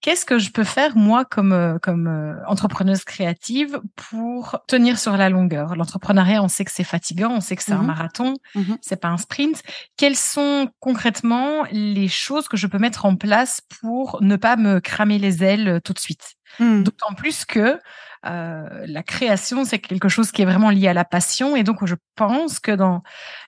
Qu'est-ce 0.01 0.25
que 0.25 0.37
je 0.37 0.51
peux 0.51 0.63
faire 0.63 0.95
moi 0.95 1.25
comme 1.25 1.51
euh, 1.51 1.79
comme 1.79 2.07
euh, 2.07 2.35
entrepreneuse 2.47 3.03
créative 3.03 3.81
pour 3.95 4.59
tenir 4.67 4.99
sur 4.99 5.17
la 5.17 5.29
longueur? 5.29 5.75
L'entrepreneuriat, 5.75 6.41
on 6.43 6.47
sait 6.47 6.65
que 6.65 6.71
c'est 6.71 6.83
fatigant, 6.83 7.31
on 7.31 7.41
sait 7.41 7.55
que 7.55 7.63
c'est 7.63 7.73
un 7.73 7.79
Mhm. 7.79 7.87
marathon, 7.87 8.33
Mhm. 8.55 8.77
c'est 8.81 9.01
pas 9.01 9.07
un 9.09 9.17
sprint. 9.17 9.61
Quelles 9.97 10.15
sont 10.15 10.69
concrètement 10.79 11.63
les 11.71 12.07
choses 12.07 12.47
que 12.47 12.57
je 12.57 12.67
peux 12.67 12.77
mettre 12.77 13.05
en 13.05 13.15
place 13.15 13.61
pour 13.81 14.19
ne 14.21 14.35
pas 14.35 14.55
me 14.55 14.79
cramer 14.79 15.17
les 15.17 15.43
ailes 15.43 15.67
euh, 15.67 15.79
tout 15.79 15.93
de 15.93 15.99
suite? 15.99 16.35
Mm. 16.59 16.83
D'autant 16.83 17.13
plus 17.13 17.43
que 17.45 17.79
euh, 18.25 18.85
la 18.87 19.03
création, 19.03 19.65
c'est 19.65 19.79
quelque 19.79 20.09
chose 20.09 20.31
qui 20.31 20.41
est 20.41 20.45
vraiment 20.45 20.69
lié 20.69 20.87
à 20.87 20.93
la 20.93 21.05
passion. 21.05 21.55
Et 21.55 21.63
donc, 21.63 21.85
je 21.85 21.95
pense 22.15 22.59
que 22.59 22.71
dans 22.71 23.01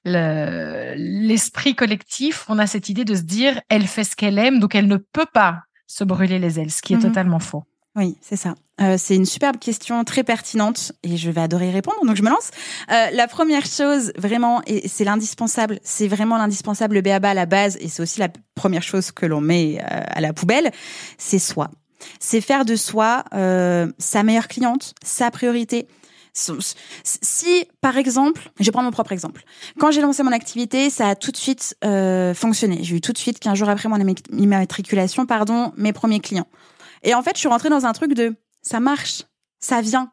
le- 0.06 0.94
l'esprit 0.96 1.76
collectif, 1.76 2.46
on 2.50 2.60
a 2.60 2.68
cette 2.68 2.90
idée 2.90 3.06
de 3.06 3.16
se 3.16 3.22
dire, 3.22 3.62
elle 3.70 3.88
fait 3.88 4.04
ce 4.04 4.16
qu'elle 4.16 4.38
aime, 4.38 4.60
donc 4.60 4.76
elle 4.76 4.88
ne 4.88 4.98
peut 4.98 5.26
pas 5.34 5.62
se 5.90 6.04
brûler 6.04 6.38
les 6.40 6.60
ailes, 6.60 6.72
ce 6.72 6.82
qui 6.84 6.94
est 6.94 6.98
Mhm. 6.98 7.02
totalement 7.04 7.40
faux. 7.40 7.64
Oui, 7.96 8.16
c'est 8.22 8.36
ça. 8.36 8.54
Euh, 8.80 8.96
c'est 9.00 9.16
une 9.16 9.26
superbe 9.26 9.58
question 9.58 10.04
très 10.04 10.24
pertinente 10.24 10.92
et 11.04 11.18
je 11.18 11.32
vais 11.32 11.42
adorer 11.42 11.70
y 11.70 11.72
répondre, 11.72 11.98
donc 12.06 12.16
je 12.16 12.22
me 12.22 12.30
lance. 12.30 12.52
Euh, 12.92 13.08
la 13.12 13.28
première 13.28 13.66
chose, 13.66 14.14
vraiment, 14.16 14.62
et 14.68 14.88
c'est 14.88 15.04
l'indispensable, 15.04 15.80
c'est 15.84 16.08
vraiment 16.08 16.38
l'indispensable, 16.38 16.94
le 16.96 17.02
BABA 17.02 17.32
à 17.32 17.34
la 17.34 17.48
base, 17.48 17.78
et 17.82 17.88
c'est 17.90 18.04
aussi 18.04 18.20
la 18.20 18.30
première 18.54 18.84
chose 18.84 19.12
que 19.12 19.26
l'on 19.26 19.42
met 19.42 19.80
euh, 19.82 19.86
à 20.08 20.22
la 20.22 20.32
poubelle, 20.32 20.72
c'est 21.18 21.40
soi. 21.40 21.72
C'est 22.20 22.40
faire 22.42 22.64
de 22.64 22.76
soi 22.78 23.26
sa 23.34 24.24
meilleure 24.24 24.48
cliente, 24.48 24.94
sa 25.04 25.32
priorité. 25.32 25.88
Si, 27.04 27.66
par 27.82 27.98
exemple, 27.98 28.50
je 28.60 28.72
prendre 28.72 28.86
mon 28.86 28.92
propre 28.92 29.12
exemple. 29.12 29.44
Quand 29.80 29.92
j'ai 29.92 30.02
lancé 30.02 30.24
mon 30.24 30.32
activité, 30.32 30.90
ça 30.90 31.10
a 31.10 31.16
tout 31.16 31.32
de 31.32 31.38
suite 31.38 31.76
euh, 31.84 32.34
fonctionné. 32.34 32.80
J'ai 32.82 32.98
eu 32.98 33.02
tout 33.02 33.14
de 33.14 33.18
suite, 33.18 33.40
15 33.40 33.58
jours 33.58 33.70
après 33.70 33.90
mon 33.90 33.98
immatriculation, 34.32 35.26
pardon, 35.26 35.74
mes 35.78 35.94
premiers 35.94 36.20
clients. 36.20 36.48
Et 37.04 37.14
en 37.14 37.22
fait, 37.22 37.32
je 37.36 37.40
suis 37.40 37.50
rentrée 37.50 37.70
dans 37.70 37.86
un 37.86 37.94
truc 37.94 38.14
de 38.14 38.36
ça 38.62 38.80
marche, 38.80 39.24
ça 39.60 39.82
vient. 39.82 40.12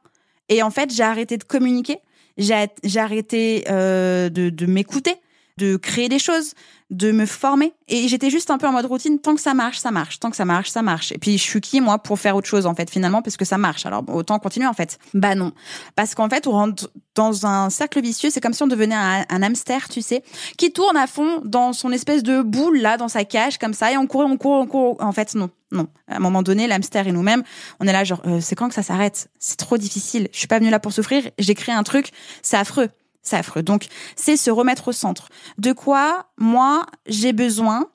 Et 0.48 0.62
en 0.62 0.70
fait, 0.70 0.92
j'ai 0.94 1.02
arrêté 1.02 1.36
de 1.36 1.44
communiquer, 1.44 1.98
j'ai 2.36 2.68
j'ai 2.84 3.00
arrêté 3.00 3.64
euh, 3.68 4.28
de, 4.28 4.50
de 4.50 4.66
m'écouter, 4.66 5.16
de 5.58 5.76
créer 5.76 6.08
des 6.08 6.18
choses, 6.18 6.52
de 6.90 7.12
me 7.12 7.24
former. 7.26 7.72
Et 7.88 8.08
j'étais 8.08 8.30
juste 8.30 8.50
un 8.50 8.58
peu 8.58 8.66
en 8.66 8.72
mode 8.72 8.84
routine. 8.86 9.18
Tant 9.18 9.34
que 9.34 9.40
ça 9.40 9.54
marche, 9.54 9.78
ça 9.78 9.90
marche. 9.90 10.20
Tant 10.20 10.30
que 10.30 10.36
ça 10.36 10.44
marche, 10.44 10.70
ça 10.70 10.82
marche. 10.82 11.12
Et 11.12 11.18
puis, 11.18 11.38
je 11.38 11.42
suis 11.42 11.60
qui, 11.60 11.80
moi, 11.80 11.98
pour 11.98 12.18
faire 12.18 12.36
autre 12.36 12.46
chose, 12.46 12.66
en 12.66 12.74
fait, 12.74 12.90
finalement, 12.90 13.22
parce 13.22 13.36
que 13.36 13.44
ça 13.44 13.58
marche. 13.58 13.86
Alors, 13.86 14.04
autant 14.08 14.38
continuer, 14.38 14.66
en 14.66 14.74
fait. 14.74 14.98
Bah 15.14 15.34
non. 15.34 15.52
Parce 15.94 16.14
qu'en 16.14 16.28
fait, 16.28 16.46
on 16.46 16.52
rentre 16.52 16.90
dans 17.14 17.46
un 17.46 17.70
cercle 17.70 18.00
vicieux. 18.02 18.30
C'est 18.30 18.40
comme 18.40 18.52
si 18.52 18.62
on 18.62 18.66
devenait 18.66 18.94
un, 18.94 19.24
un 19.28 19.42
hamster, 19.42 19.88
tu 19.88 20.02
sais, 20.02 20.22
qui 20.58 20.72
tourne 20.72 20.96
à 20.96 21.06
fond 21.06 21.40
dans 21.44 21.72
son 21.72 21.90
espèce 21.90 22.22
de 22.22 22.42
boule, 22.42 22.78
là, 22.78 22.98
dans 22.98 23.08
sa 23.08 23.24
cage, 23.24 23.58
comme 23.58 23.74
ça. 23.74 23.92
Et 23.92 23.96
on 23.96 24.06
court, 24.06 24.26
on 24.26 24.36
court, 24.36 24.60
on 24.60 24.66
court. 24.66 24.96
En 25.00 25.12
fait, 25.12 25.34
non. 25.34 25.50
Non. 25.72 25.88
À 26.06 26.16
un 26.16 26.20
moment 26.20 26.42
donné, 26.42 26.68
l'hamster 26.68 27.08
et 27.08 27.12
nous-mêmes, 27.12 27.42
on 27.80 27.88
est 27.88 27.92
là, 27.92 28.04
genre, 28.04 28.22
euh, 28.26 28.40
c'est 28.40 28.54
quand 28.54 28.68
que 28.68 28.74
ça 28.74 28.84
s'arrête? 28.84 29.28
C'est 29.40 29.56
trop 29.56 29.78
difficile. 29.78 30.28
Je 30.32 30.38
suis 30.38 30.46
pas 30.46 30.58
venue 30.58 30.70
là 30.70 30.78
pour 30.78 30.92
souffrir. 30.92 31.28
J'ai 31.38 31.54
créé 31.54 31.74
un 31.74 31.82
truc. 31.82 32.10
C'est 32.42 32.56
affreux. 32.56 32.88
C'est 33.26 33.36
affreux. 33.36 33.62
Donc, 33.62 33.86
c'est 34.14 34.36
se 34.36 34.50
remettre 34.50 34.88
au 34.88 34.92
centre. 34.92 35.28
De 35.58 35.72
quoi, 35.72 36.26
moi, 36.38 36.86
j'ai 37.06 37.32
besoin 37.32 37.86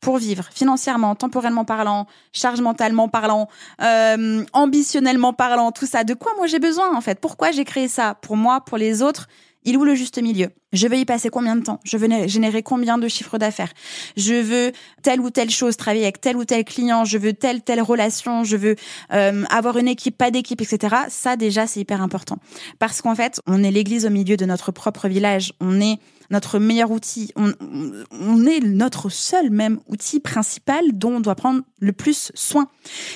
pour 0.00 0.18
vivre 0.18 0.44
financièrement, 0.52 1.14
temporellement 1.14 1.64
parlant, 1.64 2.06
charge 2.34 2.60
mentalement 2.60 3.08
parlant, 3.08 3.48
euh, 3.80 4.44
ambitionnellement 4.52 5.32
parlant, 5.32 5.72
tout 5.72 5.86
ça. 5.86 6.04
De 6.04 6.12
quoi 6.12 6.32
moi 6.36 6.46
j'ai 6.46 6.58
besoin 6.58 6.94
en 6.94 7.00
fait? 7.00 7.18
Pourquoi 7.18 7.52
j'ai 7.52 7.64
créé 7.64 7.88
ça? 7.88 8.14
Pour 8.14 8.36
moi, 8.36 8.60
pour 8.60 8.76
les 8.76 9.00
autres 9.00 9.28
il 9.64 9.76
où 9.76 9.84
le 9.84 9.94
juste 9.94 10.20
milieu? 10.20 10.50
Je 10.72 10.88
veux 10.88 10.96
y 10.96 11.04
passer 11.04 11.30
combien 11.30 11.56
de 11.56 11.62
temps? 11.62 11.80
Je 11.84 11.96
veux 11.96 12.08
générer 12.26 12.62
combien 12.62 12.98
de 12.98 13.06
chiffres 13.08 13.38
d'affaires? 13.38 13.72
Je 14.16 14.34
veux 14.34 14.72
telle 15.02 15.20
ou 15.20 15.30
telle 15.30 15.50
chose, 15.50 15.76
travailler 15.76 16.02
avec 16.02 16.20
tel 16.20 16.36
ou 16.36 16.44
tel 16.44 16.64
client, 16.64 17.04
je 17.04 17.16
veux 17.16 17.32
telle 17.32 17.62
telle 17.62 17.80
relation, 17.80 18.44
je 18.44 18.56
veux 18.56 18.76
euh, 19.12 19.44
avoir 19.50 19.78
une 19.78 19.88
équipe, 19.88 20.18
pas 20.18 20.30
d'équipe, 20.30 20.60
etc. 20.60 20.96
Ça 21.08 21.36
déjà 21.36 21.66
c'est 21.66 21.80
hyper 21.80 22.02
important. 22.02 22.38
Parce 22.78 23.02
qu'en 23.02 23.14
fait 23.14 23.40
on 23.46 23.62
est 23.62 23.70
l'église 23.70 24.04
au 24.04 24.10
milieu 24.10 24.36
de 24.36 24.44
notre 24.44 24.72
propre 24.72 25.08
village, 25.08 25.52
on 25.60 25.80
est 25.80 25.98
notre 26.30 26.58
meilleur 26.58 26.90
outil, 26.90 27.30
on, 27.36 27.52
on 28.10 28.46
est 28.46 28.60
notre 28.60 29.10
seul 29.10 29.50
même 29.50 29.78
outil 29.88 30.20
principal 30.20 30.84
dont 30.92 31.16
on 31.16 31.20
doit 31.20 31.34
prendre 31.34 31.62
le 31.78 31.92
plus 31.92 32.32
soin. 32.34 32.68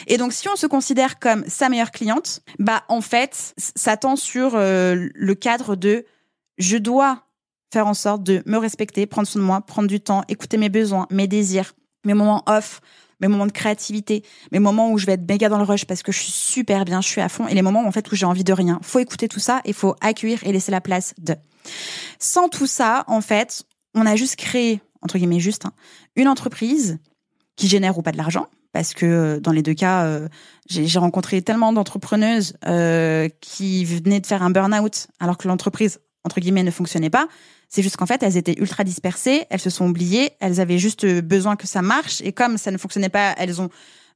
Et 0.06 0.16
donc 0.16 0.32
si 0.32 0.48
on 0.48 0.56
se 0.56 0.66
considère 0.66 1.18
comme 1.18 1.44
sa 1.48 1.68
meilleure 1.68 1.90
cliente, 1.90 2.40
bah 2.58 2.84
en 2.88 3.00
fait 3.00 3.54
ça 3.56 3.96
tend 3.96 4.16
sur 4.16 4.52
euh, 4.54 5.08
le 5.12 5.34
cadre 5.34 5.74
de 5.74 6.04
je 6.58 6.76
dois 6.76 7.22
faire 7.72 7.86
en 7.86 7.94
sorte 7.94 8.22
de 8.22 8.42
me 8.46 8.56
respecter, 8.56 9.06
prendre 9.06 9.28
soin 9.28 9.40
de 9.40 9.46
moi, 9.46 9.60
prendre 9.60 9.88
du 9.88 10.00
temps, 10.00 10.22
écouter 10.28 10.56
mes 10.56 10.68
besoins, 10.68 11.06
mes 11.10 11.26
désirs, 11.26 11.74
mes 12.04 12.14
moments 12.14 12.42
off, 12.46 12.80
mes 13.20 13.28
moments 13.28 13.46
de 13.46 13.52
créativité, 13.52 14.24
mes 14.52 14.58
moments 14.58 14.90
où 14.90 14.98
je 14.98 15.06
vais 15.06 15.12
être 15.12 15.28
méga 15.28 15.48
dans 15.48 15.58
le 15.58 15.64
rush 15.64 15.84
parce 15.84 16.02
que 16.02 16.12
je 16.12 16.18
suis 16.20 16.32
super 16.32 16.84
bien, 16.84 17.00
je 17.00 17.08
suis 17.08 17.20
à 17.20 17.28
fond, 17.28 17.46
et 17.48 17.54
les 17.54 17.62
moments 17.62 17.86
en 17.86 17.92
fait 17.92 18.10
où 18.10 18.14
j'ai 18.14 18.26
envie 18.26 18.44
de 18.44 18.52
rien. 18.52 18.78
Faut 18.82 19.00
écouter 19.00 19.28
tout 19.28 19.40
ça 19.40 19.60
et 19.64 19.72
faut 19.72 19.96
accueillir 20.00 20.44
et 20.44 20.52
laisser 20.52 20.70
la 20.70 20.80
place 20.80 21.14
de. 21.18 21.34
Sans 22.18 22.48
tout 22.48 22.66
ça, 22.66 23.04
en 23.06 23.20
fait, 23.20 23.64
on 23.94 24.06
a 24.06 24.16
juste 24.16 24.36
créé, 24.36 24.80
entre 25.02 25.18
guillemets 25.18 25.40
juste, 25.40 25.66
hein, 25.66 25.72
une 26.16 26.28
entreprise 26.28 26.98
qui 27.56 27.68
génère 27.68 27.98
ou 27.98 28.02
pas 28.02 28.12
de 28.12 28.16
l'argent, 28.16 28.46
parce 28.72 28.94
que 28.94 29.40
dans 29.40 29.52
les 29.52 29.62
deux 29.62 29.74
cas, 29.74 30.04
euh, 30.04 30.28
j'ai 30.68 30.98
rencontré 30.98 31.42
tellement 31.42 31.72
d'entrepreneuses 31.72 32.54
euh, 32.66 33.28
qui 33.40 33.84
venaient 33.84 34.20
de 34.20 34.26
faire 34.26 34.42
un 34.42 34.50
burn-out 34.50 35.08
alors 35.18 35.36
que 35.36 35.48
l'entreprise 35.48 35.98
entre 36.28 36.40
guillemets, 36.40 36.62
ne 36.62 36.70
fonctionnait 36.70 37.10
pas. 37.10 37.26
C'est 37.70 37.82
juste 37.82 37.96
qu'en 37.96 38.06
fait, 38.06 38.22
elles 38.22 38.36
étaient 38.36 38.58
ultra 38.58 38.84
dispersées, 38.84 39.46
elles 39.48 39.60
se 39.60 39.70
sont 39.70 39.88
oubliées, 39.88 40.32
elles 40.40 40.60
avaient 40.60 40.78
juste 40.78 41.06
besoin 41.22 41.56
que 41.56 41.66
ça 41.66 41.80
marche. 41.80 42.20
Et 42.20 42.32
comme 42.32 42.58
ça 42.58 42.70
ne 42.70 42.76
fonctionnait 42.76 43.08
pas, 43.08 43.34
elles 43.38 43.62
ont 43.62 43.70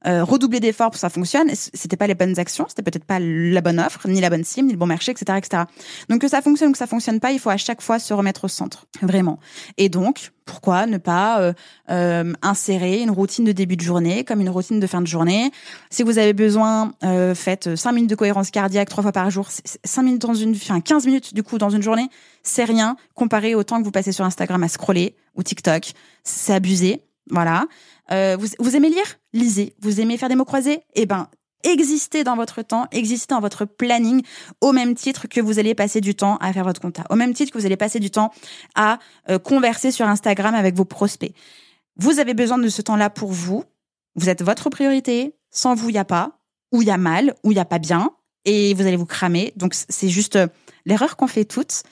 euh, 0.05 0.23
redoublé 0.23 0.59
d'efforts 0.59 0.87
pour 0.87 0.93
que 0.93 0.99
ça 0.99 1.09
fonctionne. 1.09 1.49
C'était 1.53 1.97
pas 1.97 2.07
les 2.07 2.15
bonnes 2.15 2.39
actions, 2.39 2.65
c'était 2.67 2.83
peut-être 2.83 3.05
pas 3.05 3.19
la 3.19 3.61
bonne 3.61 3.79
offre, 3.79 4.07
ni 4.07 4.21
la 4.21 4.29
bonne 4.29 4.43
cible, 4.43 4.67
ni 4.67 4.73
le 4.73 4.79
bon 4.79 4.85
marché, 4.85 5.11
etc., 5.11 5.37
etc. 5.37 5.63
Donc 6.09 6.21
que 6.21 6.27
ça 6.27 6.41
fonctionne 6.41 6.69
ou 6.69 6.71
que 6.71 6.77
ça 6.77 6.87
fonctionne 6.87 7.19
pas, 7.19 7.31
il 7.31 7.39
faut 7.39 7.49
à 7.49 7.57
chaque 7.57 7.81
fois 7.81 7.99
se 7.99 8.13
remettre 8.13 8.45
au 8.45 8.47
centre, 8.47 8.85
vraiment. 9.01 9.39
Et 9.77 9.89
donc, 9.89 10.31
pourquoi 10.45 10.85
ne 10.85 10.97
pas 10.97 11.41
euh, 11.41 11.53
euh, 11.89 12.33
insérer 12.41 13.01
une 13.01 13.11
routine 13.11 13.45
de 13.45 13.51
début 13.51 13.77
de 13.77 13.81
journée 13.81 14.23
comme 14.23 14.41
une 14.41 14.49
routine 14.49 14.79
de 14.79 14.87
fin 14.87 15.01
de 15.01 15.07
journée? 15.07 15.51
Si 15.89 16.03
vous 16.03 16.17
avez 16.17 16.33
besoin, 16.33 16.93
euh, 17.03 17.35
faites 17.35 17.75
5 17.75 17.91
minutes 17.91 18.09
de 18.09 18.15
cohérence 18.15 18.51
cardiaque 18.51 18.89
trois 18.89 19.03
fois 19.03 19.11
par 19.11 19.29
jour. 19.29 19.47
5 19.83 20.01
minutes 20.03 20.21
dans 20.21 20.33
une, 20.33 20.51
enfin 20.51 20.81
15 20.81 21.05
minutes 21.05 21.33
du 21.33 21.43
coup 21.43 21.57
dans 21.57 21.69
une 21.69 21.81
journée, 21.81 22.09
c'est 22.43 22.65
rien 22.65 22.97
comparé 23.13 23.55
au 23.55 23.63
temps 23.63 23.79
que 23.79 23.85
vous 23.85 23.91
passez 23.91 24.11
sur 24.11 24.25
Instagram 24.25 24.61
à 24.63 24.67
scroller 24.67 25.15
ou 25.35 25.43
TikTok. 25.43 25.93
C'est 26.23 26.53
abusé, 26.53 27.01
voilà. 27.29 27.65
Euh, 28.11 28.35
vous, 28.39 28.47
vous 28.59 28.75
aimez 28.75 28.89
lire? 28.89 29.17
Lisez. 29.33 29.75
Vous 29.79 29.99
aimez 29.99 30.17
faire 30.17 30.29
des 30.29 30.35
mots 30.35 30.45
croisés? 30.45 30.81
Eh 30.93 31.05
ben, 31.05 31.27
existez 31.63 32.23
dans 32.23 32.35
votre 32.35 32.61
temps, 32.61 32.87
existez 32.91 33.33
dans 33.33 33.39
votre 33.39 33.65
planning 33.65 34.21
au 34.61 34.71
même 34.71 34.95
titre 34.95 35.27
que 35.27 35.41
vous 35.41 35.59
allez 35.59 35.75
passer 35.75 36.01
du 36.01 36.15
temps 36.15 36.37
à 36.37 36.53
faire 36.53 36.63
votre 36.63 36.81
compta, 36.81 37.03
au 37.09 37.15
même 37.15 37.33
titre 37.33 37.51
que 37.51 37.57
vous 37.57 37.65
allez 37.65 37.77
passer 37.77 37.99
du 37.99 38.11
temps 38.11 38.31
à 38.75 38.99
euh, 39.29 39.39
converser 39.39 39.91
sur 39.91 40.07
Instagram 40.07 40.53
avec 40.55 40.75
vos 40.75 40.85
prospects. 40.85 41.33
Vous 41.97 42.19
avez 42.19 42.33
besoin 42.33 42.57
de 42.57 42.69
ce 42.69 42.81
temps-là 42.81 43.09
pour 43.09 43.31
vous. 43.31 43.63
Vous 44.15 44.29
êtes 44.29 44.43
votre 44.43 44.69
priorité. 44.69 45.35
Sans 45.51 45.75
vous, 45.75 45.89
il 45.89 45.95
y 45.95 45.99
a 45.99 46.05
pas, 46.05 46.39
ou 46.71 46.81
il 46.81 46.87
y 46.87 46.91
a 46.91 46.97
mal, 46.97 47.35
ou 47.43 47.51
il 47.51 47.55
y 47.55 47.59
a 47.59 47.65
pas 47.65 47.79
bien, 47.79 48.11
et 48.45 48.73
vous 48.73 48.81
allez 48.81 48.95
vous 48.95 49.05
cramer. 49.05 49.53
Donc 49.55 49.73
c'est 49.73 50.09
juste 50.09 50.35
euh, 50.35 50.47
l'erreur 50.85 51.15
qu'on 51.15 51.27
fait 51.27 51.45
toutes. 51.45 51.83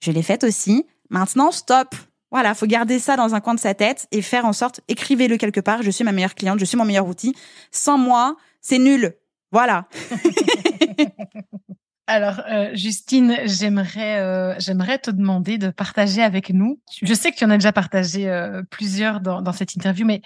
Je 0.00 0.10
l'ai 0.10 0.22
faite 0.22 0.44
aussi. 0.44 0.84
Maintenant, 1.10 1.52
stop. 1.52 1.94
Voilà, 2.36 2.52
faut 2.52 2.66
garder 2.66 2.98
ça 2.98 3.16
dans 3.16 3.34
un 3.34 3.40
coin 3.40 3.54
de 3.54 3.60
sa 3.60 3.72
tête 3.72 4.08
et 4.12 4.20
faire 4.20 4.44
en 4.44 4.52
sorte, 4.52 4.82
écrivez-le 4.88 5.38
quelque 5.38 5.58
part. 5.58 5.82
Je 5.82 5.90
suis 5.90 6.04
ma 6.04 6.12
meilleure 6.12 6.34
cliente, 6.34 6.58
je 6.58 6.66
suis 6.66 6.76
mon 6.76 6.84
meilleur 6.84 7.08
outil. 7.08 7.34
Sans 7.72 7.96
moi, 7.96 8.36
c'est 8.60 8.78
nul. 8.78 9.14
Voilà. 9.52 9.88
Alors, 12.06 12.42
euh, 12.46 12.68
Justine, 12.74 13.38
j'aimerais, 13.44 14.20
euh, 14.20 14.54
j'aimerais 14.58 14.98
te 14.98 15.10
demander 15.10 15.56
de 15.56 15.70
partager 15.70 16.22
avec 16.22 16.50
nous. 16.50 16.78
Je 17.00 17.14
sais 17.14 17.32
que 17.32 17.36
tu 17.38 17.44
en 17.46 17.48
as 17.48 17.56
déjà 17.56 17.72
partagé 17.72 18.28
euh, 18.28 18.62
plusieurs 18.68 19.20
dans, 19.20 19.40
dans, 19.40 19.52
cette 19.52 19.74
interview, 19.74 20.04
mais 20.04 20.20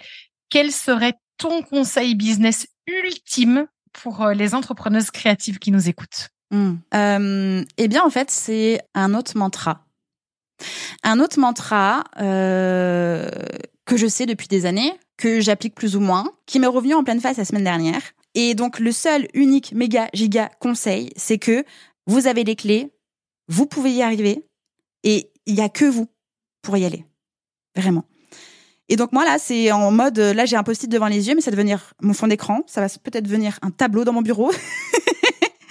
quel 0.48 0.72
serait 0.72 1.14
ton 1.38 1.62
conseil 1.62 2.16
business 2.16 2.66
ultime 2.88 3.68
pour 3.92 4.26
les 4.30 4.56
entrepreneuses 4.56 5.12
créatives 5.12 5.60
qui 5.60 5.70
nous 5.70 5.88
écoutent? 5.88 6.30
Mmh. 6.50 7.62
Eh 7.76 7.86
bien, 7.86 8.02
en 8.02 8.10
fait, 8.10 8.32
c'est 8.32 8.80
un 8.94 9.14
autre 9.14 9.38
mantra. 9.38 9.86
Un 11.02 11.20
autre 11.20 11.38
mantra 11.38 12.04
euh, 12.20 13.28
que 13.84 13.96
je 13.96 14.06
sais 14.06 14.26
depuis 14.26 14.48
des 14.48 14.66
années, 14.66 14.92
que 15.16 15.40
j'applique 15.40 15.74
plus 15.74 15.96
ou 15.96 16.00
moins, 16.00 16.30
qui 16.46 16.60
m'est 16.60 16.66
revenu 16.66 16.94
en 16.94 17.04
pleine 17.04 17.20
face 17.20 17.36
la 17.36 17.44
semaine 17.44 17.64
dernière. 17.64 18.02
Et 18.34 18.54
donc, 18.54 18.78
le 18.78 18.92
seul, 18.92 19.28
unique, 19.34 19.72
méga, 19.72 20.08
giga 20.14 20.50
conseil, 20.60 21.10
c'est 21.16 21.38
que 21.38 21.64
vous 22.06 22.26
avez 22.26 22.44
les 22.44 22.56
clés, 22.56 22.92
vous 23.48 23.66
pouvez 23.66 23.92
y 23.92 24.02
arriver, 24.02 24.44
et 25.02 25.30
il 25.46 25.54
n'y 25.54 25.62
a 25.62 25.68
que 25.68 25.84
vous 25.84 26.08
pour 26.62 26.76
y 26.76 26.84
aller. 26.84 27.04
Vraiment. 27.76 28.04
Et 28.88 28.96
donc, 28.96 29.12
moi, 29.12 29.24
là, 29.24 29.38
c'est 29.38 29.70
en 29.70 29.90
mode, 29.90 30.18
là, 30.18 30.44
j'ai 30.46 30.56
un 30.56 30.64
post-it 30.64 30.90
devant 30.90 31.06
les 31.06 31.28
yeux, 31.28 31.34
mais 31.34 31.40
ça 31.40 31.50
va 31.50 31.56
devenir 31.56 31.94
mon 32.02 32.12
fond 32.12 32.26
d'écran. 32.26 32.62
Ça 32.66 32.80
va 32.80 32.88
peut-être 32.88 33.24
devenir 33.24 33.58
un 33.62 33.70
tableau 33.70 34.04
dans 34.04 34.12
mon 34.12 34.22
bureau. 34.22 34.50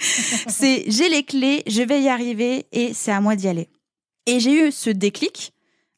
c'est, 0.00 0.84
j'ai 0.86 1.08
les 1.10 1.22
clés, 1.22 1.62
je 1.66 1.82
vais 1.82 2.00
y 2.00 2.08
arriver, 2.08 2.66
et 2.72 2.94
c'est 2.94 3.12
à 3.12 3.20
moi 3.20 3.36
d'y 3.36 3.48
aller. 3.48 3.68
Et 4.26 4.40
j'ai 4.40 4.68
eu 4.68 4.72
ce 4.72 4.90
déclic, 4.90 5.52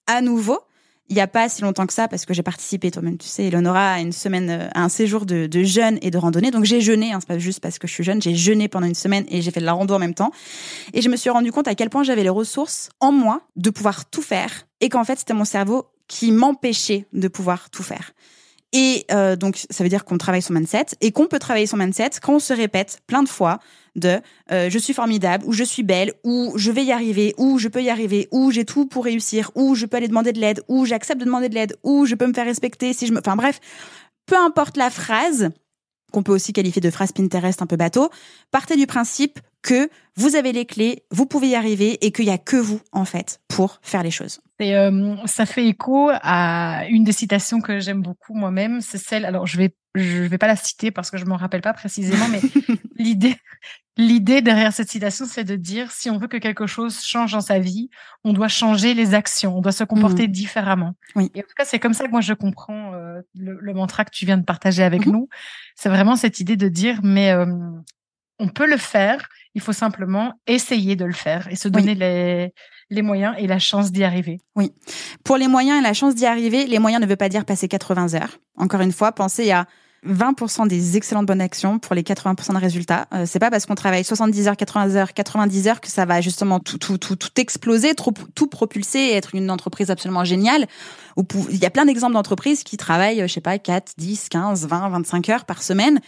à 0.06 0.20
nouveau, 0.20 0.60
il 1.08 1.14
n'y 1.14 1.20
a 1.20 1.26
pas 1.26 1.48
si 1.48 1.60
longtemps 1.60 1.86
que 1.86 1.92
ça, 1.92 2.08
parce 2.08 2.24
que 2.24 2.32
j'ai 2.32 2.42
participé, 2.42 2.90
toi-même, 2.90 3.18
tu 3.18 3.26
sais, 3.26 3.44
Eleonora, 3.44 3.92
à 3.92 4.00
une 4.00 4.12
semaine, 4.12 4.48
euh, 4.48 4.68
à 4.74 4.82
un 4.82 4.88
séjour 4.88 5.26
de, 5.26 5.48
jeûne 5.62 5.98
et 6.00 6.10
de 6.10 6.16
randonnée. 6.16 6.50
Donc 6.50 6.64
j'ai 6.64 6.80
jeûné, 6.80 7.12
hein, 7.12 7.18
c'est 7.20 7.28
pas 7.28 7.38
juste 7.38 7.60
parce 7.60 7.78
que 7.78 7.86
je 7.86 7.92
suis 7.92 8.04
jeune, 8.04 8.22
j'ai 8.22 8.34
jeûné 8.34 8.68
pendant 8.68 8.86
une 8.86 8.94
semaine 8.94 9.26
et 9.28 9.42
j'ai 9.42 9.50
fait 9.50 9.60
de 9.60 9.66
la 9.66 9.74
rando 9.74 9.94
en 9.94 9.98
même 9.98 10.14
temps. 10.14 10.32
Et 10.94 11.02
je 11.02 11.10
me 11.10 11.16
suis 11.16 11.28
rendu 11.28 11.52
compte 11.52 11.68
à 11.68 11.74
quel 11.74 11.90
point 11.90 12.02
j'avais 12.02 12.22
les 12.22 12.30
ressources 12.30 12.88
en 13.00 13.12
moi 13.12 13.42
de 13.56 13.68
pouvoir 13.68 14.08
tout 14.08 14.22
faire 14.22 14.66
et 14.80 14.88
qu'en 14.88 15.04
fait 15.04 15.18
c'était 15.18 15.34
mon 15.34 15.44
cerveau 15.44 15.86
qui 16.08 16.32
m'empêchait 16.32 17.06
de 17.12 17.28
pouvoir 17.28 17.68
tout 17.68 17.82
faire. 17.82 18.12
Et 18.72 19.04
euh, 19.10 19.36
donc, 19.36 19.64
ça 19.68 19.84
veut 19.84 19.90
dire 19.90 20.04
qu'on 20.04 20.16
travaille 20.16 20.40
son 20.40 20.54
mindset 20.54 20.86
et 21.00 21.12
qu'on 21.12 21.26
peut 21.26 21.38
travailler 21.38 21.66
son 21.66 21.76
mindset 21.76 22.10
quand 22.22 22.36
on 22.36 22.38
se 22.38 22.54
répète 22.54 23.00
plein 23.06 23.22
de 23.22 23.28
fois 23.28 23.58
de 23.96 24.20
euh, 24.50 24.70
je 24.70 24.78
suis 24.78 24.94
formidable 24.94 25.44
ou 25.46 25.52
je 25.52 25.64
suis 25.64 25.82
belle 25.82 26.14
ou 26.24 26.54
je 26.56 26.70
vais 26.70 26.84
y 26.84 26.92
arriver 26.92 27.34
ou 27.36 27.58
je 27.58 27.68
peux 27.68 27.82
y 27.82 27.90
arriver 27.90 28.28
ou 28.30 28.50
j'ai 28.50 28.64
tout 28.64 28.86
pour 28.86 29.04
réussir 29.04 29.50
ou 29.54 29.74
je 29.74 29.84
peux 29.84 29.98
aller 29.98 30.08
demander 30.08 30.32
de 30.32 30.40
l'aide 30.40 30.62
ou 30.68 30.86
j'accepte 30.86 31.20
de 31.20 31.26
demander 31.26 31.50
de 31.50 31.54
l'aide 31.54 31.76
ou 31.82 32.06
je 32.06 32.14
peux 32.14 32.26
me 32.26 32.32
faire 32.32 32.46
respecter 32.46 32.94
si 32.94 33.06
je 33.06 33.12
me 33.12 33.18
enfin 33.18 33.36
bref 33.36 33.60
peu 34.24 34.36
importe 34.36 34.78
la 34.78 34.88
phrase 34.88 35.50
qu'on 36.10 36.22
peut 36.22 36.32
aussi 36.32 36.54
qualifier 36.54 36.80
de 36.80 36.90
phrase 36.90 37.12
Pinterest 37.12 37.60
un 37.60 37.66
peu 37.66 37.76
bateau 37.76 38.08
partez 38.50 38.76
du 38.76 38.86
principe 38.86 39.38
que 39.62 39.88
vous 40.16 40.36
avez 40.36 40.52
les 40.52 40.66
clés, 40.66 41.04
vous 41.10 41.26
pouvez 41.26 41.48
y 41.48 41.54
arriver 41.54 42.04
et 42.04 42.12
qu'il 42.12 42.26
n'y 42.26 42.30
a 42.30 42.38
que 42.38 42.56
vous, 42.56 42.80
en 42.92 43.04
fait, 43.04 43.40
pour 43.48 43.78
faire 43.82 44.02
les 44.02 44.10
choses. 44.10 44.40
Et 44.58 44.76
euh, 44.76 45.16
ça 45.26 45.46
fait 45.46 45.66
écho 45.66 46.10
à 46.12 46.84
une 46.88 47.04
des 47.04 47.12
citations 47.12 47.60
que 47.60 47.80
j'aime 47.80 48.02
beaucoup 48.02 48.34
moi-même, 48.34 48.80
c'est 48.80 48.98
celle, 48.98 49.24
alors 49.24 49.46
je 49.46 49.56
vais, 49.56 49.74
je 49.94 50.22
vais 50.22 50.38
pas 50.38 50.46
la 50.46 50.56
citer 50.56 50.90
parce 50.90 51.10
que 51.10 51.16
je 51.16 51.24
m'en 51.24 51.36
rappelle 51.36 51.62
pas 51.62 51.72
précisément, 51.72 52.28
mais 52.28 52.40
l'idée, 52.96 53.36
l'idée 53.96 54.42
derrière 54.42 54.72
cette 54.72 54.90
citation, 54.90 55.24
c'est 55.26 55.44
de 55.44 55.56
dire 55.56 55.90
si 55.90 56.10
on 56.10 56.18
veut 56.18 56.28
que 56.28 56.36
quelque 56.36 56.66
chose 56.66 57.02
change 57.02 57.32
dans 57.32 57.40
sa 57.40 57.58
vie, 57.58 57.88
on 58.24 58.32
doit 58.32 58.48
changer 58.48 58.94
les 58.94 59.14
actions, 59.14 59.56
on 59.56 59.60
doit 59.60 59.72
se 59.72 59.84
comporter 59.84 60.28
mmh. 60.28 60.32
différemment. 60.32 60.94
Oui. 61.16 61.30
Et 61.34 61.40
en 61.40 61.42
tout 61.42 61.54
cas, 61.56 61.64
c'est 61.64 61.78
comme 61.78 61.94
ça 61.94 62.04
que 62.04 62.10
moi 62.10 62.20
je 62.20 62.34
comprends 62.34 62.94
euh, 62.94 63.20
le, 63.34 63.74
mantra 63.74 64.04
que 64.04 64.10
tu 64.10 64.26
viens 64.26 64.38
de 64.38 64.44
partager 64.44 64.82
avec 64.82 65.06
mmh 65.06 65.12
nous. 65.12 65.28
C'est 65.76 65.88
vraiment 65.88 66.16
cette 66.16 66.40
idée 66.40 66.56
de 66.56 66.68
dire, 66.68 67.00
mais 67.02 67.32
euh, 67.32 67.46
on 68.38 68.48
peut 68.48 68.66
le 68.66 68.76
faire 68.76 69.28
il 69.54 69.60
faut 69.60 69.72
simplement 69.72 70.34
essayer 70.46 70.96
de 70.96 71.04
le 71.04 71.12
faire 71.12 71.48
et 71.50 71.56
se 71.56 71.68
donner 71.68 71.94
les, 71.94 72.52
les 72.90 73.02
moyens 73.02 73.34
et 73.38 73.46
la 73.46 73.58
chance 73.58 73.92
d'y 73.92 74.04
arriver. 74.04 74.40
Oui. 74.56 74.72
Pour 75.24 75.36
les 75.36 75.48
moyens 75.48 75.78
et 75.78 75.82
la 75.82 75.92
chance 75.94 76.14
d'y 76.14 76.26
arriver, 76.26 76.66
les 76.66 76.78
moyens 76.78 77.02
ne 77.02 77.06
veut 77.06 77.16
pas 77.16 77.28
dire 77.28 77.44
passer 77.44 77.68
80 77.68 78.14
heures. 78.14 78.38
Encore 78.56 78.80
une 78.80 78.92
fois, 78.92 79.12
pensez 79.12 79.50
à 79.50 79.66
20% 80.06 80.66
des 80.66 80.96
excellentes 80.96 81.26
bonnes 81.26 81.40
actions 81.40 81.78
pour 81.78 81.94
les 81.94 82.02
80% 82.02 82.54
de 82.54 82.58
résultats. 82.58 83.06
Euh, 83.14 83.24
c'est 83.24 83.38
pas 83.38 83.50
parce 83.50 83.66
qu'on 83.66 83.76
travaille 83.76 84.02
70 84.02 84.48
heures, 84.48 84.56
80 84.56 84.96
heures, 84.96 85.14
90 85.14 85.68
heures 85.68 85.80
que 85.80 85.88
ça 85.88 86.04
va 86.04 86.20
justement 86.20 86.58
tout, 86.58 86.78
tout, 86.78 86.98
tout, 86.98 87.14
tout 87.14 87.40
exploser, 87.40 87.94
tout, 87.94 88.12
tout 88.34 88.48
propulser 88.48 88.98
et 88.98 89.12
être 89.14 89.34
une 89.34 89.50
entreprise 89.50 89.90
absolument 89.90 90.24
géniale. 90.24 90.66
Il 91.50 91.56
y 91.56 91.66
a 91.66 91.70
plein 91.70 91.84
d'exemples 91.84 92.14
d'entreprises 92.14 92.64
qui 92.64 92.76
travaillent, 92.76 93.20
je 93.20 93.32
sais 93.32 93.40
pas, 93.40 93.58
4, 93.58 93.92
10, 93.96 94.28
15, 94.28 94.66
20, 94.66 94.88
25 94.88 95.28
heures 95.28 95.44
par 95.44 95.62
semaine 95.62 96.00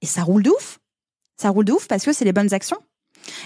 et 0.00 0.06
ça 0.06 0.22
roule 0.22 0.42
de 0.42 0.50
ouf. 0.50 0.78
Ça 1.36 1.50
roule 1.50 1.64
de 1.64 1.72
ouf 1.72 1.88
parce 1.88 2.04
que 2.04 2.12
c'est 2.12 2.24
les 2.24 2.32
bonnes 2.32 2.54
actions. 2.54 2.78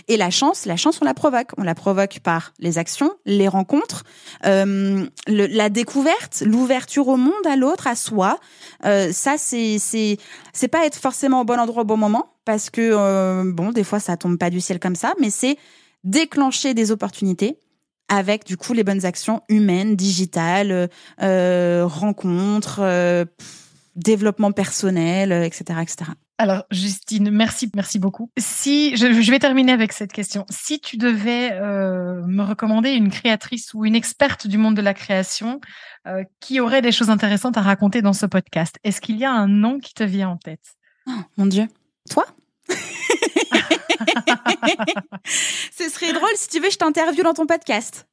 Et 0.09 0.17
la 0.17 0.31
chance, 0.31 0.67
la 0.67 0.77
chance, 0.77 0.99
on 1.03 1.05
la 1.05 1.15
provoque. 1.15 1.51
On 1.57 1.63
la 1.63 1.75
provoque 1.75 2.21
par 2.21 2.53
les 2.59 2.79
actions, 2.79 3.13
les 3.25 3.49
rencontres, 3.49 4.05
euh, 4.47 5.07
la 5.27 5.69
découverte, 5.69 6.43
l'ouverture 6.45 7.09
au 7.09 7.17
monde, 7.17 7.47
à 7.47 7.57
l'autre, 7.57 7.87
à 7.87 7.95
soi. 7.95 8.39
Euh, 8.85 9.13
ça, 9.13 9.37
c'est 9.39 9.79
c'est 9.79 10.19
c'est 10.53 10.69
pas 10.69 10.87
être 10.87 10.97
forcément 10.97 11.43
au 11.43 11.45
bon 11.45 11.59
endroit 11.59 11.83
au 11.83 11.87
bon 11.87 11.97
moment, 11.97 12.35
parce 12.45 12.71
que 12.71 12.81
euh, 12.83 13.45
bon, 13.47 13.71
des 13.71 13.85
fois, 13.85 14.01
ça 14.01 14.17
tombe 14.17 14.39
pas 14.39 14.51
du 14.51 14.61
ciel 14.61 14.79
comme 14.79 14.97
ça, 14.97 15.15
mais 15.21 15.31
c'est 15.31 15.57
déclencher 16.05 16.75
des 16.75 16.91
opportunités 16.91 17.59
avec 18.09 18.47
du 18.47 18.57
coup 18.57 18.73
les 18.73 18.85
bonnes 18.85 19.05
actions 19.05 19.43
humaines, 19.51 19.95
digitales, 19.95 20.89
rencontres, 21.19 22.81
développement 23.97 24.53
personnel, 24.53 25.31
etc., 25.33 25.81
etc. 25.83 26.13
Alors, 26.41 26.65
Justine, 26.71 27.31
merci, 27.33 27.69
merci 27.75 27.99
beaucoup. 27.99 28.31
Si 28.39 28.97
je, 28.97 29.07
vais 29.31 29.41
terminer 29.41 29.73
avec 29.73 29.93
cette 29.93 30.13
question, 30.13 30.47
si 30.49 30.79
tu 30.79 30.97
devais 30.97 31.51
euh, 31.53 32.23
me 32.27 32.45
recommander 32.45 32.91
une 32.91 33.11
créatrice 33.11 33.75
ou 33.75 33.85
une 33.85 33.97
experte 33.97 34.47
du 34.47 34.57
monde 34.57 34.77
de 34.77 34.81
la 34.81 34.95
création 34.95 35.61
euh, 36.07 36.23
qui 36.39 36.61
aurait 36.61 36.81
des 36.81 36.93
choses 36.93 37.11
intéressantes 37.11 37.57
à 37.57 37.63
raconter 37.63 38.03
dans 38.03 38.13
ce 38.13 38.25
podcast, 38.25 38.79
est-ce 38.85 39.01
qu'il 39.01 39.17
y 39.17 39.25
a 39.25 39.33
un 39.33 39.49
nom 39.49 39.81
qui 39.81 39.95
te 39.95 40.05
vient 40.05 40.29
en 40.29 40.37
tête? 40.37 40.77
Oh, 41.09 41.13
Mon 41.39 41.47
Dieu, 41.47 41.67
toi? 42.09 42.25
Ce 45.27 45.89
serait 45.89 46.13
drôle 46.13 46.31
si 46.37 46.49
tu 46.49 46.61
veux, 46.61 46.71
je 46.71 46.77
t'interviewe 46.77 47.25
dans 47.25 47.35
ton 47.35 47.47
podcast. 47.47 48.07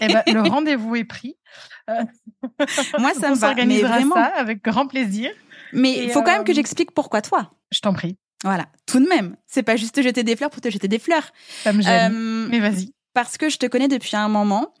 eh 0.00 0.06
ben, 0.06 0.22
le 0.28 0.48
rendez-vous 0.48 0.94
est 0.94 1.04
pris. 1.04 1.36
Euh, 1.88 2.04
Moi, 2.98 3.12
ça 3.14 3.30
me 3.30 3.34
va. 3.34 3.54
Mais 3.54 3.80
vraiment... 3.80 4.14
ça 4.14 4.26
avec 4.36 4.62
grand 4.62 4.86
plaisir. 4.86 5.32
Mais 5.72 6.04
il 6.04 6.10
faut 6.10 6.22
quand 6.22 6.32
même 6.32 6.44
que 6.44 6.52
euh, 6.52 6.54
j'explique 6.54 6.92
pourquoi 6.92 7.22
toi. 7.22 7.50
Je 7.70 7.80
t'en 7.80 7.92
prie. 7.92 8.16
Voilà, 8.44 8.66
tout 8.86 9.00
de 9.00 9.08
même. 9.08 9.36
C'est 9.46 9.62
pas 9.62 9.76
juste 9.76 9.94
te 9.94 10.02
jeter 10.02 10.22
des 10.22 10.36
fleurs 10.36 10.50
pour 10.50 10.60
te 10.60 10.70
jeter 10.70 10.88
des 10.88 10.98
fleurs. 10.98 11.32
Ça 11.62 11.72
me 11.72 11.82
gêne. 11.82 12.12
Euh, 12.12 12.48
Mais 12.50 12.60
vas-y. 12.60 12.92
Parce 13.12 13.36
que 13.36 13.48
je 13.48 13.58
te 13.58 13.66
connais 13.66 13.88
depuis 13.88 14.16
un 14.16 14.28
moment, 14.28 14.72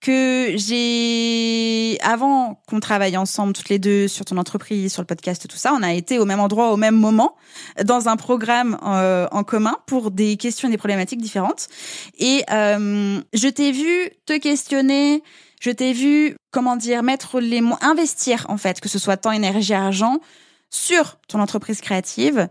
que 0.00 0.54
j'ai 0.56 1.98
avant 2.00 2.60
qu'on 2.68 2.80
travaille 2.80 3.16
ensemble 3.16 3.52
toutes 3.52 3.68
les 3.68 3.78
deux 3.78 4.08
sur 4.08 4.24
ton 4.24 4.36
entreprise, 4.36 4.92
sur 4.92 5.02
le 5.02 5.06
podcast, 5.06 5.46
tout 5.48 5.56
ça, 5.56 5.72
on 5.74 5.82
a 5.82 5.92
été 5.92 6.18
au 6.18 6.24
même 6.24 6.40
endroit 6.40 6.72
au 6.72 6.76
même 6.76 6.96
moment 6.96 7.36
dans 7.84 8.08
un 8.08 8.16
programme 8.16 8.78
euh, 8.84 9.28
en 9.30 9.44
commun 9.44 9.76
pour 9.86 10.10
des 10.10 10.36
questions 10.36 10.68
et 10.68 10.70
des 10.70 10.78
problématiques 10.78 11.20
différentes. 11.20 11.68
Et 12.18 12.44
je 12.48 13.48
t'ai 13.48 13.72
vu 13.72 14.10
te 14.26 14.38
questionner, 14.38 15.22
je 15.62 15.70
t'ai 15.70 15.92
vu, 15.92 16.34
comment 16.50 16.74
dire, 16.74 17.04
mettre 17.04 17.38
les 17.38 17.60
mots, 17.60 17.76
investir 17.80 18.46
en 18.48 18.56
fait, 18.56 18.80
que 18.80 18.88
ce 18.88 18.98
soit 18.98 19.16
temps, 19.16 19.30
énergie, 19.30 19.74
argent, 19.74 20.18
sur 20.70 21.20
ton 21.28 21.38
entreprise 21.38 21.80
créative, 21.80 22.48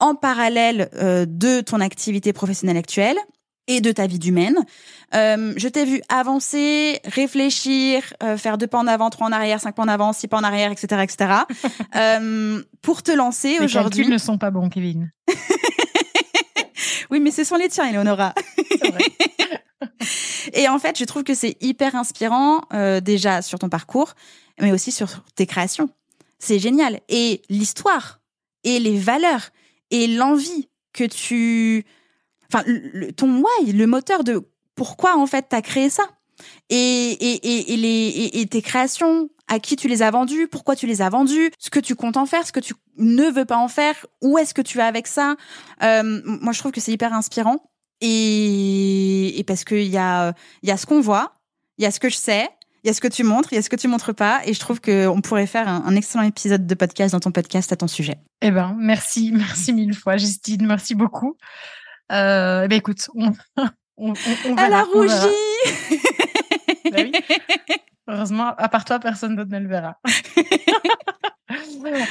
en 0.00 0.16
parallèle 0.16 0.90
euh, 0.94 1.24
de 1.28 1.60
ton 1.60 1.80
activité 1.80 2.32
professionnelle 2.32 2.76
actuelle 2.76 3.16
et 3.68 3.80
de 3.80 3.92
ta 3.92 4.08
vie 4.08 4.18
d'humaine. 4.18 4.56
Euh, 5.14 5.54
je 5.56 5.68
t'ai 5.68 5.84
vu 5.84 6.02
avancer, 6.08 6.98
réfléchir, 7.04 8.02
euh, 8.24 8.36
faire 8.36 8.58
deux 8.58 8.66
pas 8.66 8.78
en 8.78 8.88
avant, 8.88 9.10
trois 9.10 9.28
en 9.28 9.32
arrière, 9.32 9.60
cinq 9.60 9.76
pas 9.76 9.84
en 9.84 9.88
avant, 9.88 10.12
six 10.12 10.26
pas 10.26 10.38
en 10.38 10.42
arrière, 10.42 10.72
etc., 10.72 11.02
etc. 11.04 11.32
euh, 11.94 12.60
pour 12.82 13.04
te 13.04 13.12
lancer 13.12 13.58
aujourd'hui. 13.60 14.04
Les 14.04 14.10
ne 14.10 14.18
sont 14.18 14.38
pas 14.38 14.50
bons, 14.50 14.68
Kevin. 14.68 15.12
oui, 17.10 17.20
mais 17.20 17.30
ce 17.30 17.44
sont 17.44 17.56
les 17.56 17.68
tiens, 17.68 17.88
Eleonora. 17.88 18.34
Et 20.54 20.68
en 20.68 20.78
fait, 20.78 20.98
je 20.98 21.04
trouve 21.04 21.24
que 21.24 21.34
c'est 21.34 21.56
hyper 21.60 21.94
inspirant, 21.94 22.62
euh, 22.72 23.00
déjà 23.00 23.42
sur 23.42 23.58
ton 23.58 23.68
parcours, 23.68 24.14
mais 24.60 24.72
aussi 24.72 24.92
sur 24.92 25.24
tes 25.34 25.46
créations. 25.46 25.90
C'est 26.38 26.58
génial. 26.58 27.00
Et 27.08 27.42
l'histoire, 27.48 28.20
et 28.64 28.78
les 28.78 28.98
valeurs, 28.98 29.50
et 29.90 30.06
l'envie 30.06 30.68
que 30.92 31.04
tu... 31.04 31.84
Enfin, 32.52 32.64
ton 33.16 33.42
why, 33.42 33.72
le 33.72 33.86
moteur 33.86 34.24
de 34.24 34.42
pourquoi 34.74 35.16
en 35.18 35.26
fait 35.26 35.46
t'as 35.48 35.60
créé 35.60 35.90
ça. 35.90 36.04
Et, 36.70 36.76
et, 36.76 37.72
et, 37.72 37.76
les, 37.76 38.30
et, 38.32 38.46
tes 38.46 38.62
créations, 38.62 39.28
à 39.48 39.58
qui 39.58 39.74
tu 39.76 39.88
les 39.88 40.02
as 40.02 40.10
vendues, 40.10 40.46
pourquoi 40.46 40.76
tu 40.76 40.86
les 40.86 41.02
as 41.02 41.08
vendues, 41.08 41.50
ce 41.58 41.68
que 41.68 41.80
tu 41.80 41.96
comptes 41.96 42.16
en 42.16 42.26
faire, 42.26 42.46
ce 42.46 42.52
que 42.52 42.60
tu 42.60 42.74
ne 42.96 43.24
veux 43.24 43.44
pas 43.44 43.56
en 43.56 43.68
faire, 43.68 44.06
où 44.22 44.38
est-ce 44.38 44.54
que 44.54 44.62
tu 44.62 44.78
vas 44.78 44.86
avec 44.86 45.06
ça. 45.06 45.36
Euh, 45.82 46.20
moi, 46.24 46.52
je 46.52 46.58
trouve 46.60 46.72
que 46.72 46.80
c'est 46.80 46.92
hyper 46.92 47.12
inspirant. 47.12 47.70
Et, 48.00 49.38
et 49.38 49.44
parce 49.44 49.64
qu'il 49.64 49.88
y 49.88 49.98
a, 49.98 50.32
y 50.62 50.70
a 50.70 50.76
ce 50.76 50.86
qu'on 50.86 51.00
voit, 51.00 51.34
il 51.78 51.84
y 51.84 51.86
a 51.86 51.90
ce 51.90 52.00
que 52.00 52.08
je 52.08 52.16
sais, 52.16 52.48
il 52.84 52.86
y 52.86 52.90
a 52.90 52.94
ce 52.94 53.00
que 53.00 53.08
tu 53.08 53.24
montres, 53.24 53.52
il 53.52 53.56
y 53.56 53.58
a 53.58 53.62
ce 53.62 53.68
que 53.68 53.76
tu 53.76 53.88
montres 53.88 54.14
pas. 54.14 54.40
Et 54.44 54.54
je 54.54 54.60
trouve 54.60 54.80
qu'on 54.80 55.20
pourrait 55.20 55.46
faire 55.46 55.68
un, 55.68 55.94
excellent 55.96 56.24
épisode 56.24 56.66
de 56.66 56.74
podcast 56.74 57.12
dans 57.12 57.20
ton 57.20 57.32
podcast 57.32 57.72
à 57.72 57.76
ton 57.76 57.88
sujet. 57.88 58.18
Eh 58.40 58.50
ben, 58.50 58.76
merci, 58.78 59.32
merci 59.34 59.72
mille 59.72 59.94
fois, 59.94 60.16
Justine, 60.16 60.66
merci 60.66 60.94
beaucoup. 60.94 61.36
Euh, 62.12 62.62
eh 62.64 62.68
ben, 62.68 62.76
écoute, 62.76 63.08
on, 63.14 63.32
on, 63.96 64.12
on, 64.46 64.54
verra, 64.54 64.66
Elle 64.66 64.72
a 64.72 64.82
rougi 64.84 65.12
oui. 66.92 67.12
Heureusement, 68.06 68.54
à 68.56 68.68
part 68.68 68.84
toi, 68.84 68.98
personne 68.98 69.36
d'autre 69.36 69.50
ne 69.50 69.58
le 69.58 69.68
verra. 69.68 69.98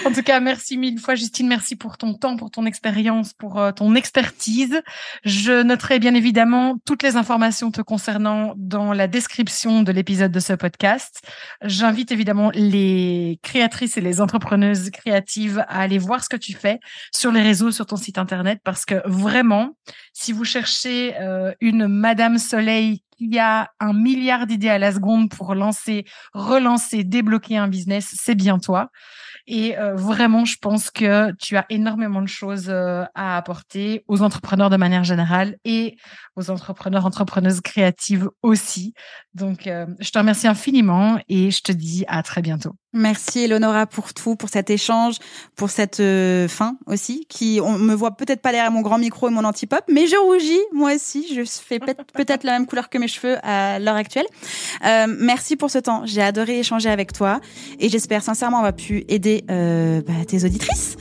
En 0.05 0.11
tout 0.11 0.23
cas, 0.23 0.39
merci 0.39 0.77
mille 0.77 0.99
fois, 0.99 1.15
Justine. 1.15 1.47
Merci 1.47 1.75
pour 1.75 1.97
ton 1.97 2.13
temps, 2.13 2.37
pour 2.37 2.51
ton 2.51 2.65
expérience, 2.65 3.33
pour 3.33 3.59
euh, 3.59 3.71
ton 3.71 3.95
expertise. 3.95 4.81
Je 5.23 5.63
noterai 5.63 5.99
bien 5.99 6.13
évidemment 6.13 6.77
toutes 6.85 7.03
les 7.03 7.15
informations 7.15 7.71
te 7.71 7.81
concernant 7.81 8.53
dans 8.55 8.93
la 8.93 9.07
description 9.07 9.83
de 9.83 9.91
l'épisode 9.91 10.31
de 10.31 10.39
ce 10.39 10.53
podcast. 10.53 11.21
J'invite 11.63 12.11
évidemment 12.11 12.51
les 12.53 13.39
créatrices 13.43 13.97
et 13.97 14.01
les 14.01 14.21
entrepreneuses 14.21 14.89
créatives 14.91 15.63
à 15.67 15.81
aller 15.81 15.97
voir 15.97 16.23
ce 16.23 16.29
que 16.29 16.37
tu 16.37 16.53
fais 16.53 16.79
sur 17.13 17.31
les 17.31 17.41
réseaux, 17.41 17.71
sur 17.71 17.85
ton 17.85 17.97
site 17.97 18.17
internet, 18.17 18.59
parce 18.63 18.85
que 18.85 19.01
vraiment, 19.05 19.75
si 20.13 20.31
vous 20.31 20.45
cherchez 20.45 21.15
euh, 21.19 21.53
une 21.61 21.87
Madame 21.87 22.37
Soleil 22.37 23.01
qu'il 23.17 23.33
y 23.33 23.39
a 23.39 23.69
un 23.79 23.93
milliard 23.93 24.47
d'idées 24.47 24.69
à 24.69 24.77
la 24.77 24.91
seconde 24.91 25.29
pour 25.29 25.55
lancer, 25.55 26.05
relancer, 26.33 27.03
débloquer 27.03 27.57
un 27.57 27.67
business, 27.67 28.13
c'est 28.15 28.35
bien 28.35 28.59
toi. 28.59 28.89
Et 29.47 29.77
euh, 29.77 29.95
vraiment, 29.95 30.43
je 30.43 30.57
pense 30.61 30.91
que 30.91 31.31
tu 31.33 31.55
as 31.55 31.65
énormément 31.69 32.21
de 32.21 32.27
choses 32.27 32.67
euh, 32.69 33.05
à 33.15 33.37
apporter 33.37 34.03
aux 34.07 34.21
entrepreneurs 34.21 34.69
de 34.69 34.75
manière 34.75 35.05
générale 35.05 35.57
et 35.63 35.95
aux 36.35 36.49
entrepreneurs, 36.49 37.05
entrepreneuses 37.05 37.61
créatives 37.61 38.29
aussi. 38.41 38.93
Donc, 39.33 39.65
euh, 39.65 39.85
je 39.99 40.11
te 40.11 40.19
remercie 40.19 40.47
infiniment 40.47 41.17
et 41.29 41.49
je 41.49 41.61
te 41.61 41.71
dis 41.71 42.03
à 42.07 42.23
très 42.23 42.41
bientôt. 42.41 42.75
Merci 42.93 43.41
Eleonora 43.41 43.85
pour 43.85 44.13
tout, 44.13 44.35
pour 44.35 44.49
cet 44.49 44.69
échange, 44.69 45.17
pour 45.55 45.69
cette 45.69 46.01
fin 46.47 46.77
aussi, 46.85 47.25
qui 47.29 47.59
on 47.63 47.77
me 47.77 47.93
voit 47.93 48.11
peut-être 48.11 48.41
pas 48.41 48.51
derrière 48.51 48.71
mon 48.71 48.81
grand 48.81 48.97
micro 48.97 49.27
et 49.27 49.31
mon 49.31 49.43
anti-pop, 49.43 49.81
mais 49.89 50.07
je 50.07 50.15
rougis 50.15 50.59
moi 50.73 50.93
aussi. 50.95 51.27
Je 51.33 51.43
fais 51.43 51.79
peut-être 52.13 52.43
la 52.43 52.53
même 52.53 52.65
couleur 52.65 52.89
que 52.89 52.97
mes 52.97 53.07
cheveux 53.07 53.37
à 53.43 53.79
l'heure 53.79 53.95
actuelle. 53.95 54.25
Euh, 54.85 55.07
merci 55.19 55.55
pour 55.55 55.69
ce 55.69 55.79
temps. 55.79 56.03
J'ai 56.05 56.21
adoré 56.21 56.59
échanger 56.59 56.89
avec 56.89 57.13
toi 57.13 57.39
et 57.79 57.89
j'espère 57.89 58.23
sincèrement 58.23 58.57
avoir 58.57 58.73
pu 58.73 59.05
aider 59.07 59.43
euh, 59.49 60.01
bah, 60.05 60.25
tes 60.27 60.43
auditrices. 60.43 60.95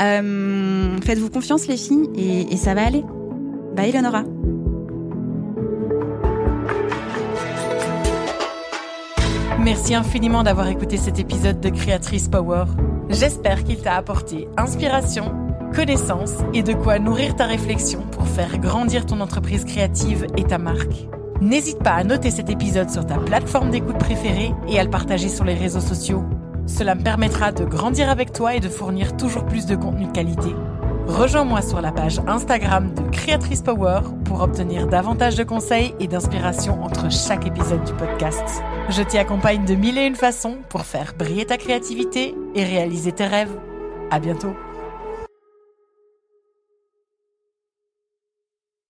Euh, 0.00 0.98
faites-vous 1.04 1.30
confiance 1.30 1.66
les 1.66 1.76
filles 1.76 2.08
et, 2.16 2.52
et 2.52 2.56
ça 2.56 2.74
va 2.74 2.86
aller. 2.86 3.04
Bye 3.74 3.90
Eleonora. 3.90 4.24
Merci 9.62 9.94
infiniment 9.94 10.42
d'avoir 10.42 10.68
écouté 10.68 10.96
cet 10.96 11.18
épisode 11.18 11.60
de 11.60 11.68
Créatrice 11.68 12.28
Power. 12.28 12.64
J'espère 13.10 13.62
qu'il 13.62 13.82
t'a 13.82 13.94
apporté 13.94 14.48
inspiration, 14.56 15.34
connaissance 15.74 16.36
et 16.54 16.62
de 16.62 16.72
quoi 16.72 16.98
nourrir 16.98 17.36
ta 17.36 17.44
réflexion 17.44 18.00
pour 18.10 18.26
faire 18.26 18.56
grandir 18.56 19.04
ton 19.04 19.20
entreprise 19.20 19.66
créative 19.66 20.26
et 20.38 20.44
ta 20.44 20.56
marque. 20.56 21.06
N'hésite 21.42 21.78
pas 21.80 21.92
à 21.92 22.04
noter 22.04 22.30
cet 22.30 22.48
épisode 22.48 22.88
sur 22.88 23.04
ta 23.04 23.18
plateforme 23.18 23.70
d'écoute 23.70 23.98
préférée 23.98 24.54
et 24.66 24.80
à 24.80 24.84
le 24.84 24.90
partager 24.90 25.28
sur 25.28 25.44
les 25.44 25.54
réseaux 25.54 25.80
sociaux. 25.80 26.24
Cela 26.66 26.94
me 26.94 27.02
permettra 27.02 27.52
de 27.52 27.64
grandir 27.64 28.08
avec 28.08 28.32
toi 28.32 28.54
et 28.54 28.60
de 28.60 28.68
fournir 28.70 29.14
toujours 29.18 29.44
plus 29.44 29.66
de 29.66 29.76
contenu 29.76 30.06
de 30.06 30.12
qualité. 30.12 30.54
Rejoins-moi 31.06 31.62
sur 31.62 31.80
la 31.80 31.92
page 31.92 32.20
Instagram 32.26 32.94
de 32.94 33.02
Créatrice 33.10 33.62
Power 33.62 34.00
pour 34.24 34.40
obtenir 34.42 34.86
davantage 34.86 35.34
de 35.34 35.44
conseils 35.44 35.94
et 36.00 36.06
d'inspiration 36.06 36.82
entre 36.82 37.10
chaque 37.10 37.46
épisode 37.46 37.84
du 37.84 37.92
podcast. 37.94 38.62
Je 38.88 39.02
t'y 39.02 39.18
accompagne 39.18 39.64
de 39.64 39.74
mille 39.74 39.98
et 39.98 40.06
une 40.06 40.16
façons 40.16 40.58
pour 40.68 40.82
faire 40.82 41.14
briller 41.18 41.46
ta 41.46 41.56
créativité 41.56 42.34
et 42.54 42.64
réaliser 42.64 43.12
tes 43.12 43.26
rêves. 43.26 43.54
À 44.10 44.18
bientôt! 44.18 44.54